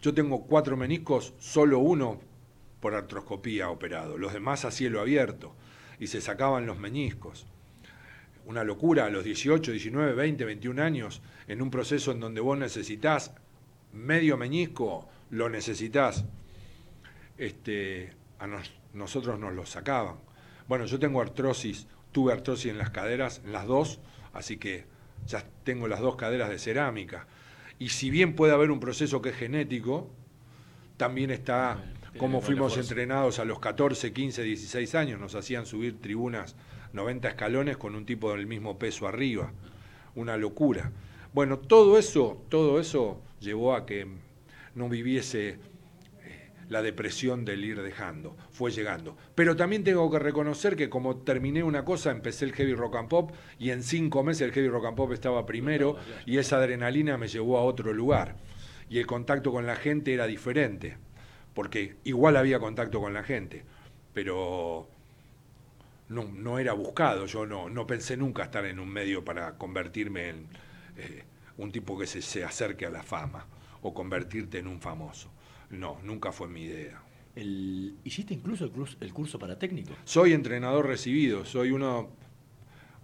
Yo 0.00 0.14
tengo 0.14 0.46
cuatro 0.46 0.76
meniscos, 0.76 1.34
solo 1.40 1.80
uno 1.80 2.20
por 2.78 2.94
artroscopía 2.94 3.68
operado, 3.68 4.18
los 4.18 4.32
demás 4.32 4.64
a 4.64 4.70
cielo 4.70 5.00
abierto, 5.00 5.56
y 5.98 6.06
se 6.06 6.20
sacaban 6.20 6.64
los 6.64 6.78
meniscos 6.78 7.46
una 8.46 8.62
locura 8.64 9.06
a 9.06 9.10
los 9.10 9.24
18, 9.24 9.70
19, 9.72 10.12
20, 10.14 10.44
21 10.44 10.80
años, 10.82 11.20
en 11.48 11.60
un 11.60 11.70
proceso 11.70 12.10
en 12.12 12.20
donde 12.20 12.40
vos 12.40 12.56
necesitas 12.58 13.32
medio 13.92 14.36
meñisco, 14.36 15.08
lo 15.30 15.48
necesitas. 15.48 16.24
Este, 17.36 18.12
a 18.38 18.46
nos- 18.46 18.72
nosotros 18.92 19.38
nos 19.38 19.54
lo 19.54 19.66
sacaban. 19.66 20.16
Bueno, 20.68 20.86
yo 20.86 20.98
tengo 20.98 21.20
artrosis, 21.20 21.86
tuve 22.12 22.32
artrosis 22.32 22.70
en 22.70 22.78
las 22.78 22.90
caderas, 22.90 23.40
en 23.44 23.52
las 23.52 23.66
dos, 23.66 24.00
así 24.32 24.56
que 24.56 24.84
ya 25.26 25.44
tengo 25.64 25.88
las 25.88 26.00
dos 26.00 26.16
caderas 26.16 26.48
de 26.50 26.58
cerámica. 26.58 27.26
Y 27.78 27.90
si 27.90 28.10
bien 28.10 28.34
puede 28.34 28.52
haber 28.52 28.70
un 28.70 28.80
proceso 28.80 29.22
que 29.22 29.30
es 29.30 29.36
genético, 29.36 30.10
también 30.96 31.30
está 31.30 31.82
cómo 32.18 32.40
buena 32.40 32.46
fuimos 32.46 32.76
entrenados 32.76 33.38
a 33.38 33.44
los 33.44 33.58
14, 33.60 34.12
15, 34.12 34.42
16 34.42 34.94
años, 34.94 35.20
nos 35.20 35.34
hacían 35.34 35.66
subir 35.66 36.00
tribunas 36.00 36.56
90 36.92 37.28
escalones 37.28 37.76
con 37.76 37.94
un 37.94 38.04
tipo 38.04 38.32
del 38.32 38.46
mismo 38.46 38.78
peso 38.78 39.06
arriba, 39.06 39.52
una 40.14 40.36
locura. 40.36 40.92
Bueno, 41.32 41.58
todo 41.58 41.98
eso, 41.98 42.44
todo 42.48 42.80
eso 42.80 43.22
llevó 43.40 43.74
a 43.74 43.86
que 43.86 44.06
no 44.74 44.88
viviese 44.88 45.58
la 46.70 46.82
depresión 46.82 47.44
del 47.44 47.64
ir 47.64 47.82
dejando, 47.82 48.36
fue 48.52 48.70
llegando. 48.70 49.16
Pero 49.34 49.56
también 49.56 49.82
tengo 49.82 50.08
que 50.08 50.20
reconocer 50.20 50.76
que 50.76 50.88
como 50.88 51.16
terminé 51.16 51.64
una 51.64 51.84
cosa, 51.84 52.12
empecé 52.12 52.44
el 52.44 52.54
heavy 52.54 52.74
rock 52.74 52.94
and 52.94 53.08
pop 53.08 53.32
y 53.58 53.70
en 53.70 53.82
cinco 53.82 54.22
meses 54.22 54.42
el 54.42 54.52
heavy 54.52 54.68
rock 54.68 54.86
and 54.86 54.96
pop 54.96 55.12
estaba 55.12 55.44
primero 55.46 55.96
y 56.26 56.38
esa 56.38 56.58
adrenalina 56.58 57.18
me 57.18 57.26
llevó 57.26 57.58
a 57.58 57.64
otro 57.64 57.92
lugar. 57.92 58.36
Y 58.88 58.98
el 58.98 59.06
contacto 59.06 59.50
con 59.50 59.66
la 59.66 59.74
gente 59.74 60.14
era 60.14 60.28
diferente, 60.28 60.96
porque 61.54 61.96
igual 62.04 62.36
había 62.36 62.60
contacto 62.60 63.00
con 63.00 63.14
la 63.14 63.24
gente, 63.24 63.64
pero 64.14 64.88
no, 66.08 66.22
no 66.22 66.60
era 66.60 66.72
buscado. 66.72 67.26
Yo 67.26 67.46
no, 67.46 67.68
no 67.68 67.84
pensé 67.84 68.16
nunca 68.16 68.44
estar 68.44 68.64
en 68.64 68.78
un 68.78 68.88
medio 68.88 69.24
para 69.24 69.58
convertirme 69.58 70.28
en 70.28 70.46
eh, 70.96 71.24
un 71.56 71.72
tipo 71.72 71.98
que 71.98 72.06
se, 72.06 72.22
se 72.22 72.44
acerque 72.44 72.86
a 72.86 72.90
la 72.90 73.02
fama 73.02 73.44
o 73.82 73.92
convertirte 73.92 74.58
en 74.58 74.68
un 74.68 74.80
famoso. 74.80 75.32
No, 75.70 75.98
nunca 76.02 76.32
fue 76.32 76.48
mi 76.48 76.62
idea. 76.64 77.02
El, 77.36 77.94
¿Hiciste 78.04 78.34
incluso 78.34 78.64
el, 78.64 78.72
cruz- 78.72 78.96
el 79.00 79.12
curso 79.12 79.38
para 79.38 79.58
técnico? 79.58 79.92
Soy 80.04 80.32
entrenador 80.32 80.86
recibido, 80.86 81.44
soy 81.44 81.70
uno, 81.70 82.10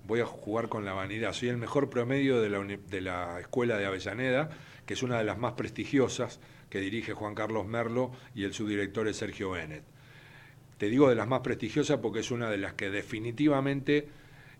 voy 0.07 0.21
a 0.21 0.27
jugar 0.27 0.69
con 0.69 0.85
la 0.85 0.93
vanidad, 0.93 1.33
soy 1.33 1.49
el 1.49 1.57
mejor 1.59 1.89
promedio 1.89 2.41
de 2.41 2.49
la, 2.51 2.59
de 2.65 3.01
la 3.01 3.41
escuela 3.41 3.77
de 3.79 3.87
Avellaneda, 3.87 4.51
que 4.85 4.95
es 4.95 5.03
una 5.03 5.19
de 5.19 5.25
las 5.25 5.39
más 5.39 5.53
prestigiosas 5.53 6.41
que 6.71 6.81
dirige 6.81 7.13
Juan 7.13 7.35
Carlos 7.37 7.67
Merlo 7.67 8.11
y 8.35 8.45
el 8.45 8.53
subdirector 8.53 9.07
es 9.07 9.17
Sergio 9.17 9.51
Bennett. 9.51 9.85
Te 10.79 10.91
digo 10.91 11.09
de 11.09 11.15
las 11.15 11.29
más 11.29 11.41
prestigiosas 11.41 11.99
porque 11.99 12.21
es 12.21 12.31
una 12.31 12.51
de 12.51 12.59
las 12.59 12.75
que 12.75 12.91
definitivamente 12.91 14.09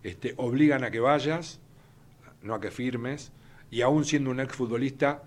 este, 0.03 0.33
obligan 0.37 0.83
a 0.83 0.91
que 0.91 0.99
vayas, 1.01 1.59
no 2.41 2.55
a 2.55 2.61
que 2.61 2.71
firmes, 2.71 3.31
y 3.69 3.81
aún 3.81 4.05
siendo 4.05 4.31
un 4.31 4.39
exfutbolista, 4.39 5.23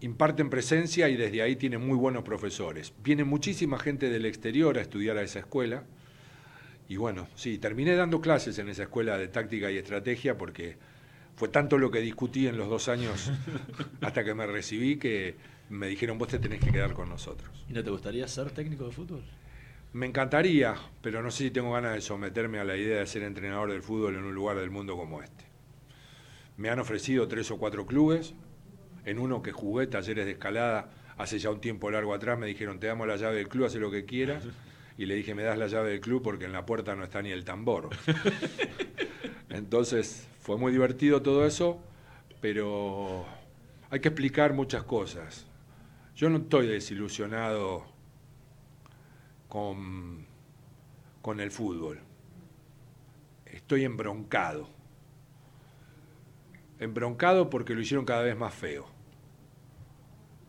imparten 0.00 0.50
presencia 0.50 1.08
y 1.08 1.16
desde 1.16 1.42
ahí 1.42 1.56
tienen 1.56 1.86
muy 1.86 1.96
buenos 1.96 2.22
profesores. 2.22 2.92
Viene 3.02 3.24
muchísima 3.24 3.78
gente 3.78 4.10
del 4.10 4.26
exterior 4.26 4.78
a 4.78 4.80
estudiar 4.80 5.16
a 5.18 5.22
esa 5.22 5.40
escuela. 5.40 5.84
Y 6.88 6.96
bueno, 6.96 7.28
sí, 7.34 7.58
terminé 7.58 7.94
dando 7.94 8.20
clases 8.20 8.58
en 8.58 8.68
esa 8.68 8.84
escuela 8.84 9.16
de 9.18 9.28
táctica 9.28 9.70
y 9.70 9.76
estrategia 9.76 10.36
porque 10.36 10.76
fue 11.36 11.48
tanto 11.48 11.78
lo 11.78 11.90
que 11.90 12.00
discutí 12.00 12.46
en 12.46 12.58
los 12.58 12.68
dos 12.68 12.88
años 12.88 13.30
hasta 14.00 14.24
que 14.24 14.34
me 14.34 14.46
recibí 14.46 14.96
que 14.96 15.36
me 15.68 15.86
dijeron 15.86 16.18
vos 16.18 16.28
te 16.28 16.38
tenés 16.38 16.60
que 16.60 16.72
quedar 16.72 16.94
con 16.94 17.08
nosotros. 17.08 17.64
¿Y 17.68 17.72
no 17.72 17.84
te 17.84 17.90
gustaría 17.90 18.26
ser 18.26 18.50
técnico 18.50 18.86
de 18.86 18.92
fútbol? 18.92 19.24
Me 19.92 20.06
encantaría, 20.06 20.76
pero 21.02 21.22
no 21.22 21.30
sé 21.30 21.44
si 21.44 21.50
tengo 21.50 21.72
ganas 21.72 21.94
de 21.94 22.00
someterme 22.00 22.58
a 22.58 22.64
la 22.64 22.76
idea 22.76 23.00
de 23.00 23.06
ser 23.06 23.22
entrenador 23.22 23.70
del 23.70 23.82
fútbol 23.82 24.16
en 24.16 24.24
un 24.24 24.34
lugar 24.34 24.56
del 24.56 24.70
mundo 24.70 24.96
como 24.96 25.22
este. 25.22 25.44
Me 26.56 26.70
han 26.70 26.78
ofrecido 26.78 27.26
tres 27.26 27.50
o 27.50 27.58
cuatro 27.58 27.86
clubes, 27.86 28.34
en 29.10 29.18
uno 29.18 29.42
que 29.42 29.50
jugué, 29.50 29.88
talleres 29.88 30.24
de 30.24 30.32
escalada, 30.32 30.88
hace 31.18 31.40
ya 31.40 31.50
un 31.50 31.60
tiempo 31.60 31.90
largo 31.90 32.14
atrás, 32.14 32.38
me 32.38 32.46
dijeron, 32.46 32.78
te 32.78 32.86
damos 32.86 33.08
la 33.08 33.16
llave 33.16 33.36
del 33.36 33.48
club, 33.48 33.66
haz 33.66 33.74
lo 33.74 33.90
que 33.90 34.04
quieras. 34.04 34.44
Y 34.96 35.06
le 35.06 35.16
dije, 35.16 35.34
me 35.34 35.42
das 35.42 35.58
la 35.58 35.66
llave 35.66 35.90
del 35.90 36.00
club 36.00 36.22
porque 36.22 36.44
en 36.44 36.52
la 36.52 36.64
puerta 36.64 36.94
no 36.94 37.02
está 37.02 37.20
ni 37.20 37.30
el 37.30 37.44
tambor. 37.44 37.90
Entonces, 39.48 40.28
fue 40.38 40.58
muy 40.58 40.70
divertido 40.70 41.22
todo 41.22 41.44
eso, 41.44 41.82
pero 42.40 43.26
hay 43.90 43.98
que 43.98 44.08
explicar 44.08 44.52
muchas 44.52 44.84
cosas. 44.84 45.44
Yo 46.14 46.30
no 46.30 46.38
estoy 46.38 46.68
desilusionado 46.68 47.84
con, 49.48 50.24
con 51.20 51.40
el 51.40 51.50
fútbol. 51.50 51.98
Estoy 53.46 53.84
embroncado. 53.84 54.68
Embroncado 56.78 57.50
porque 57.50 57.74
lo 57.74 57.80
hicieron 57.80 58.04
cada 58.04 58.22
vez 58.22 58.36
más 58.36 58.54
feo. 58.54 58.99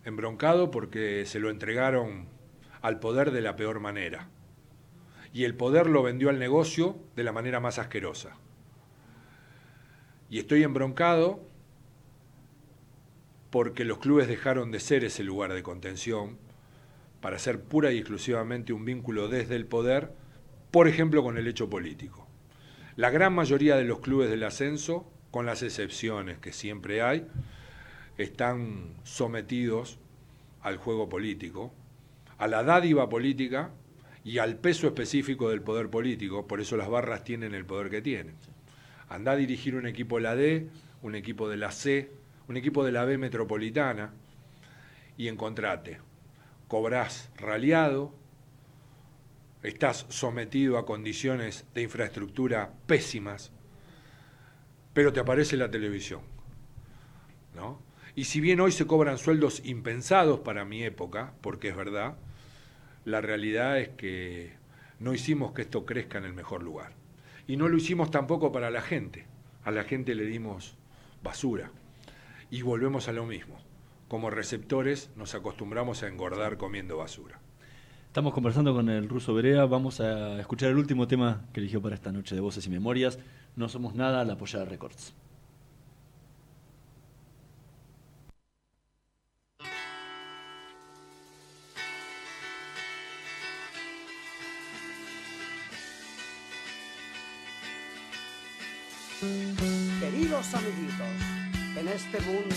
Embroncado 0.03 0.71
porque 0.71 1.25
se 1.25 1.39
lo 1.39 1.49
entregaron 1.49 2.27
al 2.81 2.99
poder 2.99 3.31
de 3.31 3.41
la 3.41 3.55
peor 3.55 3.79
manera. 3.79 4.29
Y 5.33 5.43
el 5.43 5.55
poder 5.55 5.87
lo 5.87 6.03
vendió 6.03 6.29
al 6.29 6.39
negocio 6.39 6.97
de 7.15 7.23
la 7.23 7.31
manera 7.31 7.59
más 7.59 7.79
asquerosa. 7.79 8.35
Y 10.29 10.39
estoy 10.39 10.63
embroncado 10.63 11.41
porque 13.49 13.85
los 13.85 13.99
clubes 13.99 14.27
dejaron 14.27 14.71
de 14.71 14.79
ser 14.79 15.03
ese 15.03 15.23
lugar 15.23 15.53
de 15.53 15.61
contención 15.61 16.37
para 17.19 17.37
ser 17.37 17.61
pura 17.61 17.91
y 17.91 17.99
exclusivamente 17.99 18.73
un 18.73 18.85
vínculo 18.85 19.27
desde 19.27 19.55
el 19.55 19.67
poder, 19.67 20.11
por 20.71 20.87
ejemplo 20.87 21.21
con 21.21 21.37
el 21.37 21.47
hecho 21.47 21.69
político. 21.69 22.27
La 22.95 23.09
gran 23.09 23.33
mayoría 23.33 23.75
de 23.75 23.83
los 23.83 23.99
clubes 23.99 24.29
del 24.29 24.43
ascenso 24.43 25.05
con 25.29 25.45
las 25.45 25.63
excepciones 25.63 26.39
que 26.39 26.51
siempre 26.51 27.01
hay, 27.01 27.27
están 28.23 28.95
sometidos 29.03 29.99
al 30.61 30.77
juego 30.77 31.09
político, 31.09 31.73
a 32.37 32.47
la 32.47 32.63
dádiva 32.63 33.09
política 33.09 33.71
y 34.23 34.37
al 34.37 34.57
peso 34.57 34.87
específico 34.87 35.49
del 35.49 35.61
poder 35.61 35.89
político, 35.89 36.47
por 36.47 36.61
eso 36.61 36.77
las 36.77 36.89
barras 36.89 37.23
tienen 37.23 37.53
el 37.53 37.65
poder 37.65 37.89
que 37.89 38.01
tienen. 38.01 38.35
Andá 39.09 39.33
a 39.33 39.35
dirigir 39.35 39.75
un 39.75 39.87
equipo 39.87 40.17
de 40.17 40.21
la 40.23 40.35
D, 40.35 40.67
un 41.01 41.15
equipo 41.15 41.49
de 41.49 41.57
la 41.57 41.71
C, 41.71 42.11
un 42.47 42.57
equipo 42.57 42.83
de 42.83 42.91
la 42.91 43.05
B 43.05 43.17
metropolitana 43.17 44.13
y 45.17 45.27
encontrate. 45.27 45.99
Cobrás 46.67 47.29
raliado, 47.37 48.13
estás 49.63 50.05
sometido 50.09 50.77
a 50.77 50.85
condiciones 50.85 51.65
de 51.73 51.81
infraestructura 51.81 52.73
pésimas, 52.87 53.51
pero 54.93 55.11
te 55.11 55.19
aparece 55.19 55.57
la 55.57 55.69
televisión. 55.69 56.21
¿no? 57.55 57.90
Y 58.15 58.25
si 58.25 58.41
bien 58.41 58.59
hoy 58.59 58.71
se 58.71 58.87
cobran 58.87 59.17
sueldos 59.17 59.61
impensados 59.65 60.41
para 60.41 60.65
mi 60.65 60.83
época, 60.83 61.33
porque 61.41 61.69
es 61.69 61.75
verdad, 61.75 62.15
la 63.05 63.21
realidad 63.21 63.79
es 63.79 63.89
que 63.89 64.53
no 64.99 65.13
hicimos 65.13 65.53
que 65.53 65.63
esto 65.63 65.85
crezca 65.85 66.17
en 66.17 66.25
el 66.25 66.33
mejor 66.33 66.61
lugar. 66.61 66.93
Y 67.47 67.57
no 67.57 67.67
lo 67.67 67.77
hicimos 67.77 68.11
tampoco 68.11 68.51
para 68.51 68.69
la 68.69 68.81
gente. 68.81 69.25
A 69.63 69.71
la 69.71 69.83
gente 69.83 70.15
le 70.15 70.25
dimos 70.25 70.75
basura. 71.23 71.71
Y 72.49 72.61
volvemos 72.61 73.07
a 73.07 73.13
lo 73.13 73.25
mismo. 73.25 73.59
Como 74.07 74.29
receptores 74.29 75.09
nos 75.15 75.33
acostumbramos 75.35 76.03
a 76.03 76.07
engordar 76.07 76.57
comiendo 76.57 76.97
basura. 76.97 77.39
Estamos 78.07 78.33
conversando 78.33 78.73
con 78.73 78.89
el 78.89 79.07
ruso 79.07 79.33
Berea. 79.33 79.65
Vamos 79.65 80.01
a 80.01 80.39
escuchar 80.39 80.69
el 80.69 80.77
último 80.77 81.07
tema 81.07 81.45
que 81.53 81.61
eligió 81.61 81.81
para 81.81 81.95
esta 81.95 82.11
noche 82.11 82.35
de 82.35 82.41
Voces 82.41 82.67
y 82.67 82.69
Memorias. 82.69 83.19
No 83.55 83.69
somos 83.69 83.95
nada, 83.95 84.25
la 84.25 84.33
apoyada 84.33 84.65
Records. 84.65 85.13
Queridos 99.21 100.51
amiguitos, 100.55 101.07
en 101.77 101.87
este 101.89 102.19
mundo 102.21 102.55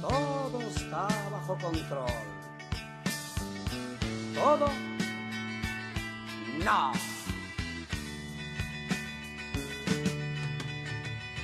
todo 0.00 0.60
está 0.60 1.08
bajo 1.28 1.58
control. 1.58 2.06
Todo 4.32 4.68
no. 6.64 6.92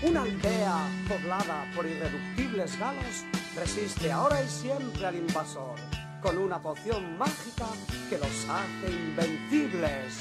Una 0.03 0.22
aldea 0.22 0.89
poblada 1.09 1.68
por 1.74 1.84
irreductibles 1.84 2.78
galos 2.78 3.24
resiste 3.57 4.12
ahora 4.12 4.41
y 4.41 4.49
siempre 4.49 5.05
al 5.05 5.16
invasor 5.16 5.80
con 6.22 6.39
una 6.39 6.62
poción 6.62 7.18
mágica 7.18 7.66
que 8.09 8.18
los 8.18 8.49
hace 8.49 8.93
invencibles. 8.93 10.18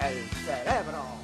El 0.00 0.28
cerebro. 0.44 1.19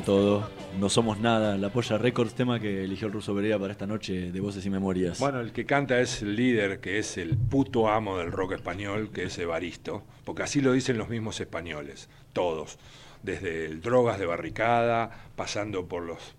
Todo. 0.00 0.48
No 0.78 0.88
somos 0.88 1.18
nada, 1.18 1.56
la 1.56 1.68
apoya 1.68 1.98
Records, 1.98 2.34
tema 2.34 2.60
que 2.60 2.84
eligió 2.84 3.06
el 3.08 3.12
ruso 3.12 3.34
Berea 3.34 3.58
para 3.58 3.72
esta 3.72 3.86
noche 3.86 4.32
de 4.32 4.40
Voces 4.40 4.64
y 4.64 4.70
Memorias. 4.70 5.18
Bueno, 5.18 5.40
el 5.40 5.52
que 5.52 5.66
canta 5.66 6.00
es 6.00 6.22
el 6.22 6.36
líder, 6.36 6.80
que 6.80 6.98
es 6.98 7.18
el 7.18 7.36
puto 7.36 7.88
amo 7.88 8.18
del 8.18 8.32
rock 8.32 8.52
español, 8.52 9.10
que 9.12 9.24
es 9.24 9.38
Evaristo, 9.38 10.02
porque 10.24 10.42
así 10.42 10.60
lo 10.60 10.72
dicen 10.72 10.98
los 10.98 11.08
mismos 11.08 11.40
españoles, 11.40 12.08
todos, 12.32 12.78
desde 13.22 13.66
el 13.66 13.80
Drogas 13.80 14.18
de 14.18 14.26
Barricada, 14.26 15.10
pasando 15.36 15.86
por 15.86 16.02
los 16.02 16.34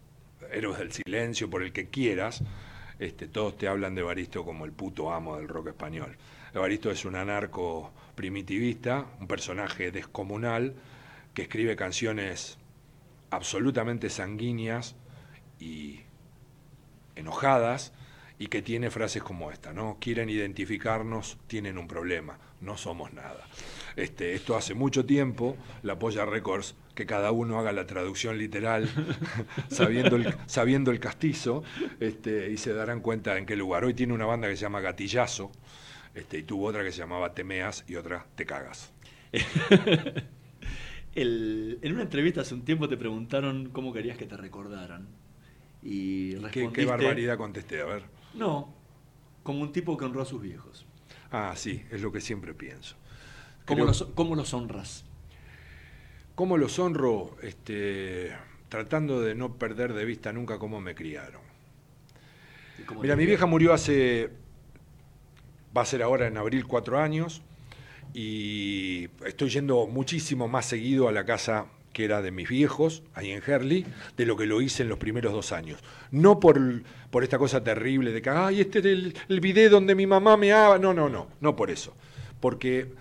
Héroes 0.52 0.80
del 0.80 0.92
Silencio, 0.92 1.50
por 1.50 1.64
el 1.64 1.72
que 1.72 1.88
quieras, 1.88 2.44
este, 3.00 3.28
todos 3.28 3.58
te 3.58 3.68
hablan 3.68 3.96
de 3.96 4.02
Evaristo 4.02 4.46
como 4.46 4.66
el 4.66 4.72
puto 4.72 5.12
amo 5.12 5.38
del 5.38 5.48
rock 5.48 5.68
español. 5.68 6.18
Evaristo 6.54 6.92
es 6.92 7.06
un 7.06 7.16
anarco 7.16 7.92
primitivista, 8.16 9.06
un 9.20 9.28
personaje 9.28 9.92
descomunal, 9.92 10.76
que 11.34 11.44
escribe 11.44 11.76
canciones 11.76 12.58
absolutamente 13.32 14.10
sanguíneas 14.10 14.96
y 15.60 16.02
enojadas 17.16 17.94
y 18.38 18.48
que 18.48 18.62
tiene 18.62 18.90
frases 18.90 19.24
como 19.24 19.52
esta, 19.52 19.72
¿no? 19.72 19.98
Quieren 20.00 20.30
identificarnos, 20.30 21.38
tienen 21.48 21.78
un 21.78 21.88
problema, 21.88 22.40
no 22.60 22.76
somos 22.76 23.14
nada. 23.14 23.48
Este, 23.96 24.34
esto 24.34 24.56
hace 24.56 24.74
mucho 24.74 25.06
tiempo, 25.06 25.58
la 25.84 26.00
Polla 26.00 26.26
Records, 26.26 26.76
que 26.96 27.06
cada 27.06 27.32
uno 27.32 27.60
haga 27.60 27.72
la 27.72 27.86
traducción 27.86 28.38
literal, 28.38 28.90
sabiendo, 29.70 30.16
el, 30.16 30.36
sabiendo 30.48 30.92
el 30.92 31.00
castizo, 31.00 31.64
este, 32.00 32.50
y 32.52 32.58
se 32.58 32.74
darán 32.74 33.02
cuenta 33.02 33.38
en 33.38 33.46
qué 33.46 33.56
lugar. 33.56 33.86
Hoy 33.86 33.94
tiene 33.94 34.14
una 34.14 34.26
banda 34.26 34.48
que 34.48 34.56
se 34.56 34.64
llama 34.64 34.82
Gatillazo, 34.82 35.52
este, 36.16 36.40
y 36.40 36.44
tuvo 36.44 36.66
otra 36.66 36.84
que 36.84 36.92
se 36.92 36.98
llamaba 36.98 37.36
Temeas 37.36 37.86
y 37.88 37.96
otra 37.96 38.26
Te 38.36 38.46
Cagas. 38.46 38.92
El- 41.16 41.80
en 41.82 41.94
una 41.94 42.04
entrevista 42.04 42.42
hace 42.42 42.54
un 42.54 42.64
tiempo 42.64 42.88
te 42.88 42.98
preguntaron 42.98 43.70
cómo 43.72 43.94
querías 43.94 44.18
que 44.18 44.26
te 44.26 44.38
recordaran. 44.38 45.08
Y 45.84 46.34
¿Qué, 46.36 46.42
respondiste... 46.44 46.74
qué 46.74 46.86
barbaridad 46.86 47.38
contesté, 47.38 47.82
a 47.82 47.86
ver. 47.86 48.04
No, 48.34 48.74
como 49.44 49.62
un 49.62 49.72
tipo 49.72 49.98
que 49.98 50.06
honró 50.06 50.22
a 50.22 50.26
sus 50.26 50.42
viejos. 50.42 50.86
Ah, 51.32 51.54
sí, 51.56 51.84
es 51.92 52.02
lo 52.02 52.12
que 52.12 52.22
siempre 52.22 52.54
pienso. 52.54 52.96
¿Cómo 53.66 53.86
Creo- 53.86 53.88
los, 53.88 54.04
cómo 54.16 54.36
los 54.36 54.54
honras? 54.54 55.06
¿Cómo 56.36 56.58
los 56.58 56.80
honro? 56.80 57.36
Este, 57.42 58.32
tratando 58.70 59.22
de 59.22 59.36
no 59.36 59.58
perder 59.58 59.94
de 59.94 60.06
vista 60.06 60.34
nunca 60.34 60.60
cómo 60.60 60.82
me 60.82 60.96
criaron. 60.96 61.42
Mira, 63.02 63.16
mi 63.16 63.26
vieja 63.26 63.46
murió 63.46 63.74
hace, 63.74 64.30
va 65.76 65.82
a 65.82 65.86
ser 65.86 66.04
ahora 66.04 66.28
en 66.28 66.38
abril, 66.38 66.66
cuatro 66.68 67.00
años, 67.00 67.42
y 68.14 69.10
estoy 69.26 69.50
yendo 69.50 69.88
muchísimo 69.88 70.48
más 70.48 70.66
seguido 70.66 71.08
a 71.08 71.12
la 71.12 71.26
casa 71.26 71.68
que 71.94 72.06
era 72.06 72.22
de 72.22 72.32
mis 72.32 72.48
viejos, 72.48 73.04
ahí 73.14 73.32
en 73.32 73.42
Herley, 73.46 73.86
de 74.16 74.26
lo 74.26 74.38
que 74.38 74.46
lo 74.46 74.62
hice 74.62 74.84
en 74.84 74.90
los 74.90 74.98
primeros 74.98 75.34
dos 75.34 75.52
años. 75.52 75.80
No 76.12 76.40
por, 76.40 76.60
por 77.10 77.24
esta 77.24 77.38
cosa 77.38 77.64
terrible 77.64 78.12
de 78.12 78.22
que, 78.22 78.30
ay, 78.30 78.62
este 78.62 78.80
es 78.80 78.86
el, 78.86 79.18
el 79.28 79.40
video 79.42 79.70
donde 79.70 79.96
mi 79.96 80.08
mamá 80.08 80.38
me 80.38 80.54
ama. 80.54 80.78
No, 80.78 80.94
no, 80.94 81.10
no, 81.10 81.28
no 81.40 81.56
por 81.56 81.70
eso. 81.70 81.94
Porque 82.40 82.94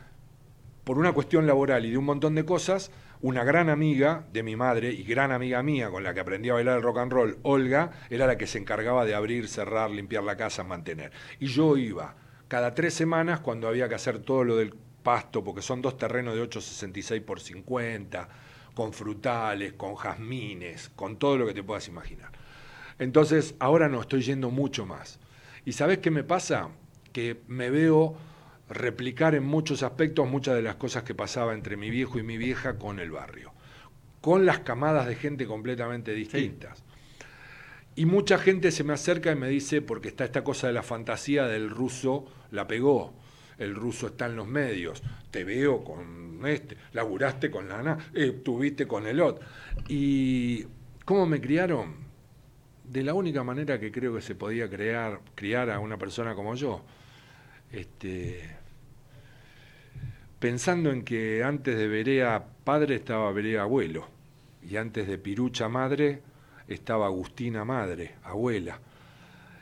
por 0.85 0.99
una 0.99 1.13
cuestión 1.13 1.47
laboral 1.47 1.87
y 1.87 1.91
de 1.91 1.99
un 1.99 2.05
montón 2.05 2.35
de 2.35 2.45
cosas, 2.45 2.91
una 3.23 3.45
gran 3.45 3.69
amiga 3.69 4.25
de 4.33 4.43
mi 4.43 4.57
madre 4.57 4.93
y 4.93 5.05
gran 5.05 5.31
amiga 5.31 5.63
mía 5.63 5.91
con 5.91 6.03
la 6.03 6.15
que 6.15 6.21
aprendí 6.21 6.49
a 6.49 6.55
bailar 6.55 6.79
el 6.79 6.83
rock 6.83 6.99
and 6.99 7.13
roll, 7.13 7.39
Olga, 7.43 7.91
era 8.09 8.27
la 8.27 8.37
que 8.39 8.47
se 8.47 8.59
encargaba 8.59 9.05
de 9.05 9.15
abrir, 9.15 9.47
cerrar, 9.47 9.91
limpiar 9.91 10.25
la 10.25 10.37
casa, 10.37 10.65
mantener. 10.65 11.13
Y 11.39 11.47
yo 11.47 11.77
iba 11.77 12.17
cada 12.49 12.75
tres 12.75 12.95
semanas 12.95 13.41
cuando 13.41 13.69
había 13.69 13.89
que 13.89 13.95
hacer 13.95 14.19
todo 14.19 14.43
lo 14.43 14.57
del 14.57 14.75
pasto, 15.03 15.43
porque 15.45 15.63
son 15.63 15.83
dos 15.83 15.97
terrenos 15.97 16.35
de 16.35 16.43
8,66 16.43 17.23
por 17.23 17.41
50, 17.41 18.29
con 18.75 18.93
frutales, 18.93 19.75
con 19.75 19.95
jazmines, 19.95 20.91
con 20.91 21.19
todo 21.19 21.37
lo 21.39 21.47
que 21.47 21.55
te 21.55 21.63
puedas 21.63 21.89
imaginar. 21.89 22.33
Entonces, 22.99 23.55
ahora 23.59 23.89
no, 23.89 24.01
estoy 24.01 24.23
yendo 24.23 24.51
mucho 24.51 24.87
más. 24.87 25.19
¿Y 25.65 25.73
sabes 25.73 25.99
qué 25.99 26.11
me 26.11 26.25
pasa? 26.25 26.69
Que 27.13 27.41
me 27.49 27.71
veo 27.71 28.17
replicar 28.69 29.35
en 29.35 29.45
muchos 29.45 29.83
aspectos 29.83 30.29
muchas 30.29 30.55
de 30.55 30.63
las 30.63 30.77
cosas 30.77 31.03
que 31.03 31.15
pasaba 31.15 31.55
entre 31.55 31.77
mi 31.77 31.91
viejo 31.91 32.19
y 32.19 32.23
mi 32.23 32.39
vieja 32.39 32.79
con 32.79 33.01
el 33.01 33.11
barrio, 33.11 33.53
con 34.21 34.47
las 34.47 34.61
camadas 34.61 35.07
de 35.09 35.17
gente 35.17 35.47
completamente 35.47 36.13
distintas. 36.13 36.85
Y 37.97 38.07
mucha 38.07 38.39
gente 38.39 38.71
se 38.71 38.85
me 38.85 38.93
acerca 38.93 39.33
y 39.33 39.37
me 39.37 39.49
dice, 39.49 39.83
porque 39.83 40.09
está 40.09 40.25
esta 40.25 40.45
cosa 40.45 40.69
de 40.69 40.73
la 40.73 40.83
fantasía 40.83 41.47
del 41.47 41.69
ruso, 41.69 42.27
la 42.51 42.69
pegó. 42.69 43.13
El 43.61 43.75
ruso 43.75 44.09
está 44.09 44.27
en 44.27 44.37
los 44.37 44.49
medios, 44.49 45.03
te 45.31 45.45
veo 45.45 45.85
con 45.85 46.45
este, 46.47 46.77
laburaste 46.95 47.51
con 47.51 47.69
la 47.69 47.79
ANA, 47.79 47.99
eh, 48.15 48.41
tuviste 48.43 48.87
con 48.87 49.07
el 49.07 49.21
otro. 49.21 49.47
¿Y 49.87 50.65
cómo 51.05 51.27
me 51.27 51.41
criaron? 51.41 52.09
De 52.85 53.05
la 53.05 53.15
única 53.15 53.45
manera 53.45 53.79
que 53.79 53.93
creo 53.93 54.15
que 54.15 54.23
se 54.23 54.35
podía 54.35 54.69
crear, 54.69 55.21
criar 55.35 55.71
a 55.71 55.79
una 55.79 55.97
persona 55.99 56.35
como 56.35 56.55
yo. 56.55 56.83
Este, 57.71 58.57
pensando 60.39 60.91
en 60.91 61.05
que 61.05 61.45
antes 61.45 61.77
de 61.77 61.87
Berea 61.87 62.45
padre 62.65 62.97
estaba 62.97 63.31
Berea 63.31 63.63
abuelo, 63.63 64.09
y 64.69 64.77
antes 64.77 65.07
de 65.07 65.19
Pirucha 65.19 65.69
madre 65.69 66.23
estaba 66.67 67.07
Agustina 67.07 67.65
madre, 67.65 68.17
abuela, 68.25 68.81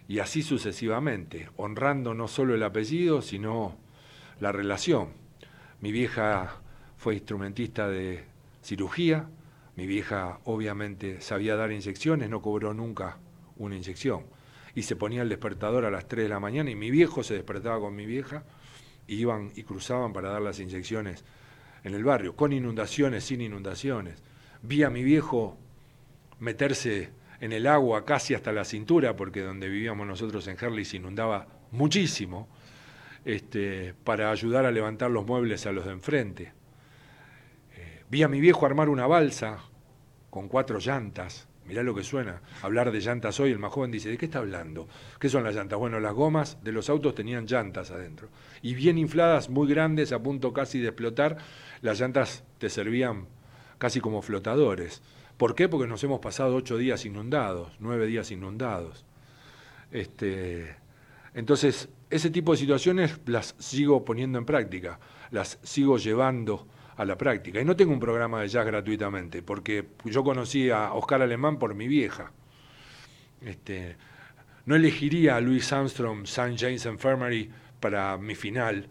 y 0.06 0.20
así 0.20 0.42
sucesivamente, 0.42 1.50
honrando 1.56 2.14
no 2.14 2.28
solo 2.28 2.54
el 2.54 2.62
apellido, 2.62 3.20
sino 3.20 3.87
la 4.40 4.52
relación. 4.52 5.10
Mi 5.80 5.92
vieja 5.92 6.60
fue 6.96 7.14
instrumentista 7.14 7.88
de 7.88 8.24
cirugía, 8.62 9.28
mi 9.76 9.86
vieja 9.86 10.40
obviamente 10.44 11.20
sabía 11.20 11.54
dar 11.56 11.70
inyecciones, 11.70 12.28
no 12.28 12.42
cobró 12.42 12.74
nunca 12.74 13.18
una 13.56 13.76
inyección. 13.76 14.24
Y 14.74 14.82
se 14.82 14.96
ponía 14.96 15.22
el 15.22 15.28
despertador 15.28 15.84
a 15.84 15.90
las 15.90 16.08
3 16.08 16.24
de 16.24 16.28
la 16.28 16.40
mañana 16.40 16.70
y 16.70 16.74
mi 16.74 16.90
viejo 16.90 17.22
se 17.22 17.34
despertaba 17.34 17.80
con 17.80 17.94
mi 17.94 18.06
vieja 18.06 18.44
y 19.06 19.16
iban 19.16 19.52
y 19.54 19.62
cruzaban 19.62 20.12
para 20.12 20.30
dar 20.30 20.42
las 20.42 20.60
inyecciones 20.60 21.24
en 21.84 21.94
el 21.94 22.04
barrio, 22.04 22.34
con 22.34 22.52
inundaciones, 22.52 23.24
sin 23.24 23.40
inundaciones. 23.40 24.22
Vi 24.62 24.82
a 24.82 24.90
mi 24.90 25.04
viejo 25.04 25.56
meterse 26.40 27.10
en 27.40 27.52
el 27.52 27.66
agua 27.66 28.04
casi 28.04 28.34
hasta 28.34 28.52
la 28.52 28.64
cintura, 28.64 29.16
porque 29.16 29.42
donde 29.42 29.68
vivíamos 29.68 30.06
nosotros 30.06 30.46
en 30.48 30.56
Herley 30.60 30.84
se 30.84 30.96
inundaba 30.96 31.46
muchísimo, 31.70 32.48
este, 33.28 33.92
para 34.04 34.30
ayudar 34.30 34.64
a 34.64 34.70
levantar 34.70 35.10
los 35.10 35.26
muebles 35.26 35.66
a 35.66 35.72
los 35.72 35.84
de 35.84 35.92
enfrente. 35.92 36.52
Eh, 37.76 38.02
vi 38.08 38.22
a 38.22 38.28
mi 38.28 38.40
viejo 38.40 38.64
armar 38.64 38.88
una 38.88 39.06
balsa 39.06 39.58
con 40.30 40.48
cuatro 40.48 40.78
llantas. 40.78 41.46
Mirá 41.66 41.82
lo 41.82 41.94
que 41.94 42.04
suena. 42.04 42.40
Hablar 42.62 42.90
de 42.90 43.00
llantas 43.00 43.38
hoy, 43.38 43.50
el 43.50 43.58
más 43.58 43.70
joven 43.70 43.90
dice, 43.90 44.08
¿de 44.08 44.16
qué 44.16 44.24
está 44.24 44.38
hablando? 44.38 44.88
¿Qué 45.20 45.28
son 45.28 45.44
las 45.44 45.54
llantas? 45.54 45.78
Bueno, 45.78 46.00
las 46.00 46.14
gomas 46.14 46.64
de 46.64 46.72
los 46.72 46.88
autos 46.88 47.14
tenían 47.14 47.44
llantas 47.44 47.90
adentro. 47.90 48.30
Y 48.62 48.72
bien 48.72 48.96
infladas, 48.96 49.50
muy 49.50 49.68
grandes, 49.68 50.12
a 50.12 50.22
punto 50.22 50.54
casi 50.54 50.78
de 50.78 50.88
explotar, 50.88 51.36
las 51.82 52.00
llantas 52.00 52.44
te 52.56 52.70
servían 52.70 53.26
casi 53.76 54.00
como 54.00 54.22
flotadores. 54.22 55.02
¿Por 55.36 55.54
qué? 55.54 55.68
Porque 55.68 55.86
nos 55.86 56.02
hemos 56.02 56.20
pasado 56.20 56.56
ocho 56.56 56.78
días 56.78 57.04
inundados, 57.04 57.76
nueve 57.78 58.06
días 58.06 58.30
inundados. 58.30 59.04
Este, 59.92 60.76
entonces, 61.34 61.90
ese 62.10 62.30
tipo 62.30 62.52
de 62.52 62.58
situaciones 62.58 63.20
las 63.26 63.54
sigo 63.58 64.04
poniendo 64.04 64.38
en 64.38 64.44
práctica, 64.44 64.98
las 65.30 65.58
sigo 65.62 65.98
llevando 65.98 66.66
a 66.96 67.04
la 67.04 67.16
práctica. 67.16 67.60
Y 67.60 67.64
no 67.64 67.76
tengo 67.76 67.92
un 67.92 68.00
programa 68.00 68.40
de 68.40 68.48
jazz 68.48 68.66
gratuitamente, 68.66 69.42
porque 69.42 69.86
yo 70.04 70.24
conocí 70.24 70.70
a 70.70 70.92
Oscar 70.92 71.22
Alemán 71.22 71.58
por 71.58 71.74
mi 71.74 71.86
vieja. 71.86 72.32
Este, 73.40 73.96
no 74.66 74.74
elegiría 74.74 75.36
a 75.36 75.40
Louis 75.40 75.72
Armstrong, 75.72 76.24
St. 76.24 76.56
James 76.58 76.86
Infirmary 76.86 77.50
para 77.78 78.18
mi 78.18 78.34
final, 78.34 78.88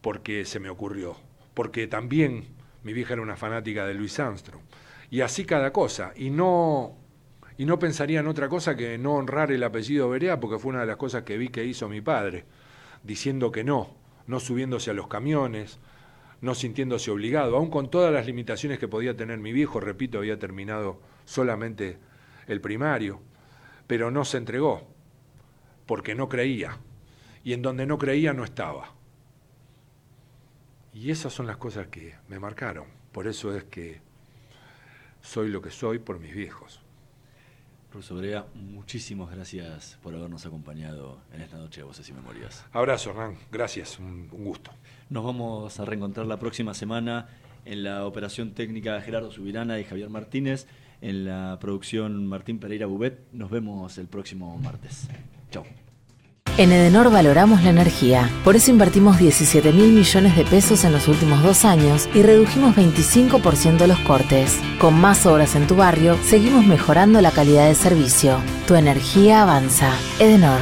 porque 0.00 0.44
se 0.44 0.58
me 0.58 0.68
ocurrió. 0.68 1.16
Porque 1.54 1.86
también 1.86 2.44
mi 2.82 2.92
vieja 2.92 3.14
era 3.14 3.22
una 3.22 3.36
fanática 3.36 3.86
de 3.86 3.94
Louis 3.94 4.18
Armstrong. 4.18 4.62
Y 5.10 5.20
así 5.20 5.44
cada 5.44 5.72
cosa. 5.72 6.12
Y 6.16 6.30
no, 6.30 6.96
y 7.58 7.64
no 7.64 7.78
pensaría 7.78 8.20
en 8.20 8.26
otra 8.26 8.48
cosa 8.48 8.76
que 8.76 8.98
no 8.98 9.14
honrar 9.14 9.50
el 9.50 9.62
apellido 9.62 10.10
Berea, 10.10 10.40
porque 10.40 10.58
fue 10.58 10.70
una 10.70 10.80
de 10.80 10.86
las 10.86 10.96
cosas 10.96 11.22
que 11.22 11.38
vi 11.38 11.48
que 11.48 11.64
hizo 11.64 11.88
mi 11.88 12.00
padre, 12.00 12.44
diciendo 13.02 13.50
que 13.50 13.64
no, 13.64 13.94
no 14.26 14.40
subiéndose 14.40 14.90
a 14.90 14.94
los 14.94 15.08
camiones, 15.08 15.78
no 16.40 16.54
sintiéndose 16.54 17.10
obligado, 17.10 17.56
aun 17.56 17.70
con 17.70 17.90
todas 17.90 18.12
las 18.12 18.26
limitaciones 18.26 18.78
que 18.78 18.88
podía 18.88 19.16
tener 19.16 19.38
mi 19.38 19.52
viejo, 19.52 19.80
repito, 19.80 20.18
había 20.18 20.38
terminado 20.38 21.00
solamente 21.24 21.98
el 22.46 22.60
primario, 22.60 23.20
pero 23.86 24.10
no 24.10 24.24
se 24.24 24.36
entregó, 24.36 24.86
porque 25.86 26.14
no 26.14 26.28
creía, 26.28 26.78
y 27.42 27.54
en 27.54 27.62
donde 27.62 27.86
no 27.86 27.96
creía 27.96 28.34
no 28.34 28.44
estaba. 28.44 28.92
Y 30.92 31.10
esas 31.10 31.32
son 31.32 31.46
las 31.46 31.56
cosas 31.56 31.88
que 31.88 32.14
me 32.28 32.38
marcaron, 32.38 32.86
por 33.12 33.26
eso 33.26 33.56
es 33.56 33.64
que 33.64 34.00
soy 35.22 35.48
lo 35.48 35.62
que 35.62 35.70
soy 35.70 35.98
por 35.98 36.18
mis 36.18 36.34
viejos. 36.34 36.85
Profesor 37.96 38.18
Brea, 38.18 38.44
muchísimas 38.54 39.34
gracias 39.34 39.96
por 40.02 40.14
habernos 40.14 40.44
acompañado 40.44 41.16
en 41.32 41.40
esta 41.40 41.56
noche 41.56 41.80
de 41.80 41.84
Voces 41.86 42.06
y 42.06 42.12
Memorias. 42.12 42.62
Abrazo, 42.74 43.08
Hernán. 43.08 43.38
Gracias. 43.50 43.98
Un, 43.98 44.28
un 44.32 44.44
gusto. 44.44 44.70
Nos 45.08 45.24
vamos 45.24 45.80
a 45.80 45.84
reencontrar 45.86 46.26
la 46.26 46.38
próxima 46.38 46.74
semana 46.74 47.30
en 47.64 47.84
la 47.84 48.04
operación 48.04 48.52
técnica 48.52 49.00
Gerardo 49.00 49.30
Subirana 49.30 49.80
y 49.80 49.84
Javier 49.84 50.10
Martínez, 50.10 50.66
en 51.00 51.24
la 51.24 51.56
producción 51.58 52.26
Martín 52.26 52.58
Pereira 52.58 52.84
Bubet. 52.84 53.18
Nos 53.32 53.50
vemos 53.50 53.96
el 53.96 54.08
próximo 54.08 54.58
martes. 54.58 55.08
Chao. 55.50 55.64
En 56.58 56.72
Edenor 56.72 57.10
valoramos 57.10 57.62
la 57.62 57.68
energía, 57.68 58.30
por 58.42 58.56
eso 58.56 58.70
invertimos 58.70 59.18
17 59.18 59.74
mil 59.74 59.92
millones 59.92 60.34
de 60.36 60.44
pesos 60.46 60.84
en 60.84 60.92
los 60.92 61.06
últimos 61.06 61.42
dos 61.42 61.66
años 61.66 62.08
y 62.14 62.22
redujimos 62.22 62.74
25% 62.74 63.86
los 63.86 63.98
cortes. 63.98 64.58
Con 64.80 64.98
más 64.98 65.26
obras 65.26 65.54
en 65.54 65.66
tu 65.66 65.76
barrio, 65.76 66.16
seguimos 66.24 66.64
mejorando 66.64 67.20
la 67.20 67.30
calidad 67.30 67.68
de 67.68 67.74
servicio. 67.74 68.38
Tu 68.66 68.74
energía 68.74 69.42
avanza. 69.42 69.92
Edenor. 70.18 70.60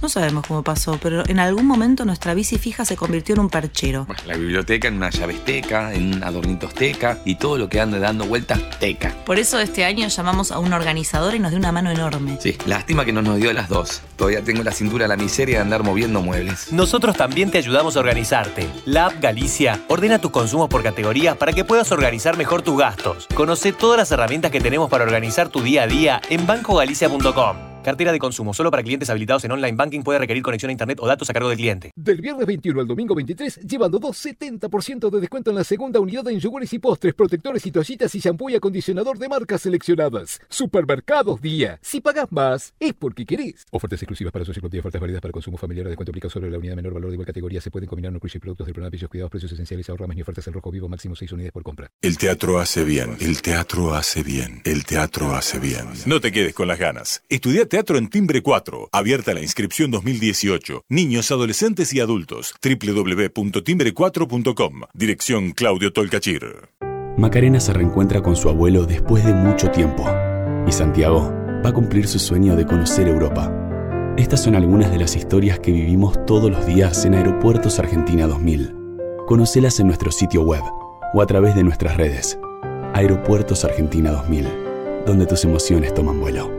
No 0.00 0.08
sabemos 0.08 0.46
cómo 0.46 0.62
pasó, 0.62 0.98
pero 1.02 1.28
en 1.28 1.40
algún 1.40 1.66
momento 1.66 2.04
nuestra 2.04 2.34
bici 2.34 2.56
fija 2.58 2.84
se 2.84 2.96
convirtió 2.96 3.34
en 3.34 3.40
un 3.40 3.50
perchero. 3.50 4.06
La 4.26 4.36
biblioteca 4.36 4.88
en 4.88 4.96
una 4.96 5.10
llavesteca, 5.10 5.92
en 5.92 6.14
un 6.14 6.24
adornitosteca 6.24 7.18
y 7.24 7.34
todo 7.34 7.58
lo 7.58 7.68
que 7.68 7.80
ande 7.80 7.98
dando 7.98 8.24
vueltas 8.26 8.60
teca. 8.78 9.14
Por 9.24 9.38
eso 9.38 9.58
este 9.58 9.84
año 9.84 10.06
llamamos 10.08 10.52
a 10.52 10.58
un 10.58 10.72
organizador 10.72 11.34
y 11.34 11.40
nos 11.40 11.50
dio 11.50 11.58
una 11.58 11.72
mano 11.72 11.90
enorme. 11.90 12.38
Sí, 12.40 12.56
lástima 12.66 13.04
que 13.04 13.12
no 13.12 13.22
nos 13.22 13.38
dio 13.38 13.52
las 13.52 13.68
dos. 13.68 14.02
Todavía 14.16 14.42
tengo 14.42 14.62
la 14.62 14.72
cintura 14.72 15.06
a 15.06 15.08
la 15.08 15.16
miseria 15.16 15.56
de 15.56 15.62
andar 15.62 15.82
moviendo 15.82 16.22
muebles. 16.22 16.72
Nosotros 16.72 17.16
también 17.16 17.50
te 17.50 17.58
ayudamos 17.58 17.96
a 17.96 18.00
organizarte. 18.00 18.68
La 18.84 19.06
app 19.06 19.20
Galicia 19.20 19.80
ordena 19.88 20.20
tus 20.20 20.30
consumos 20.30 20.68
por 20.68 20.82
categorías 20.82 21.36
para 21.36 21.52
que 21.52 21.64
puedas 21.64 21.90
organizar 21.92 22.36
mejor 22.36 22.62
tus 22.62 22.78
gastos. 22.78 23.26
Conoce 23.34 23.72
todas 23.72 23.98
las 23.98 24.10
herramientas 24.12 24.50
que 24.50 24.60
tenemos 24.60 24.88
para 24.88 25.04
organizar 25.04 25.48
tu 25.48 25.60
día 25.60 25.82
a 25.82 25.86
día 25.86 26.20
en 26.30 26.46
bancogalicia.com. 26.46 27.67
Cartera 27.82 28.12
de 28.12 28.18
consumo 28.18 28.52
solo 28.54 28.70
para 28.70 28.82
clientes 28.82 29.08
habilitados 29.08 29.44
en 29.44 29.52
online 29.52 29.76
banking 29.76 30.02
puede 30.02 30.18
requerir 30.18 30.42
conexión 30.42 30.70
a 30.70 30.72
internet 30.72 30.98
o 31.00 31.06
datos 31.06 31.30
a 31.30 31.32
cargo 31.32 31.48
del 31.48 31.58
cliente. 31.58 31.92
Del 31.94 32.20
viernes 32.20 32.46
21 32.46 32.80
al 32.80 32.86
domingo 32.86 33.14
23, 33.14 33.60
llevando 33.60 33.98
2 33.98 34.26
70% 34.26 35.10
de 35.10 35.20
descuento 35.20 35.50
en 35.50 35.56
la 35.56 35.64
segunda 35.64 36.00
unidad 36.00 36.28
en 36.28 36.40
yogures 36.40 36.72
y 36.72 36.78
postres, 36.80 37.14
protectores 37.14 37.64
y 37.66 37.70
toallitas 37.70 38.14
y 38.14 38.18
shampoo 38.18 38.50
y 38.50 38.56
acondicionador 38.56 39.18
de 39.18 39.28
marcas 39.28 39.62
seleccionadas. 39.62 40.40
Supermercados 40.48 41.40
Día. 41.40 41.78
Si 41.80 42.00
pagas 42.00 42.30
más, 42.32 42.74
es 42.80 42.94
porque 42.94 43.24
querés. 43.24 43.64
Ofertas 43.70 44.02
exclusivas 44.02 44.32
para 44.32 44.44
socios 44.44 44.64
y 44.72 44.78
ofertas 44.78 45.00
válidas 45.00 45.22
para 45.22 45.32
consumo 45.32 45.56
familiar. 45.56 45.86
El 45.86 45.90
descuento 45.90 46.10
aplica 46.10 46.28
sobre 46.28 46.50
la 46.50 46.58
unidad 46.58 46.74
menor 46.74 46.94
valor 46.94 47.10
de 47.10 47.14
igual 47.14 47.26
categoría. 47.26 47.60
Se 47.60 47.70
pueden 47.70 47.88
combinar 47.88 48.12
no 48.12 48.16
incluye 48.16 48.40
productos 48.40 48.66
del 48.66 48.74
programa 48.74 48.90
Pillos 48.90 49.08
Cuidados, 49.08 49.30
precios 49.30 49.52
esenciales, 49.52 49.88
ahorra 49.88 50.06
más 50.08 50.16
ni 50.16 50.22
ofertas 50.22 50.46
al 50.48 50.54
rojo 50.54 50.70
vivo, 50.70 50.88
máximo 50.88 51.14
6 51.14 51.32
unidades 51.32 51.52
por 51.52 51.62
compra. 51.62 51.90
El 52.02 52.18
teatro 52.18 52.58
hace 52.58 52.82
bien, 52.82 53.16
el 53.20 53.40
teatro 53.40 53.94
hace 53.94 54.22
bien, 54.22 54.62
el 54.64 54.84
teatro 54.84 55.34
hace 55.34 55.60
bien. 55.60 55.86
No 56.06 56.20
te 56.20 56.32
quedes 56.32 56.54
con 56.54 56.66
las 56.66 56.78
ganas. 56.78 57.22
Estudia 57.28 57.67
teatro 57.68 57.98
en 57.98 58.08
Timbre 58.08 58.42
4. 58.42 58.88
Abierta 58.90 59.34
la 59.34 59.40
inscripción 59.40 59.90
2018. 59.90 60.84
Niños, 60.88 61.30
adolescentes 61.30 61.92
y 61.92 62.00
adultos. 62.00 62.54
www.timbre4.com. 62.62 64.80
Dirección 64.94 65.52
Claudio 65.52 65.92
Tolcachir. 65.92 66.70
Macarena 67.16 67.60
se 67.60 67.72
reencuentra 67.72 68.20
con 68.22 68.34
su 68.36 68.48
abuelo 68.48 68.86
después 68.86 69.24
de 69.24 69.34
mucho 69.34 69.70
tiempo. 69.70 70.08
Y 70.66 70.72
Santiago 70.72 71.32
va 71.64 71.70
a 71.70 71.74
cumplir 71.74 72.06
su 72.06 72.18
sueño 72.18 72.56
de 72.56 72.66
conocer 72.66 73.08
Europa. 73.08 73.54
Estas 74.16 74.42
son 74.42 74.56
algunas 74.56 74.90
de 74.90 74.98
las 74.98 75.14
historias 75.14 75.60
que 75.60 75.70
vivimos 75.70 76.26
todos 76.26 76.50
los 76.50 76.66
días 76.66 77.04
en 77.04 77.14
Aeropuertos 77.14 77.78
Argentina 77.78 78.26
2000. 78.26 78.74
Conocelas 79.26 79.78
en 79.78 79.86
nuestro 79.86 80.10
sitio 80.10 80.42
web 80.42 80.62
o 81.14 81.22
a 81.22 81.26
través 81.26 81.54
de 81.54 81.62
nuestras 81.62 81.96
redes. 81.96 82.36
Aeropuertos 82.94 83.64
Argentina 83.64 84.10
2000, 84.10 84.48
donde 85.06 85.26
tus 85.26 85.44
emociones 85.44 85.94
toman 85.94 86.18
vuelo. 86.18 86.57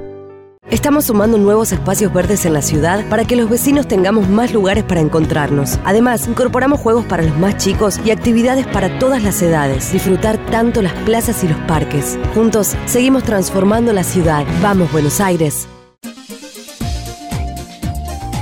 Estamos 0.71 1.05
sumando 1.05 1.39
nuevos 1.39 1.71
espacios 1.71 2.13
verdes 2.13 2.45
en 2.45 2.53
la 2.53 2.61
ciudad 2.61 3.03
para 3.09 3.25
que 3.25 3.35
los 3.35 3.49
vecinos 3.49 3.87
tengamos 3.87 4.29
más 4.29 4.53
lugares 4.53 4.83
para 4.83 5.01
encontrarnos. 5.01 5.79
Además, 5.83 6.27
incorporamos 6.27 6.79
juegos 6.79 7.05
para 7.05 7.23
los 7.23 7.35
más 7.39 7.57
chicos 7.57 7.99
y 8.05 8.11
actividades 8.11 8.67
para 8.67 8.99
todas 8.99 9.23
las 9.23 9.41
edades. 9.41 9.91
Disfrutar 9.91 10.37
tanto 10.51 10.83
las 10.83 10.93
plazas 11.05 11.43
y 11.43 11.47
los 11.47 11.57
parques. 11.61 12.19
Juntos, 12.35 12.75
seguimos 12.85 13.23
transformando 13.23 13.93
la 13.93 14.03
ciudad. 14.03 14.45
Vamos, 14.61 14.91
Buenos 14.91 15.19
Aires. 15.19 15.67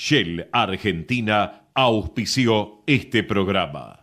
Shell 0.00 0.48
Argentina 0.50 1.68
auspició 1.74 2.82
este 2.86 3.22
programa. 3.22 3.99